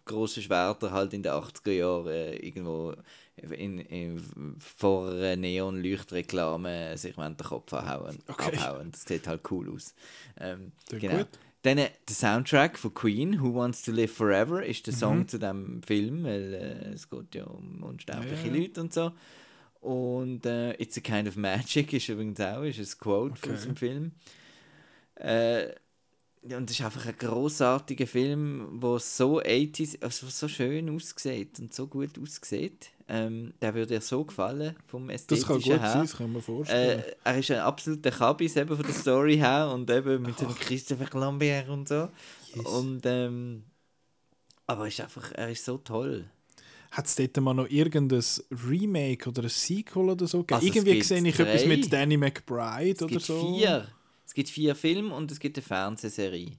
[0.05, 2.95] großen Schwertern halt in den 80er Jahren äh, irgendwo
[3.37, 8.19] in, in, vor einer Neon-Leuchtreklame sich den Kopf abhauen.
[8.29, 8.57] Okay.
[8.57, 8.93] abhauen.
[8.93, 9.95] Das sieht halt cool aus.
[10.39, 11.19] Ähm, genau.
[11.19, 11.29] gut.
[11.65, 14.99] Dann äh, der Soundtrack von Queen, Who Wants to Live Forever, ist der Mhm.
[15.01, 18.61] Song zu dem Film, weil äh, es geht ja um unsterbliche Ja, ja.
[18.61, 19.13] Leute und so.
[19.81, 23.53] Und äh, It's a Kind of Magic ist übrigens auch ist ein Quote Okay.
[23.53, 24.13] aus dem Film.
[25.17, 25.69] Äh,
[26.43, 31.75] und es ist einfach ein großartiger Film, wo so 80s, also so schön aussieht und
[31.75, 32.91] so gut aussieht.
[33.07, 35.91] Ähm, der würde dir so gefallen vom Das ästhetischen kann gut her.
[35.91, 37.01] sein, das kann man vorstellen.
[37.01, 40.55] Äh, er ist ein absoluter Kabis eben von der Story her und eben mit dem
[40.55, 42.09] Christopher Lambert und so.
[42.65, 43.65] Und ähm,
[44.67, 46.25] aber er ist einfach, er ist so toll.
[46.93, 48.23] Hat es dort mal noch irgendein
[48.69, 50.55] Remake oder ein Sequel oder so gegeben?
[50.55, 51.69] Also Irgendwie sehe ich etwas drei.
[51.69, 53.55] mit Danny McBride Es oder gibt so.
[53.55, 53.89] vier.
[54.25, 56.53] Es gibt vier Filme und es gibt eine Fernsehserie.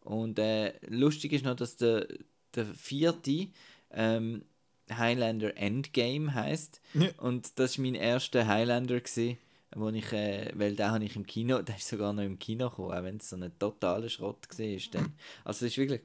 [0.00, 2.06] Und äh, lustig ist noch, dass der,
[2.54, 3.46] der vierte
[3.92, 4.42] ähm,
[4.90, 6.80] Highlander Endgame heißt.
[6.94, 7.08] Ja.
[7.18, 9.38] Und das war mein erster Highlander, gewesen,
[9.74, 12.68] wo ich, äh, weil den habe ich im Kino, der ist sogar noch im Kino
[12.68, 14.66] gekommen, auch wenn es so ein totaler Schrott war.
[14.92, 15.14] Dann.
[15.44, 16.00] Also das ist wirklich,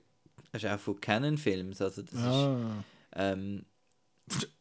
[0.52, 2.84] das ist auch von Canon Films, also das ist Ah.
[3.16, 3.66] ähm,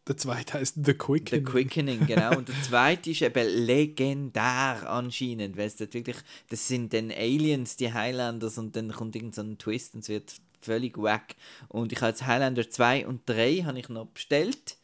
[0.09, 1.31] Der zweite heißt The Quick.
[1.31, 2.37] The Quickening, genau.
[2.39, 6.17] Und der zweite ist eben legendär anscheinend, weil es dort wirklich,
[6.49, 10.09] das sind dann Aliens, die Highlanders, und dann kommt irgend so ein Twist und es
[10.09, 11.35] wird völlig wack.
[11.69, 14.77] Und ich habe jetzt Highlander 2 und 3 habe ich noch bestellt,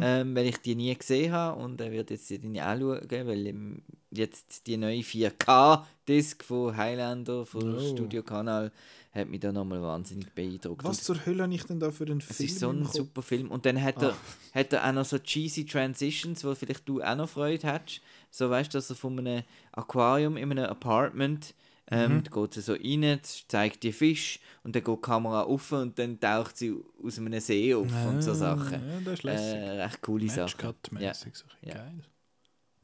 [0.00, 3.46] ähm, weil ich die nie gesehen habe und er wird jetzt die nicht anschauen, weil
[3.46, 7.80] ähm, jetzt die neue 4K-Disc von Highlander, von Oh.
[7.92, 8.70] Studio Kanal,
[9.12, 10.82] hat mich da nochmal wahnsinnig beeindruckt.
[10.84, 12.48] Was zur Hölle habe ich denn da für einen es Film?
[12.48, 13.50] ist so ein super Film.
[13.50, 14.16] Und dann hat er, Ah.
[14.54, 18.00] hat er auch noch so cheesy Transitions, wo vielleicht du auch noch Freude hättest.
[18.30, 21.54] So weißt du, dass er von einem Aquarium in einem Apartment
[21.90, 22.24] ähm, Mhm.
[22.24, 25.98] da geht sie so rein, zeigt die Fisch und dann geht die Kamera auf und
[25.98, 28.82] dann taucht sie aus einem See auf und so Ah, Sachen.
[28.88, 29.84] Ja, das ist Äh, lässig.
[29.84, 30.74] recht coole Sachen.
[30.98, 31.14] Ja.
[31.14, 31.28] So
[31.62, 31.74] Ja.
[31.74, 32.02] Geil.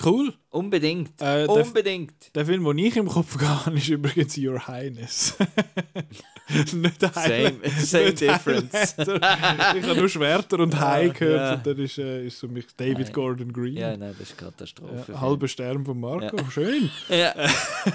[0.04, 0.32] Cool.
[0.50, 1.10] Unbedingt.
[1.20, 2.12] Äh, der- Unbedingt.
[2.34, 5.36] Der Film, den ich im Kopf habe, ist übrigens Your Highness.
[6.72, 8.94] nicht der Same, same Nicht difference.
[8.98, 9.76] Highlander.
[9.78, 11.54] ich habe nur Schwerter und Hai Ah, gehört ja.
[11.54, 13.12] und dann ist, äh, ist so mich David Nein.
[13.12, 13.76] Gordon Green.
[13.76, 15.12] Ja, nein, das ist Katastrophe.
[15.12, 16.36] Ja, halber Stern von Marco.
[16.36, 16.50] Ja.
[16.50, 16.90] Schön.
[17.08, 17.34] Ja.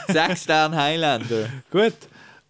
[0.08, 1.50] Sechs Sterne Highlander.
[1.72, 1.94] Gut.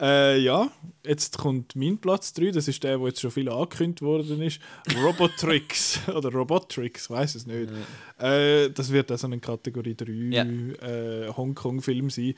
[0.01, 0.69] Äh, ja,
[1.05, 2.51] jetzt kommt mein Platz 3.
[2.51, 4.59] Das ist der, wo jetzt schon viel angekündigt worden ist.
[5.01, 7.71] Robotrix oder Robotrix, weiß es nicht.
[8.19, 10.43] Äh, das wird also eine Kategorie 3 Ja.
[10.43, 12.33] äh, Hongkong-Film sein.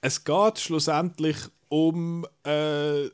[0.00, 1.36] Es geht schlussendlich
[1.68, 3.08] um äh,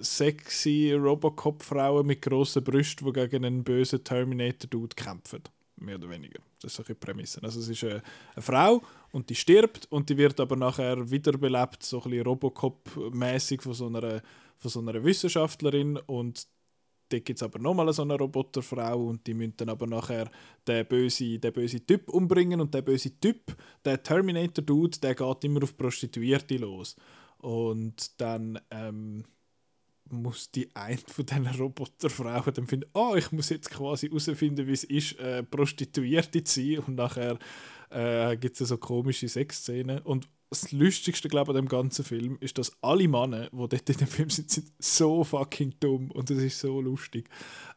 [0.00, 5.42] sexy Robocop-Frauen mit grossen Brüsten, die gegen einen bösen Terminator-Dude kämpfen.
[5.76, 6.40] Mehr oder weniger.
[6.60, 7.42] Das ist die Prämisse.
[7.42, 8.02] Also es ist eine,
[8.34, 13.62] eine Frau und die stirbt und die wird aber nachher wiederbelebt, so ein bisschen Robocop-mäßig
[13.62, 14.22] von, so einer,
[14.58, 16.46] von so einer Wissenschaftlerin und
[17.08, 20.30] dort gibt es aber nochmal so eine Roboterfrau und die müssen dann aber nachher
[20.66, 25.62] den bösen, den bösen Typ umbringen und der böse Typ, der Terminator-Dude, der geht immer
[25.62, 26.96] auf Prostituierte los.
[27.38, 29.24] Und dann ähm,
[30.10, 34.72] muss die eine von diesen Roboterfrauen dann finden, oh, ich muss jetzt quasi herausfinden, wie
[34.72, 36.78] es ist, äh, Prostituierte zu sein.
[36.80, 37.38] Und nachher
[37.90, 40.00] äh, gibt es so komische Sexszenen.
[40.00, 43.90] Und das Lustigste, glaube ich, an dem ganzen Film ist, dass alle Männer, die dort
[43.90, 46.10] in dem Film sind, sind so fucking dumm.
[46.10, 47.28] Und das ist so lustig.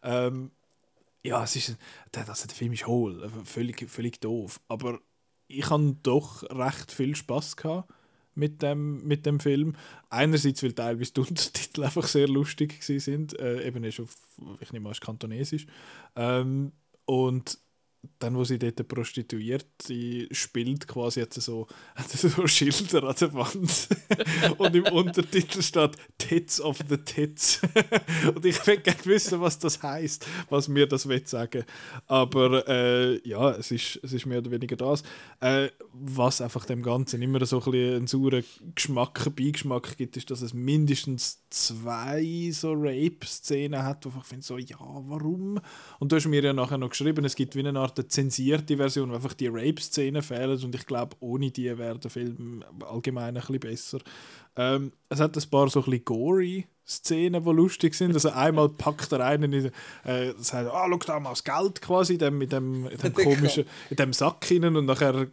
[0.04, 0.52] Ähm,
[1.24, 1.78] ja, es ist,
[2.14, 4.60] der, also der Film ist hohl, äh, völlig, völlig doof.
[4.68, 5.00] Aber
[5.48, 7.92] ich hatte doch recht viel Spaß gehabt
[8.38, 9.76] mit dem, mit dem Film.
[10.10, 13.38] Einerseits, weil teilweise die Untertitel einfach sehr lustig sind.
[13.40, 14.16] Äh, eben ist auf,
[14.60, 15.66] ich nehme es ist kantonesisch.
[16.16, 16.72] Ähm,
[17.06, 17.60] und
[18.20, 21.68] dann, wo sie dort prostituiert sie spielt, quasi jetzt so,
[22.08, 23.90] so Schilder an der Wand.
[24.58, 27.62] und im Untertitel steht Tits of the Tits.
[28.36, 31.64] und ich will gerne wissen, was das heißt, was mir das will sagen.
[32.08, 35.04] Aber äh, ja, es ist, es ist mehr oder weniger das.
[35.40, 38.44] Äh, was einfach dem Ganzen immer so ein einen sauren
[38.76, 44.58] Geschmack, Beigeschmack gibt, ist, dass es mindestens zwei so Rape-Szenen hat, wo ich finde so,
[44.58, 45.60] ja, warum?
[46.00, 48.78] Und du hast mir ja nachher noch geschrieben, es gibt wie eine Art eine zensierte
[48.78, 53.36] Version, wo einfach die Rape-Szenen fehlen und ich glaube, ohne die wäre der Film allgemein
[53.38, 54.00] ein bisschen besser.
[54.56, 58.14] Ähm, es hat ein paar so ein bisschen gory Szenen, die lustig sind.
[58.14, 59.72] Also einmal packt er einen in,
[60.06, 63.66] äh, sagt, ah, schau da mal das Geld quasi in dem, in dem, dem komischen,
[63.90, 65.28] in dem Sack hinein und nachher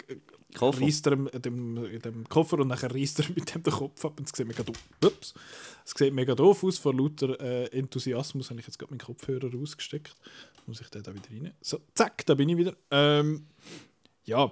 [0.55, 0.83] Koffer.
[0.83, 4.19] reißt er in dem, dem Koffer und nachher reißt er mit dem den Kopf ab
[4.19, 5.35] und es sieht mega doof, ups,
[5.85, 6.79] es sieht mega doof aus.
[6.79, 10.15] Vor lauter äh, Enthusiasmus habe ich jetzt gerade meinen Kopfhörer rausgesteckt.
[10.67, 11.53] Muss ich den da wieder rein?
[11.61, 12.75] So, zack, da bin ich wieder.
[12.91, 13.47] Ähm,
[14.25, 14.51] ja,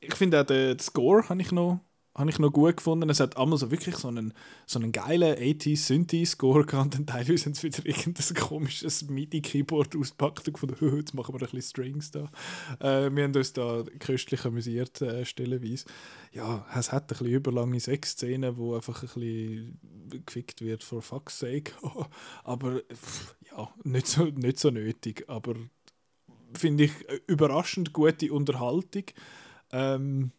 [0.00, 1.80] ich finde auch den, den Score habe ich noch
[2.16, 3.10] habe ich noch gut gefunden.
[3.10, 4.32] Es hat einmal so wirklich so einen,
[4.66, 10.48] so einen geilen 80s Synthi-Score gehabt und teilweise haben sie wieder irgendein komisches MIDI-Keyboard ausgepackt
[10.48, 12.30] und gefunden, jetzt machen wir ein bisschen Strings da.
[12.80, 15.84] Äh, wir haben uns da köstlich amüsiert, äh, stellenweise.
[16.32, 19.78] Ja, es hat ein bisschen überlange Sexszenen, wo einfach ein bisschen
[20.24, 21.72] gefickt wird, for fuck's sake.
[22.44, 25.24] aber pff, ja, nicht so, nicht so nötig.
[25.28, 25.54] Aber
[26.54, 29.04] finde ich äh, überraschend gute Unterhaltung.
[29.70, 30.32] Ähm,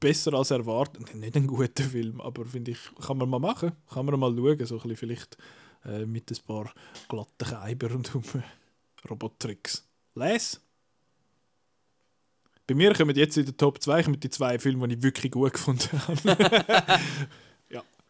[0.00, 1.14] besser als erwartet.
[1.14, 3.72] Nicht ein guter Film, aber finde ich, kann man mal machen.
[3.92, 5.36] Kann man mal schauen, so ein bisschen vielleicht
[5.84, 6.72] äh, mit ein paar
[7.08, 8.22] glatten Keiber und um
[9.08, 9.86] Robottricks.
[10.14, 10.60] Les?
[12.66, 15.32] Bei mir kommen jetzt in der Top 2 kommen die zwei Filme, die ich wirklich
[15.32, 17.00] gut gefunden habe.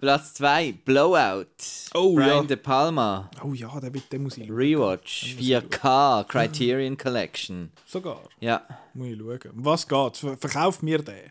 [0.01, 1.45] Platz 2, Blowout.
[1.93, 2.43] Oh, Brian ja.
[2.45, 3.31] De Palma.
[3.45, 4.57] oh ja, der, wird- den muss ich schauen.
[4.57, 5.37] Rewatch.
[5.39, 6.25] 4K.
[6.25, 7.71] Criterion Collection.
[7.85, 8.23] Sogar.
[8.41, 8.67] Ja.
[8.95, 9.53] Muss ich schauen.
[9.57, 10.17] Was geht?
[10.17, 11.31] Ver verkauf mir den.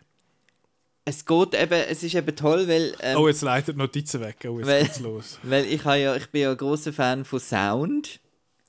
[1.10, 4.36] Es geht eben, es ist eben toll, weil, ähm, oh, jetzt leitet Notizen weg.
[4.48, 5.38] Oh, jetzt weil- geht's los.
[5.42, 8.20] weil ich, ja, ich bin ja ein großer Fan von Sound.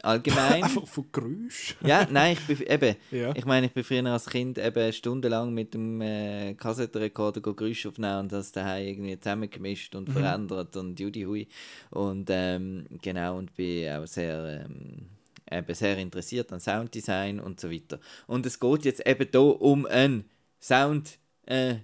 [0.01, 0.63] Allgemein.
[0.63, 1.75] Einfach von Geräusch.
[1.85, 3.31] ja, nein, ich bin eben, Ja.
[3.35, 8.21] ich meine, ich bin früher als Kind eben stundenlang mit dem äh, Kassettenrekorder Geräusche aufnehmen
[8.21, 11.47] und das daheim irgendwie zusammengemischt und verändert und Judy Hui.
[11.91, 15.05] Und ähm, genau, und bin auch sehr, ähm,
[15.51, 17.99] eben sehr interessiert an Sounddesign und so weiter.
[18.25, 20.25] Und es geht jetzt eben hier um einen
[20.59, 21.75] Sound äh,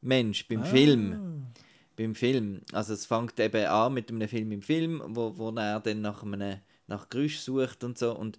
[0.00, 1.46] Mensch beim Film.
[1.96, 2.60] Beim Film.
[2.72, 6.22] Also es fängt eben an mit einem Film im Film, wo, wo er dann nach
[6.22, 8.38] einem nach Geräusch sucht und so und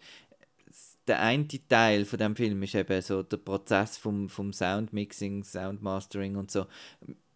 [1.07, 6.35] der eine Teil von dem Film ist eben so der Prozess vom, vom Soundmixing, Soundmastering
[6.35, 6.67] und so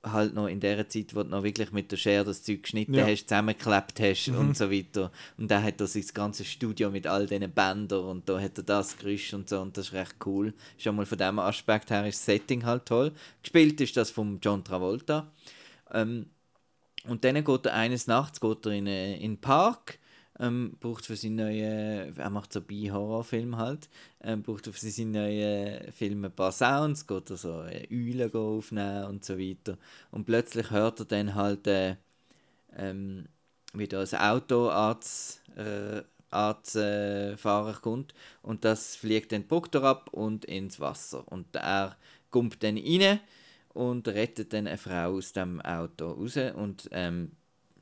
[0.03, 2.93] halt noch in der Zeit, wo du noch wirklich mit der Schere das Zeug geschnitten
[2.95, 3.05] Ja.
[3.05, 5.11] hast, zusammengeklebt hast und so weiter.
[5.37, 8.63] Und da hat er sein ganzes Studio mit all diesen Bändern und da hat er
[8.63, 10.53] das Geräusch und so und das ist recht cool.
[10.77, 13.13] Schon mal von dem Aspekt her ist das Setting halt toll.
[13.41, 15.31] Gespielt ist das vom John Travolta.
[15.91, 16.25] Ähm,
[17.07, 19.99] und dann geht er eines Nachts geht er in, äh, in den Park,
[20.39, 23.89] ähm, braucht für seinen neuen, er macht so Bi-Horrorfilm halt,
[24.21, 29.05] ähm, braucht für seinen neuen Film ein paar Sounds, geht er so äh, Eulen aufnehmen
[29.05, 29.77] und so weiter.
[30.11, 31.95] Und plötzlich hört er dann halt äh,
[32.75, 33.25] ähm,
[33.73, 36.01] wie da ein Auto als, äh,
[36.75, 41.27] äh, Fahrer kommt und das fliegt den Proktor ab und ins Wasser.
[41.31, 41.95] Und er
[42.29, 43.19] kommt dann rein
[43.73, 47.33] und rettet dann eine Frau aus dem Auto raus und ähm,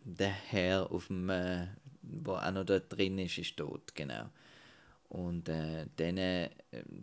[0.03, 1.67] der Herr auf dem, äh,
[2.01, 4.25] wo auch noch dort drin ist, ist tot, genau.
[5.09, 6.49] Und äh, dann, äh,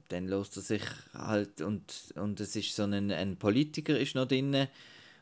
[0.08, 4.26] dann lässt er sich halt, und, und es ist so ein, ein Politiker ist noch
[4.26, 4.68] drin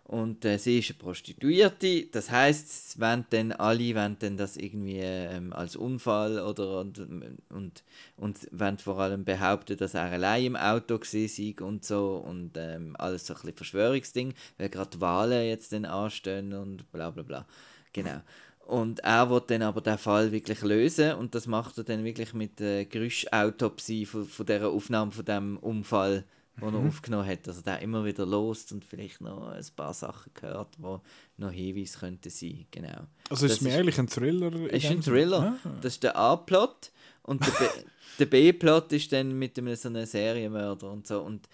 [0.08, 5.00] und äh, sie ist eine Prostituierte, das heißt, wenn dann alle wenn dann das irgendwie
[5.00, 7.00] ähm, als Unfall oder und,
[7.48, 7.82] und,
[8.16, 12.94] und wenn vor allem behaupten, dass er allein im Auto sei und so und ähm,
[13.00, 17.46] alles so ein bisschen Verschwörungsding, weil gerade Wahlen jetzt dann anstehen und bla bla bla.
[17.92, 18.20] Genau.
[18.66, 22.34] Und er wird dann aber den Fall wirklich lösen und das macht er dann wirklich
[22.34, 26.24] mit der Geräuschautopsie von, von dieser Aufnahme von dem Unfall
[26.58, 27.46] wo er aufgenommen hat.
[27.46, 31.02] Also der immer wieder lost und vielleicht noch ein paar Sachen gehört, wo
[31.36, 32.64] noch Hinweise könnten sein.
[32.70, 33.06] Genau.
[33.28, 34.50] Also ist Das es ist- eigentlich ein Thriller?
[34.70, 35.02] Es ist ein?
[35.02, 35.58] Thriller.
[35.62, 35.70] Ah.
[35.82, 36.90] Das ist der A-Plot
[37.24, 37.42] und
[38.18, 41.46] der B-Plot ist dann mit einem so einem Serienmörder und so und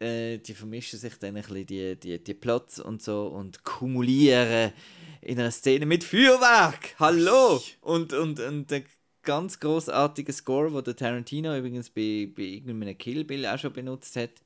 [0.00, 4.72] äh, die vermischen sich dann ein bisschen die, die, die Plots und so und kumulieren
[5.20, 6.94] in einer Szene mit Feuerwerk.
[6.98, 7.60] Hallo!
[7.80, 8.82] Und, und, und der
[9.22, 14.16] ganz großartige Score, wo der Tarantino übrigens bei, bei irgendeinem Kill Bill auch schon benutzt
[14.16, 14.42] hat.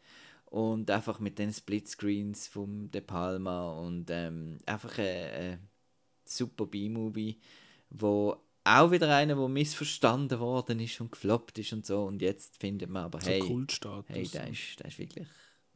[0.46, 5.68] Und einfach mit den Splitscreens vom De Palma und ähm, einfach ein, ein
[6.24, 7.38] super B-Movie,
[7.90, 12.04] wo auch wieder einer, wo missverstanden worden ist und gefloppt ist und so.
[12.04, 13.40] Und jetzt findet man aber, So hey,
[14.06, 15.28] hey der, ist, der ist wirklich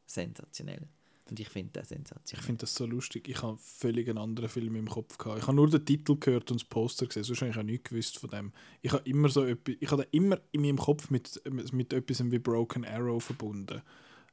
[0.06, 0.88] sensationell.
[1.30, 2.44] Und ich finde das Ich sensationell.
[2.44, 3.28] finde das so lustig.
[3.28, 5.38] Ich habe völlig einen anderen Film im Kopf gehabt.
[5.38, 7.24] Ich habe nur den Titel gehört und das Poster gesehen.
[7.24, 8.52] Sonst habe ich auch nichts gewusst von dem.
[8.82, 11.40] Ich habe immer so etwas, ich habe immer in meinem Kopf mit,
[11.72, 13.80] mit etwas wie Broken Arrow verbunden.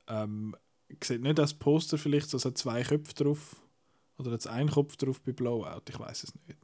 [0.07, 0.56] Ähm,
[1.02, 3.56] sieht nicht das Poster vielleicht, so es hat zwei Köpfe drauf
[4.18, 5.84] oder jetzt ein Kopf drauf bei Blowout.
[5.88, 6.60] Ich weiß es nicht.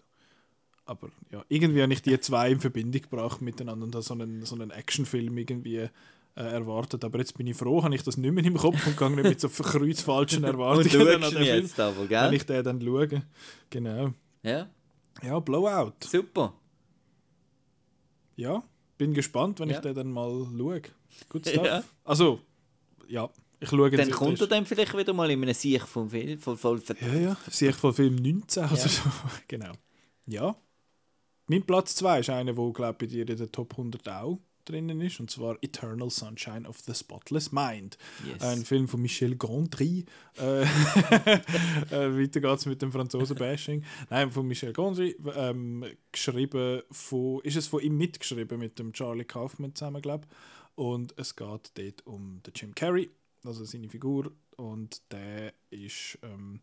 [0.88, 4.45] Aber ja, irgendwie habe ich die zwei in Verbindung gebracht miteinander und habe so einen,
[4.45, 5.89] so einen Actionfilm irgendwie äh,
[6.35, 7.03] erwartet.
[7.03, 9.23] Aber jetzt bin ich froh, habe ich das nicht mehr im Kopf und gehe nicht
[9.23, 12.34] mit so kreuzfalschen Erwartungen an den ihn Film jetzt aber, wenn gell?
[12.34, 13.23] ich den dann schaue.
[13.69, 14.14] Genau.
[14.43, 14.69] Ja,
[15.23, 15.93] Ja, Blowout.
[16.05, 16.53] super.
[18.35, 18.64] Ja,
[18.97, 19.76] bin gespannt, wenn Ja.
[19.77, 20.81] ich den dann mal schaue.
[21.30, 21.65] Good stuff.
[21.65, 21.84] Ja.
[22.03, 22.39] Also,
[23.07, 26.09] ja, ich schaue Dann jetzt kommt er dann vielleicht wieder mal in einem Sieg vom
[26.09, 26.38] Film.
[26.39, 28.77] Voll, voll Ja, ja, sehe ich von Film 19 oder Ja.
[28.88, 29.01] so.
[29.47, 29.72] Genau.
[30.27, 30.55] Ja.
[31.49, 34.40] Mein Platz 2 ist einer, der, glaube ich, bei dir in der Top 100 auch
[34.65, 37.98] drinnen ist, und zwar Eternal Sunshine of the Spotless Mind.
[38.26, 38.41] yes.
[38.41, 40.03] Ein Film von Michel Gondry.
[40.38, 40.68] Äh, äh,
[41.90, 43.86] weiter geht's mit dem Franzosen-Bashing.
[44.10, 45.15] Nein, von Michel Gondry.
[45.36, 50.28] Ähm, geschrieben von, ist es von ihm mitgeschrieben mit dem Charlie Kaufman zusammen, glaube
[50.76, 53.10] Und es geht dort um den Jim Carrey,
[53.45, 54.34] also seine Figur.
[54.57, 56.19] Und der ist.
[56.24, 56.60] Ähm,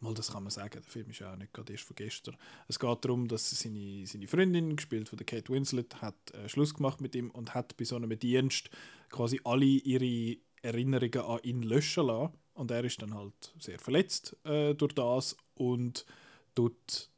[0.00, 2.36] Mal, das kann man sagen, der Film ist ja auch nicht gerade erst von gestern.
[2.68, 6.74] Es geht darum, dass seine, seine Freundin, gespielt von der Kate Winslet, hat äh, Schluss
[6.74, 8.70] gemacht mit ihm und hat bei so einem Dienst
[9.10, 12.32] quasi alle ihre Erinnerungen an ihn löschen lassen.
[12.54, 16.06] Und er ist dann halt sehr verletzt äh, durch das und
[16.54, 17.10] tut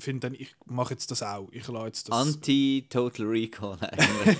[0.00, 1.48] finde dann, ich mache jetzt das auch.
[1.52, 2.16] Ich jetzt das.
[2.16, 4.38] Anti-Total Recall eigentlich.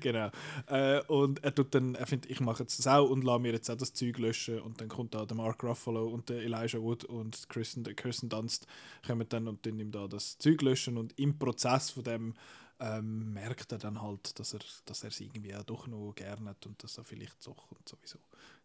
[0.00, 0.30] genau.
[0.66, 3.52] Äh, und er tut dann, er findet, ich mache jetzt das auch und lasse mir
[3.52, 4.60] jetzt auch das Zeug löschen.
[4.60, 8.66] Und dann kommt da der Mark Ruffalo und der Elijah Wood und Kirsten, Kirsten Dunst
[9.06, 10.96] kommen dann und tun ihm da das Zeug löschen.
[10.96, 12.34] Und im Prozess von dem
[12.80, 16.50] ähm, merkt er dann halt, dass er, dass er sie irgendwie auch doch noch gerne
[16.50, 18.18] hat und dass er vielleicht doch und sowieso.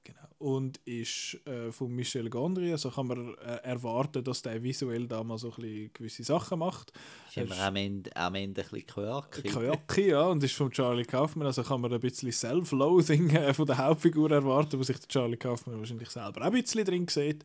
[0.05, 0.19] Genau.
[0.37, 5.23] Und ist äh, von Michel Gondry, also kann man äh, erwarten, dass der visuell da
[5.23, 6.93] mal so ein bisschen gewisse Sachen macht.
[7.27, 9.49] ist immer am Ende, am Ende ein bisschen quirky.
[9.49, 13.65] Kajaki, ja, und ist von Charlie Kaufman, also kann man ein bisschen Self-Loathing äh, von
[13.65, 17.43] der Hauptfigur erwarten, wo sich der Charlie Kaufman wahrscheinlich selber auch ein bisschen drin sieht.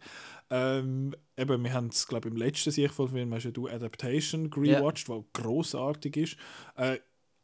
[0.51, 5.09] Ähm, eben, wir haben es, glaube ich, im letzten Sichtvollfilm hast ja du Adaptation rewatcht,
[5.09, 5.17] ja.
[5.17, 6.37] was grossartig ist.
[6.77, 6.99] Äh,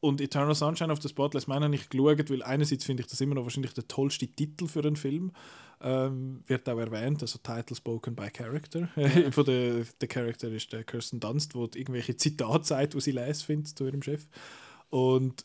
[0.06, 3.20] und Eternal Sunshine of the Spotless Mind habe ich geschaut, weil einerseits finde ich das
[3.20, 5.32] immer noch wahrscheinlich der tollste Titel für einen Film.
[5.80, 8.88] Ähm, wird auch erwähnt, also Title Spoken by Character.
[9.30, 13.44] Von der, der Character ist der Kirsten Dunst, wo irgendwelche Zitate sagt, die sie lesen
[13.44, 14.26] findet zu ihrem Chef.
[14.90, 15.44] Und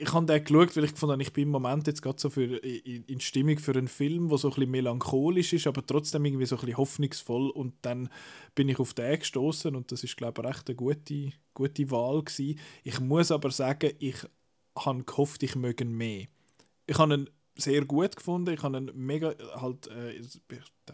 [0.00, 2.30] ich, habe den geschaut, weil ich gefunden habe, ich bin im Moment jetzt gerade so
[2.30, 6.24] für, in, in Stimmung für einen Film, der so ein bisschen melancholisch ist, aber trotzdem
[6.24, 7.50] irgendwie so ein bisschen hoffnungsvoll.
[7.50, 8.08] Und dann
[8.54, 12.22] bin ich auf den gestoßen und das ist, glaube ich, recht eine gute, gute Wahl
[12.22, 12.58] gewesen.
[12.84, 14.16] Ich muss aber sagen, ich
[14.76, 16.26] habe gehofft, ich möge mehr.
[16.86, 18.54] Ich habe ihn sehr gut gefunden.
[18.54, 20.20] Ich habe ihn mega, halt, äh,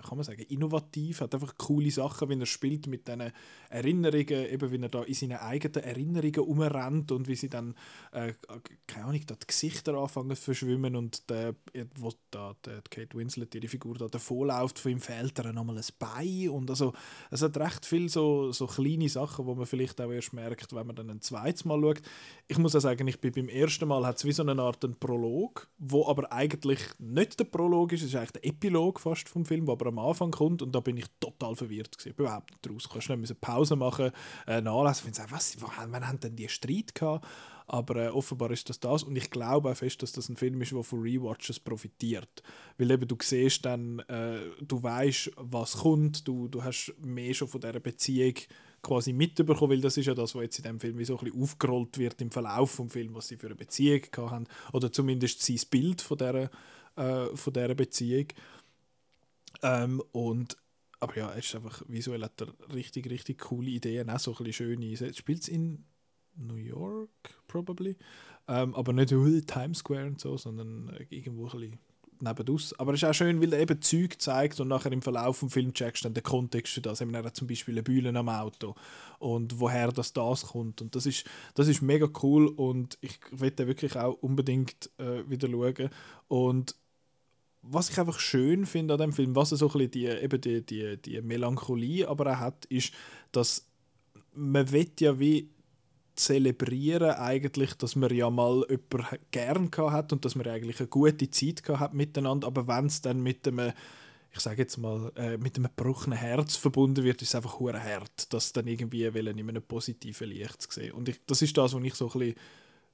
[0.03, 3.33] kann man sagen, innovativ, hat einfach coole Sachen, wenn er spielt mit diesen
[3.71, 7.75] Erinnerungen, eben wenn er da in seinen eigenen Erinnerungen umrennt und wie sie dann,
[8.13, 8.33] äh,
[8.87, 11.55] keine Ahnung, da die Gesichter anfangen zu verschwimmen und der,
[11.97, 15.85] wo da die Kate Winslet, ihre Figur da davonläuft, von ihm fehlt er nochmal ein
[15.99, 16.93] Bein und also
[17.31, 20.87] es hat recht viel so, so kleine Sachen, wo man vielleicht auch erst merkt, wenn
[20.87, 22.03] man dann ein zweites Mal schaut.
[22.49, 24.85] Ich muss auch sagen, ich bin beim ersten Mal hat es wie so eine Art
[24.85, 29.29] einen Prolog, wo aber eigentlich nicht der Prolog ist, es ist eigentlich der Epilog fast
[29.29, 32.15] vom Film, wo aber am Anfang kommt und da bin ich total verwirrt gewesen.
[32.17, 32.89] Überhaupt nicht raus.
[32.91, 34.11] Kannst nicht Pause machen,
[34.47, 37.27] äh, nachlesen, ich was, wann haben denn die Streit gehabt?
[37.67, 40.61] Aber äh, offenbar ist das das und ich glaube auch fest, dass das ein Film
[40.61, 42.43] ist, der von Rewatches profitiert.
[42.77, 47.49] Weil eben du siehst dann, äh, du weißt, was kommt, du, du hast mehr schon
[47.49, 48.35] von dieser Beziehung
[48.83, 51.43] quasi mitbekommen, weil das ist ja das, was jetzt in dem Film so ein bisschen
[51.43, 55.61] aufgerollt wird im Verlauf vom Film, was sie für eine Beziehung haben oder zumindest sein
[55.71, 56.51] Bild von dieser,
[56.97, 58.27] äh, von dieser Beziehung.
[59.63, 60.57] Ähm, und
[61.01, 64.53] aber ja, ist einfach visuell hat er richtig, richtig coole Ideen, auch so ein bisschen
[64.53, 65.15] schöne.
[65.15, 65.85] Spielt es in
[66.37, 67.11] New York,
[67.47, 67.97] probably.
[68.49, 71.79] Ähm, aber nicht uh, Times Square und so, sondern äh, irgendwo ein bisschen.
[72.79, 75.53] Aber es ist auch schön, weil er eben Zeug zeigt und nachher im Verlauf des
[75.53, 77.03] Films checkst dann den Kontext für das.
[77.03, 78.75] Eben, er hat zum Beispiel eine Bühne am Auto
[79.19, 80.81] und woher das, das kommt.
[80.81, 85.29] Und das ist, das ist mega cool und ich will den wirklich auch unbedingt äh,
[85.29, 85.91] wieder schauen.
[86.29, 86.77] Und
[87.67, 90.41] was ich einfach schön finde an dem Film, was er so ein bisschen die, eben
[90.41, 92.93] die, die, die Melancholie aber auch hat, ist,
[93.33, 93.67] dass
[94.35, 95.51] man will ja wie
[96.17, 101.31] zelebrieren eigentlich, dass man ja mal jemanden gern hat und dass man eigentlich eine gute
[101.31, 103.73] Zeit hat miteinander, aber wenn es dann mit einem
[104.35, 107.81] ich sage jetzt mal, äh, mit einem gebrochenen Herz verbunden wird, ist es einfach hure
[107.81, 110.93] hart, das dann irgendwie in einem positiven Licht zu sehen.
[110.93, 112.35] Und ich, das ist das, was ich so ein bisschen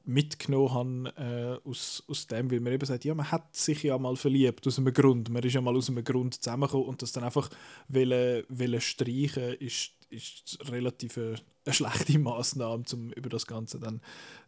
[0.05, 3.99] mitgenommen habe äh, aus, aus dem, weil man eben sagt, ja, man hat sich ja
[3.99, 7.13] mal verliebt aus einem Grund, man ist ja mal aus einem Grund zusammengekommen und das
[7.13, 7.49] dann einfach
[7.89, 14.01] wollen, wollen streichen, ist, ist relativ eine, eine schlechte Maßnahme, um über das Ganze dann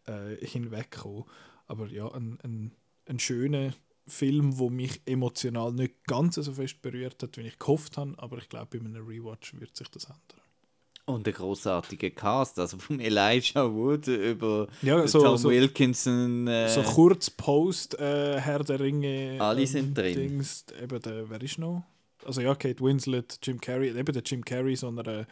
[0.06, 1.24] äh, hinwegzukommen.
[1.66, 2.72] Aber ja, ein, ein,
[3.06, 3.72] ein schöner
[4.06, 8.38] Film, wo mich emotional nicht ganz so fest berührt hat, wie ich gehofft habe, aber
[8.38, 10.41] ich glaube, bei einem Rewatch wird sich das ändern.
[11.04, 16.46] Und der großartige Cast, also vom Elijah Wood über Ja, so- Tom so- Wilkinson.
[16.46, 19.36] Äh, so kurz Post äh, Herr der Ringe.
[19.40, 20.14] Alle sind drin.
[20.14, 21.82] Dings, eben der, wer ist noch?
[22.24, 25.26] Also ja, Kate Winslet, Jim Carrey, eben der Jim Carrey so einer,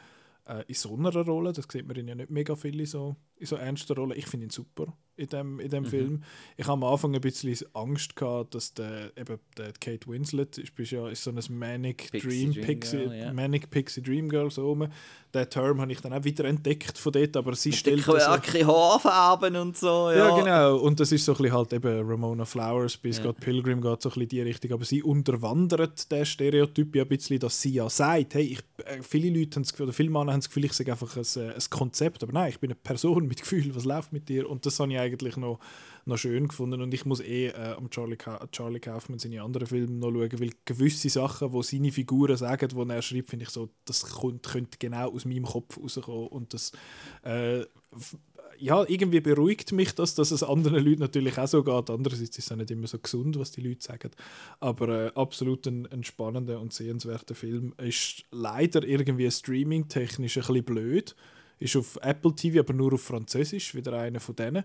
[0.45, 3.15] äh, in so einer Rolle, das sieht man ihn ja nicht mega viel in so,
[3.37, 4.17] in so ernster Rolle.
[4.17, 5.71] Ich finde ihn super in dem, in Mhm.
[5.71, 6.23] dem Film.
[6.57, 10.75] Ich habe am Anfang ein bisschen Angst gehabt, dass der, eben der Kate Winslet ist,
[10.75, 13.33] bist ja, ist so ein Manic Pixie Dream, Dream Pixie, Girl, ja.
[13.33, 14.87] Manic Pixie Dream Girl so rum.
[15.33, 18.25] Den Term habe ich dann auch wieder entdeckt von dort, aber sie stellt Dicke das
[18.25, 20.11] so- Werke, Haarfarben und so.
[20.11, 20.77] Ja, ja, genau.
[20.79, 23.23] Und das ist so ein bisschen halt eben Ramona Flowers bis Ja.
[23.25, 24.73] Scott Pilgrim geht so ein bisschen die Richtung.
[24.73, 29.01] Aber sie unterwandert den Stereotyp ja ein bisschen, dass sie ja sagt, hey, ich, äh,
[29.03, 31.23] viele Leute haben das Gefühl, oder viele Männer haben das Gefühl, ich sage einfach ein,
[31.37, 32.23] äh, ein Konzept.
[32.23, 34.49] Aber nein, ich bin eine Person mit Gefühl, was läuft mit dir?
[34.51, 35.59] Und das habe ich eigentlich noch,
[36.05, 36.81] noch schön gefunden.
[36.81, 40.41] Und ich muss eh äh, am Charlie, Ka Charlie Kaufman seine anderen Filme noch schauen,
[40.41, 44.45] weil gewisse Sachen, die seine Figuren sagen, die er schreibt, finde ich so, das kommt,
[44.45, 46.29] könnte genau aus meinem Kopf rauskommen.
[46.29, 46.73] Und das
[47.23, 47.65] äh,
[48.61, 51.89] ja, irgendwie beruhigt mich das, dass es anderen Leuten natürlich auch so geht.
[51.89, 54.11] Andererseits ist es nicht immer so gesund, was die Leute sagen.
[54.61, 57.73] Aber äh, absolut ein, ein spannender und sehenswerter Film.
[57.79, 61.17] Ist leider irgendwie streaming-technisch ein bisschen blöd.
[61.59, 64.65] Ist auf Apple TV, aber nur auf Französisch, wieder einer von denen.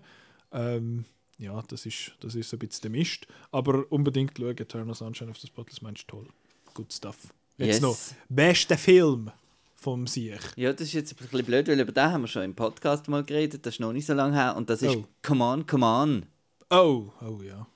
[0.56, 1.04] Ähm,
[1.38, 3.26] ja, das ist, das ist so ein bisschen der Mist.
[3.52, 6.26] Aber unbedingt schauen, Eternal Sunshine of the Spotless Mind toll.
[6.74, 7.16] Good stuff.
[7.58, 7.80] Jetzt Yes.
[7.80, 7.96] noch,
[8.28, 9.30] bester Film
[9.74, 10.40] vom Sieg.
[10.56, 13.06] Ja, das ist jetzt ein bisschen blöd, weil über den haben wir schon im Podcast
[13.08, 14.56] mal geredet, das ist noch nicht so lange her.
[14.56, 15.04] Und das ist Oh.
[15.22, 16.26] Come On, Come On.
[16.70, 17.66] Oh, oh ja.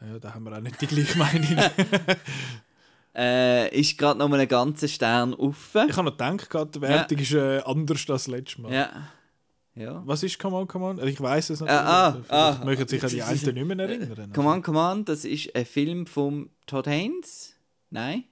[0.00, 1.58] Ja, da haben wir auch nicht die gleiche Meinung.
[3.16, 5.88] Äh, ist gerade noch mal einen ganzen Stern offen.
[5.88, 8.72] ich habe noch gedacht, die Wertung ist äh, anders als letztes Mal.
[8.72, 9.08] Ja.
[9.76, 10.02] Ja.
[10.06, 11.08] Was ist Come On, Come On?
[11.08, 11.80] Ich weiß es natürlich.
[11.80, 12.64] Ah, ah, ah.
[12.64, 14.32] mögen sich an die einen nicht mehr erinnern.
[14.32, 17.54] Come On, Come On, das ist ein Film von Todd Haynes.
[17.90, 18.24] Nein?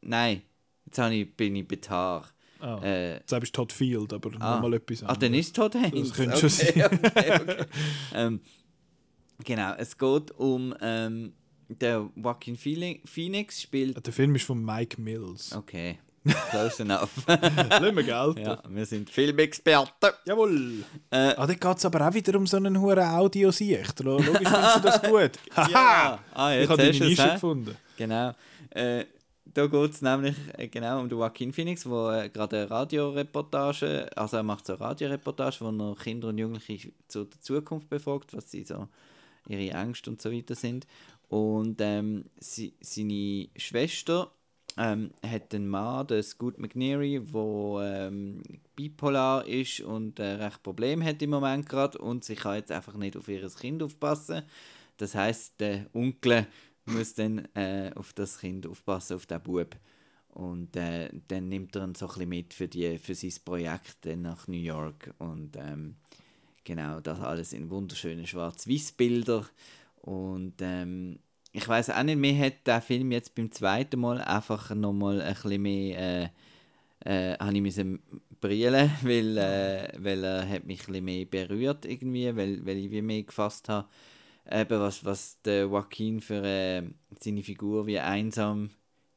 [0.00, 0.42] Nein.
[0.84, 2.26] Jetzt ich, bin ich betar.
[2.60, 4.54] Ah, Äh, jetzt habe ich Todd Field, aber ah.
[4.56, 6.08] nochmal etwas Ach, dann ist Todd Haynes.
[6.08, 7.64] Das könnte schon okay, okay, okay.
[8.14, 8.40] ähm,
[9.44, 11.34] genau, es geht um ähm,
[11.68, 14.04] der Joaquin Phoeni- Phoenix spielt.
[14.04, 15.52] Der Film ist von Mike Mills.
[15.52, 15.98] Okay,
[16.50, 17.10] close enough.
[17.26, 18.38] Lass mir Geld.
[18.38, 20.10] ja, wir sind Filmexperten.
[20.24, 20.84] Jawohl.
[21.10, 24.00] Äh, Ah, da geht es aber auch wieder um so einen hohen Audio-Sicht.
[24.00, 25.32] Logisch findest du das gut.
[25.56, 25.70] Haha!
[25.70, 27.76] ja, ah, Ich habe deine Nische gefunden.
[27.96, 28.32] Genau.
[28.70, 29.04] Äh,
[29.54, 34.08] da geht es nämlich äh, genau um den Joaquin Phoenix, der äh, gerade eine Radioreportage,
[34.16, 38.34] also er macht so eine Radioreportage, wo er Kinder und Jugendliche zu der Zukunft befragt,
[38.34, 38.88] was sie so
[39.48, 40.86] ihre Ängste und so weiter sind.
[41.28, 44.30] Und ähm, sie, seine Schwester
[44.78, 48.42] ähm, hat einen Mann, den Scoot McNeary, der ähm,
[48.76, 52.94] bipolar ist und äh, recht Problem hat im Moment gerade und sie kann jetzt einfach
[52.94, 54.42] nicht auf ihr Kind aufpassen.
[54.96, 56.46] Das heißt, der Onkel
[56.86, 59.76] muss dann äh, auf das Kind aufpassen, auf den Bub.
[60.28, 64.22] Und äh, dann nimmt er ihn so ein mit für, die, für sein Projekt dann
[64.22, 65.12] nach New York.
[65.18, 65.96] Und ähm,
[66.64, 69.46] genau, das alles in wunderschönen Schwarz-Weiß-Bilder.
[70.02, 71.18] Und ähm,
[71.52, 75.34] ich weiß auch nicht, mir hat der Film jetzt beim zweiten Mal einfach nochmal ein
[75.34, 75.98] bisschen mehr.
[76.24, 76.28] Äh,
[77.04, 77.76] äh, habe ich
[78.40, 82.90] brillen, weil, äh, weil er hat mich ein bisschen mehr berührt irgendwie, weil, weil ich
[82.90, 83.88] wie mehr gefasst habe,
[84.50, 86.82] eben was, was der Joaquin für äh,
[87.20, 88.70] seine Figur, wie einsam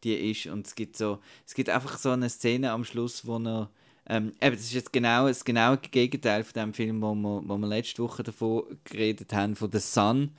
[0.04, 3.38] die ist und es gibt so, es gibt einfach so eine Szene am Schluss, wo
[3.38, 3.70] er
[4.08, 7.58] ähm, eben, das ist jetzt genau das genaue Gegenteil von dem Film, wo wir, wo
[7.58, 10.32] wir letzte Woche davon geredet haben, von The Sun.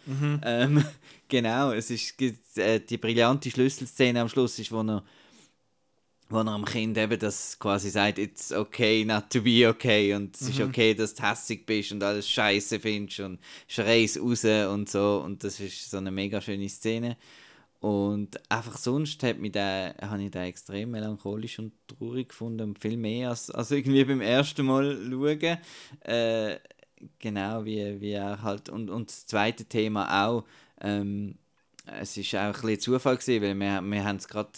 [0.44, 0.84] Ähm,
[1.28, 2.20] genau, es ist,
[2.58, 5.04] äh, die brillante Schlüsselszene am Schluss ist, wo er
[6.32, 10.34] wo er am Kind eben das quasi sagt, it's okay not to be okay und
[10.34, 14.88] es ist okay, dass du hässig bist und alles scheiße findest und schreist raus und
[14.88, 17.16] so und das ist so eine mega schöne Szene.
[17.82, 23.50] Und einfach sonst habe ich den extrem melancholisch und traurig gefunden und viel mehr als,
[23.50, 25.58] als irgendwie beim ersten Mal schauen.
[26.02, 26.60] Äh,
[27.18, 30.44] genau, wie, wie halt, und, und das zweite Thema auch,
[30.80, 31.34] ähm,
[31.86, 34.52] es ist auch ein bisschen Zufall gewesen, weil wir, wir haben es gerade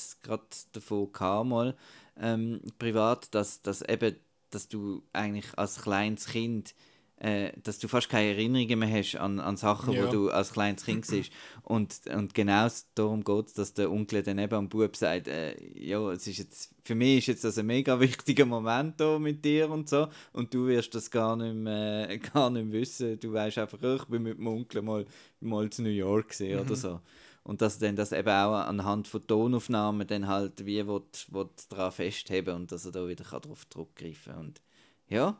[0.72, 1.74] davon gehabt, mal,
[2.20, 4.16] ähm, privat, dass, dass eben,
[4.50, 6.74] dass du eigentlich als kleines Kind
[7.18, 10.06] äh, dass du fast keine Erinnerungen mehr hast an, an Sachen, Ja.
[10.06, 11.32] wo du als kleines Kind siehst.
[11.62, 15.54] Und, und genau darum geht es, dass der Onkel dann eben am Bub sagt, äh,
[15.78, 19.44] ja, es ist jetzt, für mich ist jetzt das ein mega wichtiger Moment da mit
[19.44, 23.18] dir und so und du wirst das gar nicht mehr, äh, gar nicht wissen.
[23.20, 25.06] Du weißt einfach, oh, ich bin mit dem Onkel mal,
[25.40, 27.00] mal zu New York gewesen oder so.
[27.46, 31.48] Und dass er dann das eben auch anhand von Tonaufnahmen dann halt wie will, will
[31.68, 34.46] daran festheben und dass er da wieder kann darauf zurückgreifen kann.
[34.46, 34.60] Und
[35.08, 35.36] ja,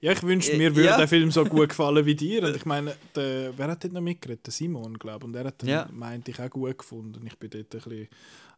[0.00, 0.96] Ja, ich wünschte, Äh, mir würde ja.
[0.96, 2.42] der Film so gut gefallen wie dir.
[2.44, 4.46] Und ich meine, der, wer hat dort noch mitgeredet?
[4.46, 5.24] Der Simon, glaube ich.
[5.24, 5.88] Und er hat den, Ja.
[5.92, 7.24] meinte ich, auch gut gefunden.
[7.26, 8.08] Ich bin dort ein bisschen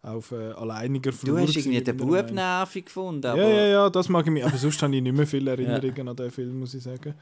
[0.02, 1.38] auf äh, alleiniger Flur.
[1.40, 4.44] du hast irgendwie den Bub nervig gefunden, aber Ja, ja, ja, das mag ich mich.
[4.44, 7.14] Aber sonst habe ich nicht mehr viele Erinnerungen an den Film, muss ich sagen.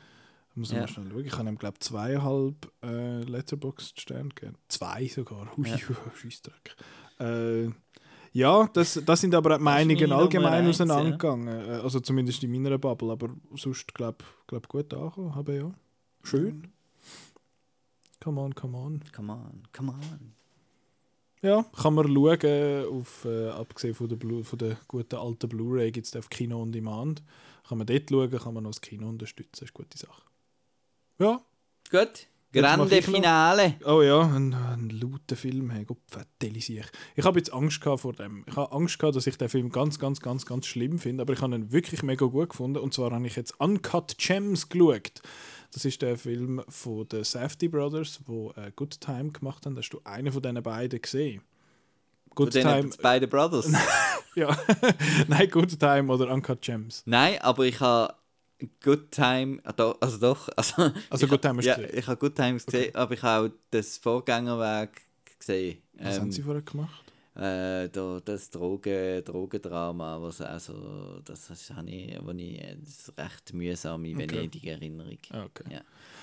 [0.51, 0.81] Ich muss Ja.
[0.81, 1.25] mal schnell schauen.
[1.25, 4.57] Ich habe ihm, glaube ich, zweieinhalb äh, Letterboxd-Sterne gegeben.
[4.69, 5.49] Zwei sogar.
[5.57, 5.77] Hui, Ja.
[6.21, 6.77] Scheissdreck.
[7.21, 7.69] Äh,
[8.33, 11.49] ja, das, das sind aber die Meinungen allgemein auseinandergegangen.
[11.49, 13.13] Äh, Also zumindest in meiner Bubble.
[13.13, 15.33] Aber sonst, glaube ich, glaub, gut angekommen.
[15.33, 15.73] Aber ja,
[16.23, 16.73] schön.
[18.23, 19.01] Come on, come on.
[19.13, 20.33] come on, come on.
[21.43, 25.91] Ja, kann man schauen, auf, äh, abgesehen von der, Blu von der guten alten Blu-ray
[25.91, 27.23] gibt es auf Kino on Demand.
[27.67, 30.23] Kann man dort schauen, kann man noch das Kino unterstützen, das ist eine gute Sache.
[31.19, 31.43] Ja,
[31.91, 33.15] Gut, grande ich noch.
[33.15, 33.75] Finale.
[33.85, 35.99] oh ja, ein, ein lauter Film, hey, Gott,
[36.41, 36.85] sich.
[37.17, 38.45] Ich habe jetzt Angst gehabt vor dem.
[38.47, 41.33] Ich habe Angst gehabt, dass ich den Film ganz, ganz, ganz, ganz schlimm finde, aber
[41.33, 42.79] ich habe ihn wirklich mega gut gefunden.
[42.79, 45.23] Und zwar habe ich jetzt Uncut Gems geschaut.
[45.73, 49.77] Das ist der Film von den Safety Brothers, wo äh, Good Time gemacht haben.
[49.77, 51.41] Hast du einen von diesen beiden gesehen?
[52.29, 53.73] Von Good denen Time, beide Brothers.
[54.35, 54.57] Ja,
[55.29, 57.03] nein, Good Time oder Uncut Gems.
[57.05, 58.15] Nein, aber ich habe
[58.83, 60.49] Good Time, ah, also doch.
[60.57, 61.99] Also, Also Good Time hast Ja, gesehen?
[61.99, 65.01] ich habe Good Times gesehen, aber ich habe auch das Vorgängerwerk
[65.39, 65.83] gesehen.
[65.95, 67.05] Was haben Ähm, sie vorher gemacht?
[67.35, 72.89] äh, da, das Drogen, Drogendrama, was also, das ist- habe ich, wo ich äh, das
[73.09, 74.19] ist recht mühsame Okay.
[74.19, 75.19] Venedig-Erinnerung.
[75.31, 75.65] Ah, okay.
[75.73, 75.81] Ja.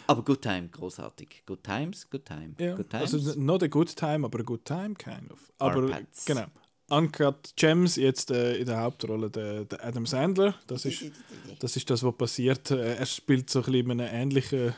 [0.08, 1.44] Aber Good Time, großartig.
[1.46, 2.54] Good Times, Good Time.
[2.60, 3.14] Ja, Good Times.
[3.14, 5.52] also not a good time, aber a good time, kind of.
[5.58, 6.26] Aber Arpads.
[6.26, 6.46] genau.
[6.90, 10.56] Uncut Gems, jetzt äh, in der Hauptrolle der, der Adam Sandler.
[10.68, 11.12] Das ist,
[11.60, 12.72] das ist das, was passiert.
[12.72, 14.74] Äh, er spielt so ein bisschen in einem ähnlichen.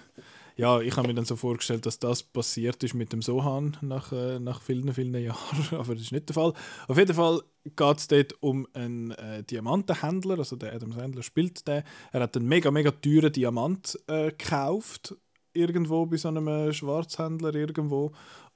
[0.58, 4.12] Ja, ich habe mir dann so vorgestellt, dass das passiert ist mit dem Sohan nach,
[4.12, 6.54] äh, nach vielen, vielen Jahren, aber das ist nicht der Fall.
[6.88, 11.68] Auf jeden Fall geht es dort um einen äh, Diamantenhändler, also der Adam Sandler spielt
[11.68, 11.84] den.
[12.12, 15.16] Er hat einen mega, mega teuren Diamant äh, gekauft,
[15.54, 18.12] irgendwo bei so einem äh, Schwarzhändler irgendwo.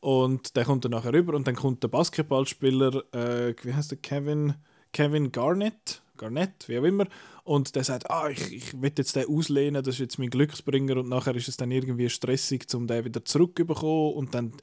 [0.05, 3.97] Und der kommt dann nachher rüber und dann kommt der Basketballspieler, äh, wie heißt der,
[3.97, 4.53] Kevin,
[4.93, 7.07] Kevin Garnett, Garnett, wie auch immer,
[7.43, 10.97] und der sagt, ah, ich, ich will jetzt den auslehnen, das ist jetzt mein Glücksbringer.
[10.97, 14.13] Und nachher ist es dann irgendwie stressig, um den wieder zurückzubekommen.
[14.13, 14.53] Und dann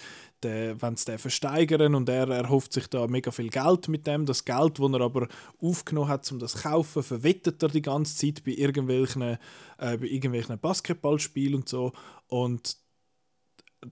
[0.44, 4.44] wenn sie den versteigern und er erhofft sich da mega viel Geld mit dem, das
[4.44, 5.28] Geld, das er aber
[5.60, 9.38] aufgenommen hat, um das zu kaufen, verwettet er die ganze Zeit bei irgendwelchen, äh,
[9.78, 11.92] bei irgendwelchen Basketballspielen und so.
[12.26, 12.76] Und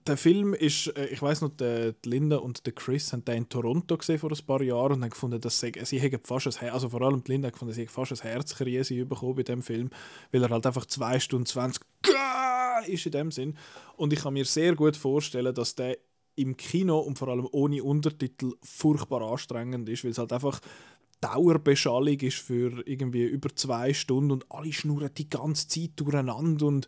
[0.07, 3.49] der Film ist, äh, ich weiß noch, die Linda und der Chris haben den in
[3.49, 6.53] Toronto gesehen vor ein paar Jahren und haben gefunden, dass sie, sie hätten fast ein,
[6.59, 9.43] Her- also vor allem die Linda hat gefunden, sie hätten fast ein Herzkrise bekommen bei
[9.43, 9.89] dem Film,
[10.31, 11.81] weil er halt einfach 2 Stunden 20
[12.87, 13.57] ist in dem Sinn.
[13.95, 15.97] Und ich kann mir sehr gut vorstellen, dass der
[16.35, 20.59] im Kino und vor allem ohne Untertitel furchtbar anstrengend ist, weil es halt einfach
[21.19, 26.87] Dauerbeschallung ist für irgendwie über zwei Stunden und alle schnurren die ganze Zeit durcheinander und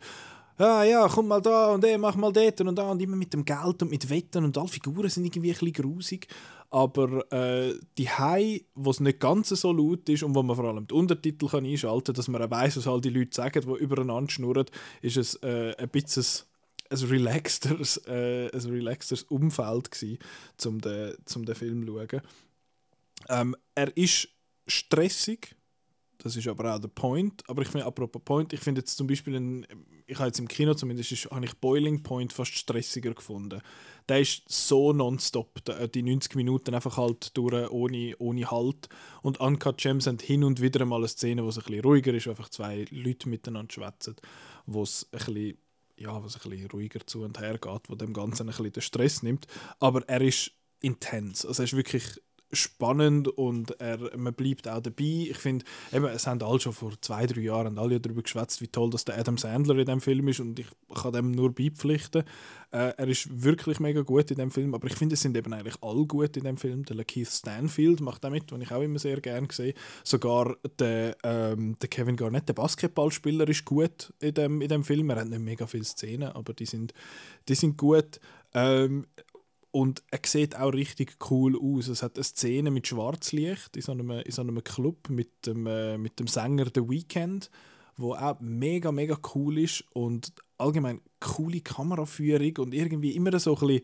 [0.57, 3.33] ah, ja, komm mal da und ey, mach mal dort und da und immer mit
[3.33, 6.27] dem Geld und mit Wetten und alle Figuren sind irgendwie ein bisschen grusig.
[6.69, 10.65] Aber äh, die Hai, wo es nicht ganz so laut ist und wo man vor
[10.65, 13.83] allem die Untertitel kann einschalten kann, dass man weiss, was halt die Leute sagen, die
[13.83, 14.65] übereinander schnurren,
[15.01, 16.25] ist es äh, ein bisschen
[16.89, 20.19] ein relaxteres, äh, ein relaxteres Umfeld gewesen,
[20.65, 22.21] um den, um den Film zu schauen.
[23.29, 24.29] Ähm, er ist
[24.67, 25.55] stressig,
[26.23, 27.43] das ist aber auch der Point.
[27.49, 29.67] Aber ich finde, apropos Point, ich finde jetzt zum Beispiel, ein,
[30.07, 33.61] ich habe jetzt im Kino zumindest, habe ich Boiling Point fast stressiger gefunden.
[34.07, 38.87] Der ist so nonstop, der- die 90 Minuten einfach halt durch, ohne, ohne Halt.
[39.21, 42.13] Und Uncut Gems haben hin und wieder mal eine Szene, wo es ein bisschen ruhiger
[42.13, 44.15] ist, wo einfach zwei Leute miteinander schwätzen,
[44.65, 45.57] wo es ein bisschen
[45.97, 48.81] ja, was ein bisschen ruhiger zu und her geht, wo dem Ganzen ein bisschen den
[48.81, 49.45] Stress nimmt.
[49.79, 50.51] Aber er ist
[50.81, 51.45] intens.
[51.45, 52.19] Also er ist wirklich
[52.53, 55.27] spannend und er, man bleibt auch dabei.
[55.29, 58.89] Ich finde, es haben alle schon vor zwei, drei Jahren alle darüber geschwätzt, wie toll
[58.89, 62.23] dass der Adam Sandler in dem Film ist und ich kann dem nur beipflichten.
[62.71, 65.53] Äh, er ist wirklich mega gut in dem Film, aber ich finde, es sind eben
[65.53, 66.83] eigentlich alle gut in dem Film.
[66.85, 69.75] Der Lakeith Stanfield macht da mit, den ich auch immer sehr gerne sehe.
[70.03, 75.09] Sogar der, ähm, der Kevin Garnett, der Basketballspieler, ist gut in dem, in dem Film.
[75.11, 76.93] Er hat nicht mega viele Szenen, aber die sind,
[77.47, 78.19] die sind gut.
[78.55, 79.05] Ähm,
[79.73, 81.87] und er sieht auch richtig cool aus.
[81.87, 85.65] Es hat eine Szene mit Schwarzlicht in so einem, in so einem Club mit dem,
[85.65, 87.49] äh, mit dem Sänger The Weeknd,
[87.97, 93.67] wo auch mega, mega cool ist und allgemein coole Kameraführung und irgendwie immer so ein
[93.67, 93.81] bisschen,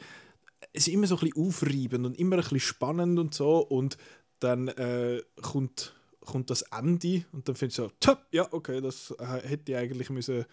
[0.73, 3.97] es ist immer so ein bisschen aufreibend und immer ein bisschen spannend und so und
[4.41, 9.09] dann äh, kommt, kommt das Ende und dann findest du so, "Tja, ja, okay, das
[9.17, 10.45] äh, hätte ich eigentlich müssen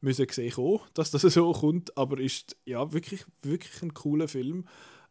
[0.00, 4.66] müssen gesehen kommen, dass das so kommt, aber ist ja wirklich, wirklich ein cooler Film,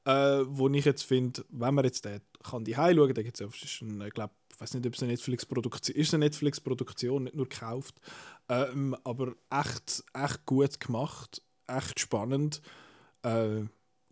[0.05, 3.47] äh, wo ich jetzt finde, wenn man jetzt den kann die schauen, da gibt's ja,
[3.47, 7.23] es ist ein, ich glaube, ich weiß nicht, ob es eine Netflix-Produktion ist, eine Netflix-Produktion,
[7.25, 7.95] nicht nur gekauft,
[8.47, 12.61] ähm, aber echt, echt gut gemacht, echt spannend,
[13.23, 13.63] äh,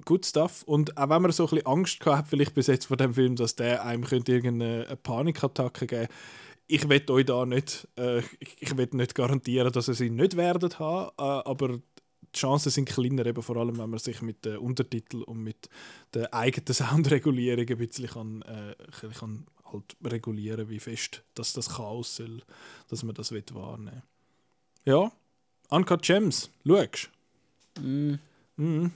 [0.05, 0.63] gut Stuff.
[0.63, 3.13] Und auch wenn man so ein bisschen Angst gehabt hat, vielleicht bis jetzt vor dem
[3.13, 6.07] Film, dass der einem könnte irgendeine eine Panikattacke geben
[6.68, 10.77] ich will euch da nicht, äh, ich, will nicht garantieren, dass ihr sie nicht werden
[10.80, 14.57] haben, äh, aber die Chancen sind kleiner, eben vor allem, wenn man sich mit den
[14.57, 15.69] Untertiteln und mit
[16.14, 18.76] der eigenen Soundregulierung ein bisschen kann, äh,
[19.18, 22.41] kann halt regulieren, wie fest dass das Chaos soll,
[22.89, 24.03] dass man das will wahrnehmen.
[24.85, 25.11] Ja,
[25.69, 27.10] Uncut Gems, schaust.
[27.81, 28.15] Mm,
[28.57, 28.91] Mhm.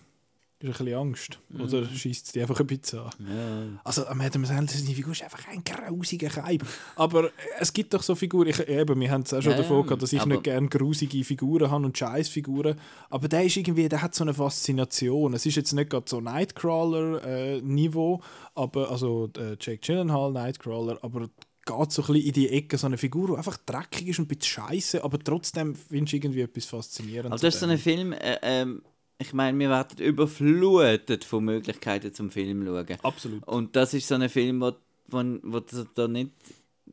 [0.62, 1.40] Ist ein bisschen Angst.
[1.60, 3.10] Oder schießt es dich einfach ein bisschen an?
[3.20, 3.82] ja.
[3.84, 6.64] Also am Adam Sandler seine Figur ist einfach ein grausiger Keib.
[6.96, 7.30] Aber äh,
[7.60, 10.04] es gibt doch so Figuren, ich, eben, wir haben es auch schon Ja, davon gehabt,
[10.04, 12.76] dass ich nicht gerne grusige Figuren habe und Scheißfiguren.
[13.10, 15.34] Aber der ist irgendwie, der hat so eine Faszination.
[15.34, 18.22] Es ist jetzt nicht gerade so Nightcrawler-Niveau,
[18.56, 21.30] aber also äh, Jake Gyllenhaal Nightcrawler, aber
[21.64, 24.26] geht so ein bisschen in die Ecke, so eine Figur, die einfach dreckig ist und
[24.26, 27.32] ein bisschen scheiße, aber trotzdem findest du irgendwie etwas faszinierend.
[27.32, 28.82] Also das ist so ein Film, äh, ähm,
[29.22, 32.98] ich meine, wir werden überflutet von Möglichkeiten zum Film schauen.
[33.04, 33.48] Absolut.
[33.48, 34.72] Und das ist so ein Film, wo,
[35.08, 36.32] wo, wo du dir nicht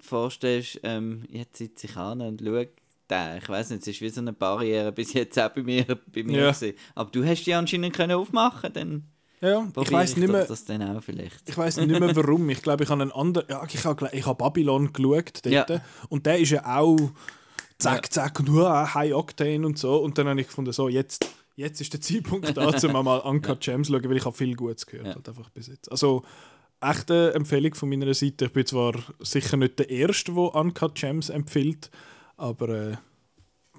[0.00, 2.68] vorstellst, ähm, jetzt sitze ich an und schaue
[3.10, 3.38] den.
[3.38, 6.22] Ich weiß nicht, es ist wie so eine Barriere bis jetzt auch bei mir, bei
[6.22, 6.50] mir Ja.
[6.52, 6.76] gewesen.
[6.94, 9.04] Aber du hast die anscheinend können aufmachen dann
[9.40, 10.44] Ja, ich weiß nicht mehr.
[10.44, 11.48] das dann auch vielleicht.
[11.48, 12.48] Ich weiß nicht mehr warum.
[12.50, 13.48] Ich glaube, ich habe einen anderen.
[13.48, 15.70] Ja, ich habe ich habe Babylon geschaut dort.
[15.70, 15.80] Ja.
[16.08, 16.98] Und der ist ja auch
[17.78, 19.96] zack, zack und uh, High Octane und so.
[19.98, 21.26] Und dann habe ich gefunden, so jetzt,
[21.58, 24.54] jetzt ist der Zeitpunkt da, um mal Uncut Gems zu schauen, weil ich habe viel
[24.54, 25.14] Gutes gehört Ja.
[25.14, 25.90] halt einfach bis jetzt.
[25.90, 26.24] Also
[26.80, 28.46] echte Empfehlung von meiner Seite.
[28.46, 31.90] Ich bin zwar sicher nicht der Erste, der Uncut Gems empfiehlt,
[32.36, 32.96] aber äh,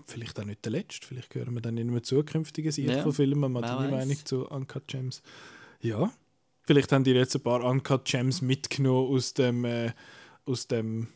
[0.05, 1.07] vielleicht auch nicht der Letzte.
[1.07, 4.05] Vielleicht hören wir dann in einem zukünftigen Sicht Ja, von Filmen mal wer deine weiß.
[4.07, 5.21] Meinung zu Uncut Gems.
[5.81, 6.11] Ja,
[6.63, 9.91] vielleicht haben die jetzt ein paar Uncut Gems mitgenommen aus dem, äh,
[10.45, 11.07] aus dem,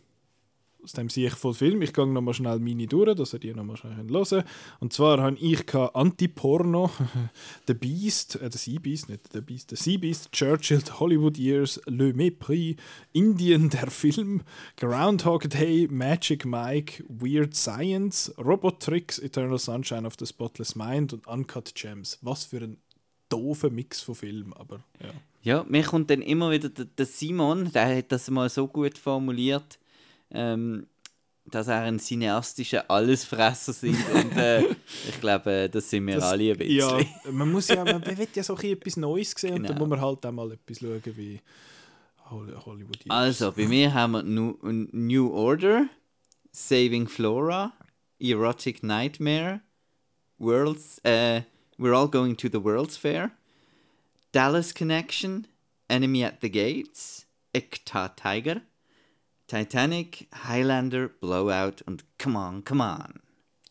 [0.83, 1.81] aus dem Sicht von Film.
[1.81, 4.45] Ich gehe nochmal schnell meine durch, dass ihr die nochmal schnell hören könnt.
[4.79, 6.91] Und zwar habe ich Anti-Porno,
[7.67, 11.37] The Beast, äh, der Sea Beast, nicht The Beast, The Sea Beast, Churchill, The Hollywood
[11.37, 12.77] Years, Le Mépris,
[13.13, 14.41] Indien, der Film,
[14.77, 21.27] Groundhog Day, Magic Mike, Weird Science, Robot Tricks, Eternal Sunshine of the Spotless Mind und
[21.27, 22.19] Uncut Gems.
[22.21, 22.77] Was für ein
[23.29, 25.09] doofer Mix von Filmen, aber ja.
[25.43, 28.97] Ja, mir kommt dann immer wieder der, der Simon, der hat das mal so gut
[28.97, 29.77] formuliert,
[30.33, 30.87] ähm,
[31.45, 34.61] dass er ein cineastischer Allesfresser sind und äh,
[35.09, 36.77] ich glaube, das sind wir Das- alle ein bisschen.
[37.25, 39.73] Ja, man muss ja, man will ja so ein bisschen etwas Neues sehen und dann
[39.75, 39.79] Genau.
[39.79, 41.39] muss man halt auch mal etwas schauen wie
[42.29, 43.09] Hol- Hollywood Years.
[43.09, 45.87] Also, bei mir haben wir Nu- New Order,
[46.51, 47.73] Saving Flora,
[48.19, 49.59] Erotic Nightmare,
[50.39, 51.41] Worlds, äh,
[51.77, 53.31] We're All Going to the World's Fair,
[54.31, 55.45] Dallas Connection,
[55.89, 58.61] Enemy at the Gates, Ekta Tiger,
[59.57, 63.19] Titanic, Highlander, Blowout und Come On, Come On.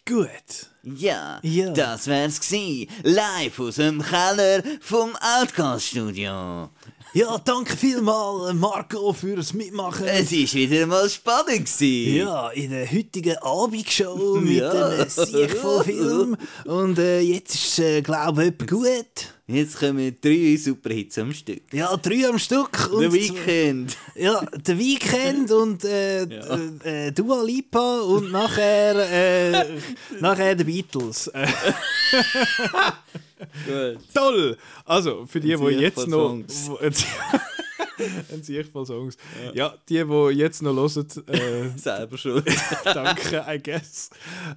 [0.07, 0.69] Gut.
[0.85, 1.71] Ja, Ja.
[1.73, 2.89] das wär's gsi.
[3.03, 6.71] Live aus dem Keller vom Outcast-Studio.
[7.15, 10.07] Ja, danke vielmals, Marco, fürs Mitmachen.
[10.07, 14.89] Es ist wieder mal spannend ja, in der heutigen Abendshow mit Ja.
[14.97, 16.37] dem Sieg von Film.
[16.65, 19.29] Und äh, jetzt ist, äh, glaube ich, gut.
[19.47, 21.61] Jetzt kommen drei Superhits am Stück.
[21.75, 22.89] Ja, drei am Stück.
[22.91, 23.95] Und The Weekend.
[24.15, 29.67] Ja, der Weekend und äh, äh, äh, Dua Lipa und nachher, äh,
[30.21, 31.31] nachher die Beatles.
[33.67, 33.99] Gut.
[34.15, 34.57] toll!
[34.85, 36.31] Also, für die, die jetzt von noch.
[38.33, 39.17] Ein Sieg voll Songs.
[39.55, 42.43] Ja, die, die jetzt noch hören, äh, Selber schon.
[42.85, 44.11] danke, I guess.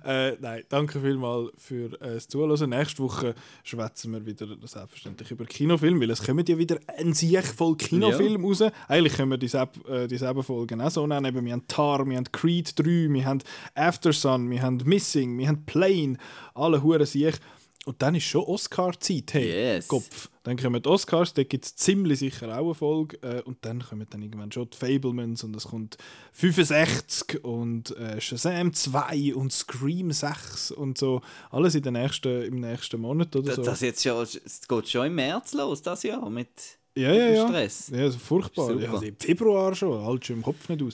[0.03, 2.69] Äh, nein, danke vielmals für äh, das Zuhören.
[2.69, 7.45] Nächste Woche schwätzen wir wieder selbstverständlich über Kinofilm, weil es kommen ja wieder ein Sieg
[7.45, 8.63] voll Kinofilm raus.
[8.87, 11.25] Eigentlich können wir dieselbe, äh, Folgen auch so nennen.
[11.25, 13.41] Eben, Wir haben Tar, wir haben Creed 3, wir haben
[13.73, 16.17] Aftersun, wir haben Missing, wir haben Plane,
[16.53, 17.39] alle hure Sieg.
[17.85, 19.87] Und dann ist schon Oscar-Zeit, hey, Yes.
[19.87, 20.29] Kopf.
[20.43, 23.17] Dann kommen die Oscars, da gibt es ziemlich sicher auch eine Folge.
[23.21, 25.97] Äh, und dann kommen dann irgendwann schon die Fablemans und es kommt
[26.33, 31.21] 65 und äh, Shazam 2 und Scream 6 und so.
[31.51, 33.63] Alles in den nächsten, im nächsten Monat oder Das, so.
[33.63, 36.49] das jetzt schon, es geht schon im März los, das Jahr, mit
[36.97, 37.47] ja, ja, ja.
[37.47, 37.89] Stress.
[37.93, 38.67] Ja, also furchtbar.
[38.67, 38.81] Super.
[38.83, 40.93] Ja, also Im Februar schon, halt schon im Kopf nicht aus.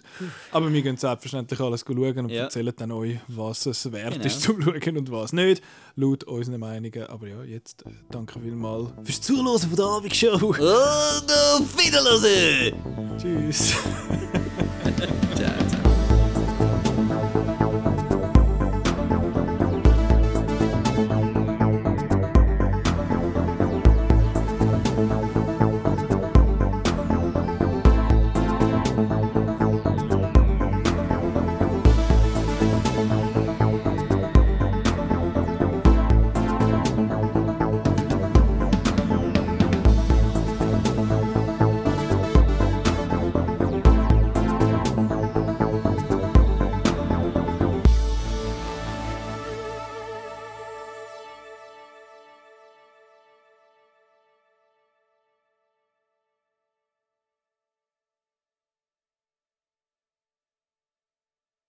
[0.51, 2.43] Aber wir gehen selbstverständlich alles schauen und Ja.
[2.43, 4.25] erzählen dann euch, was es wert Genau.
[4.25, 5.61] ist zum Schauen und was nicht,
[5.95, 7.03] laut unseren Meinungen.
[7.07, 10.47] Aber ja, jetzt äh, danke vielmals fürs Zuhören von der Abendshow.
[10.47, 12.75] Und auf Wiedersehen!
[13.19, 13.75] Tschüss.
[15.35, 15.60] Ciao.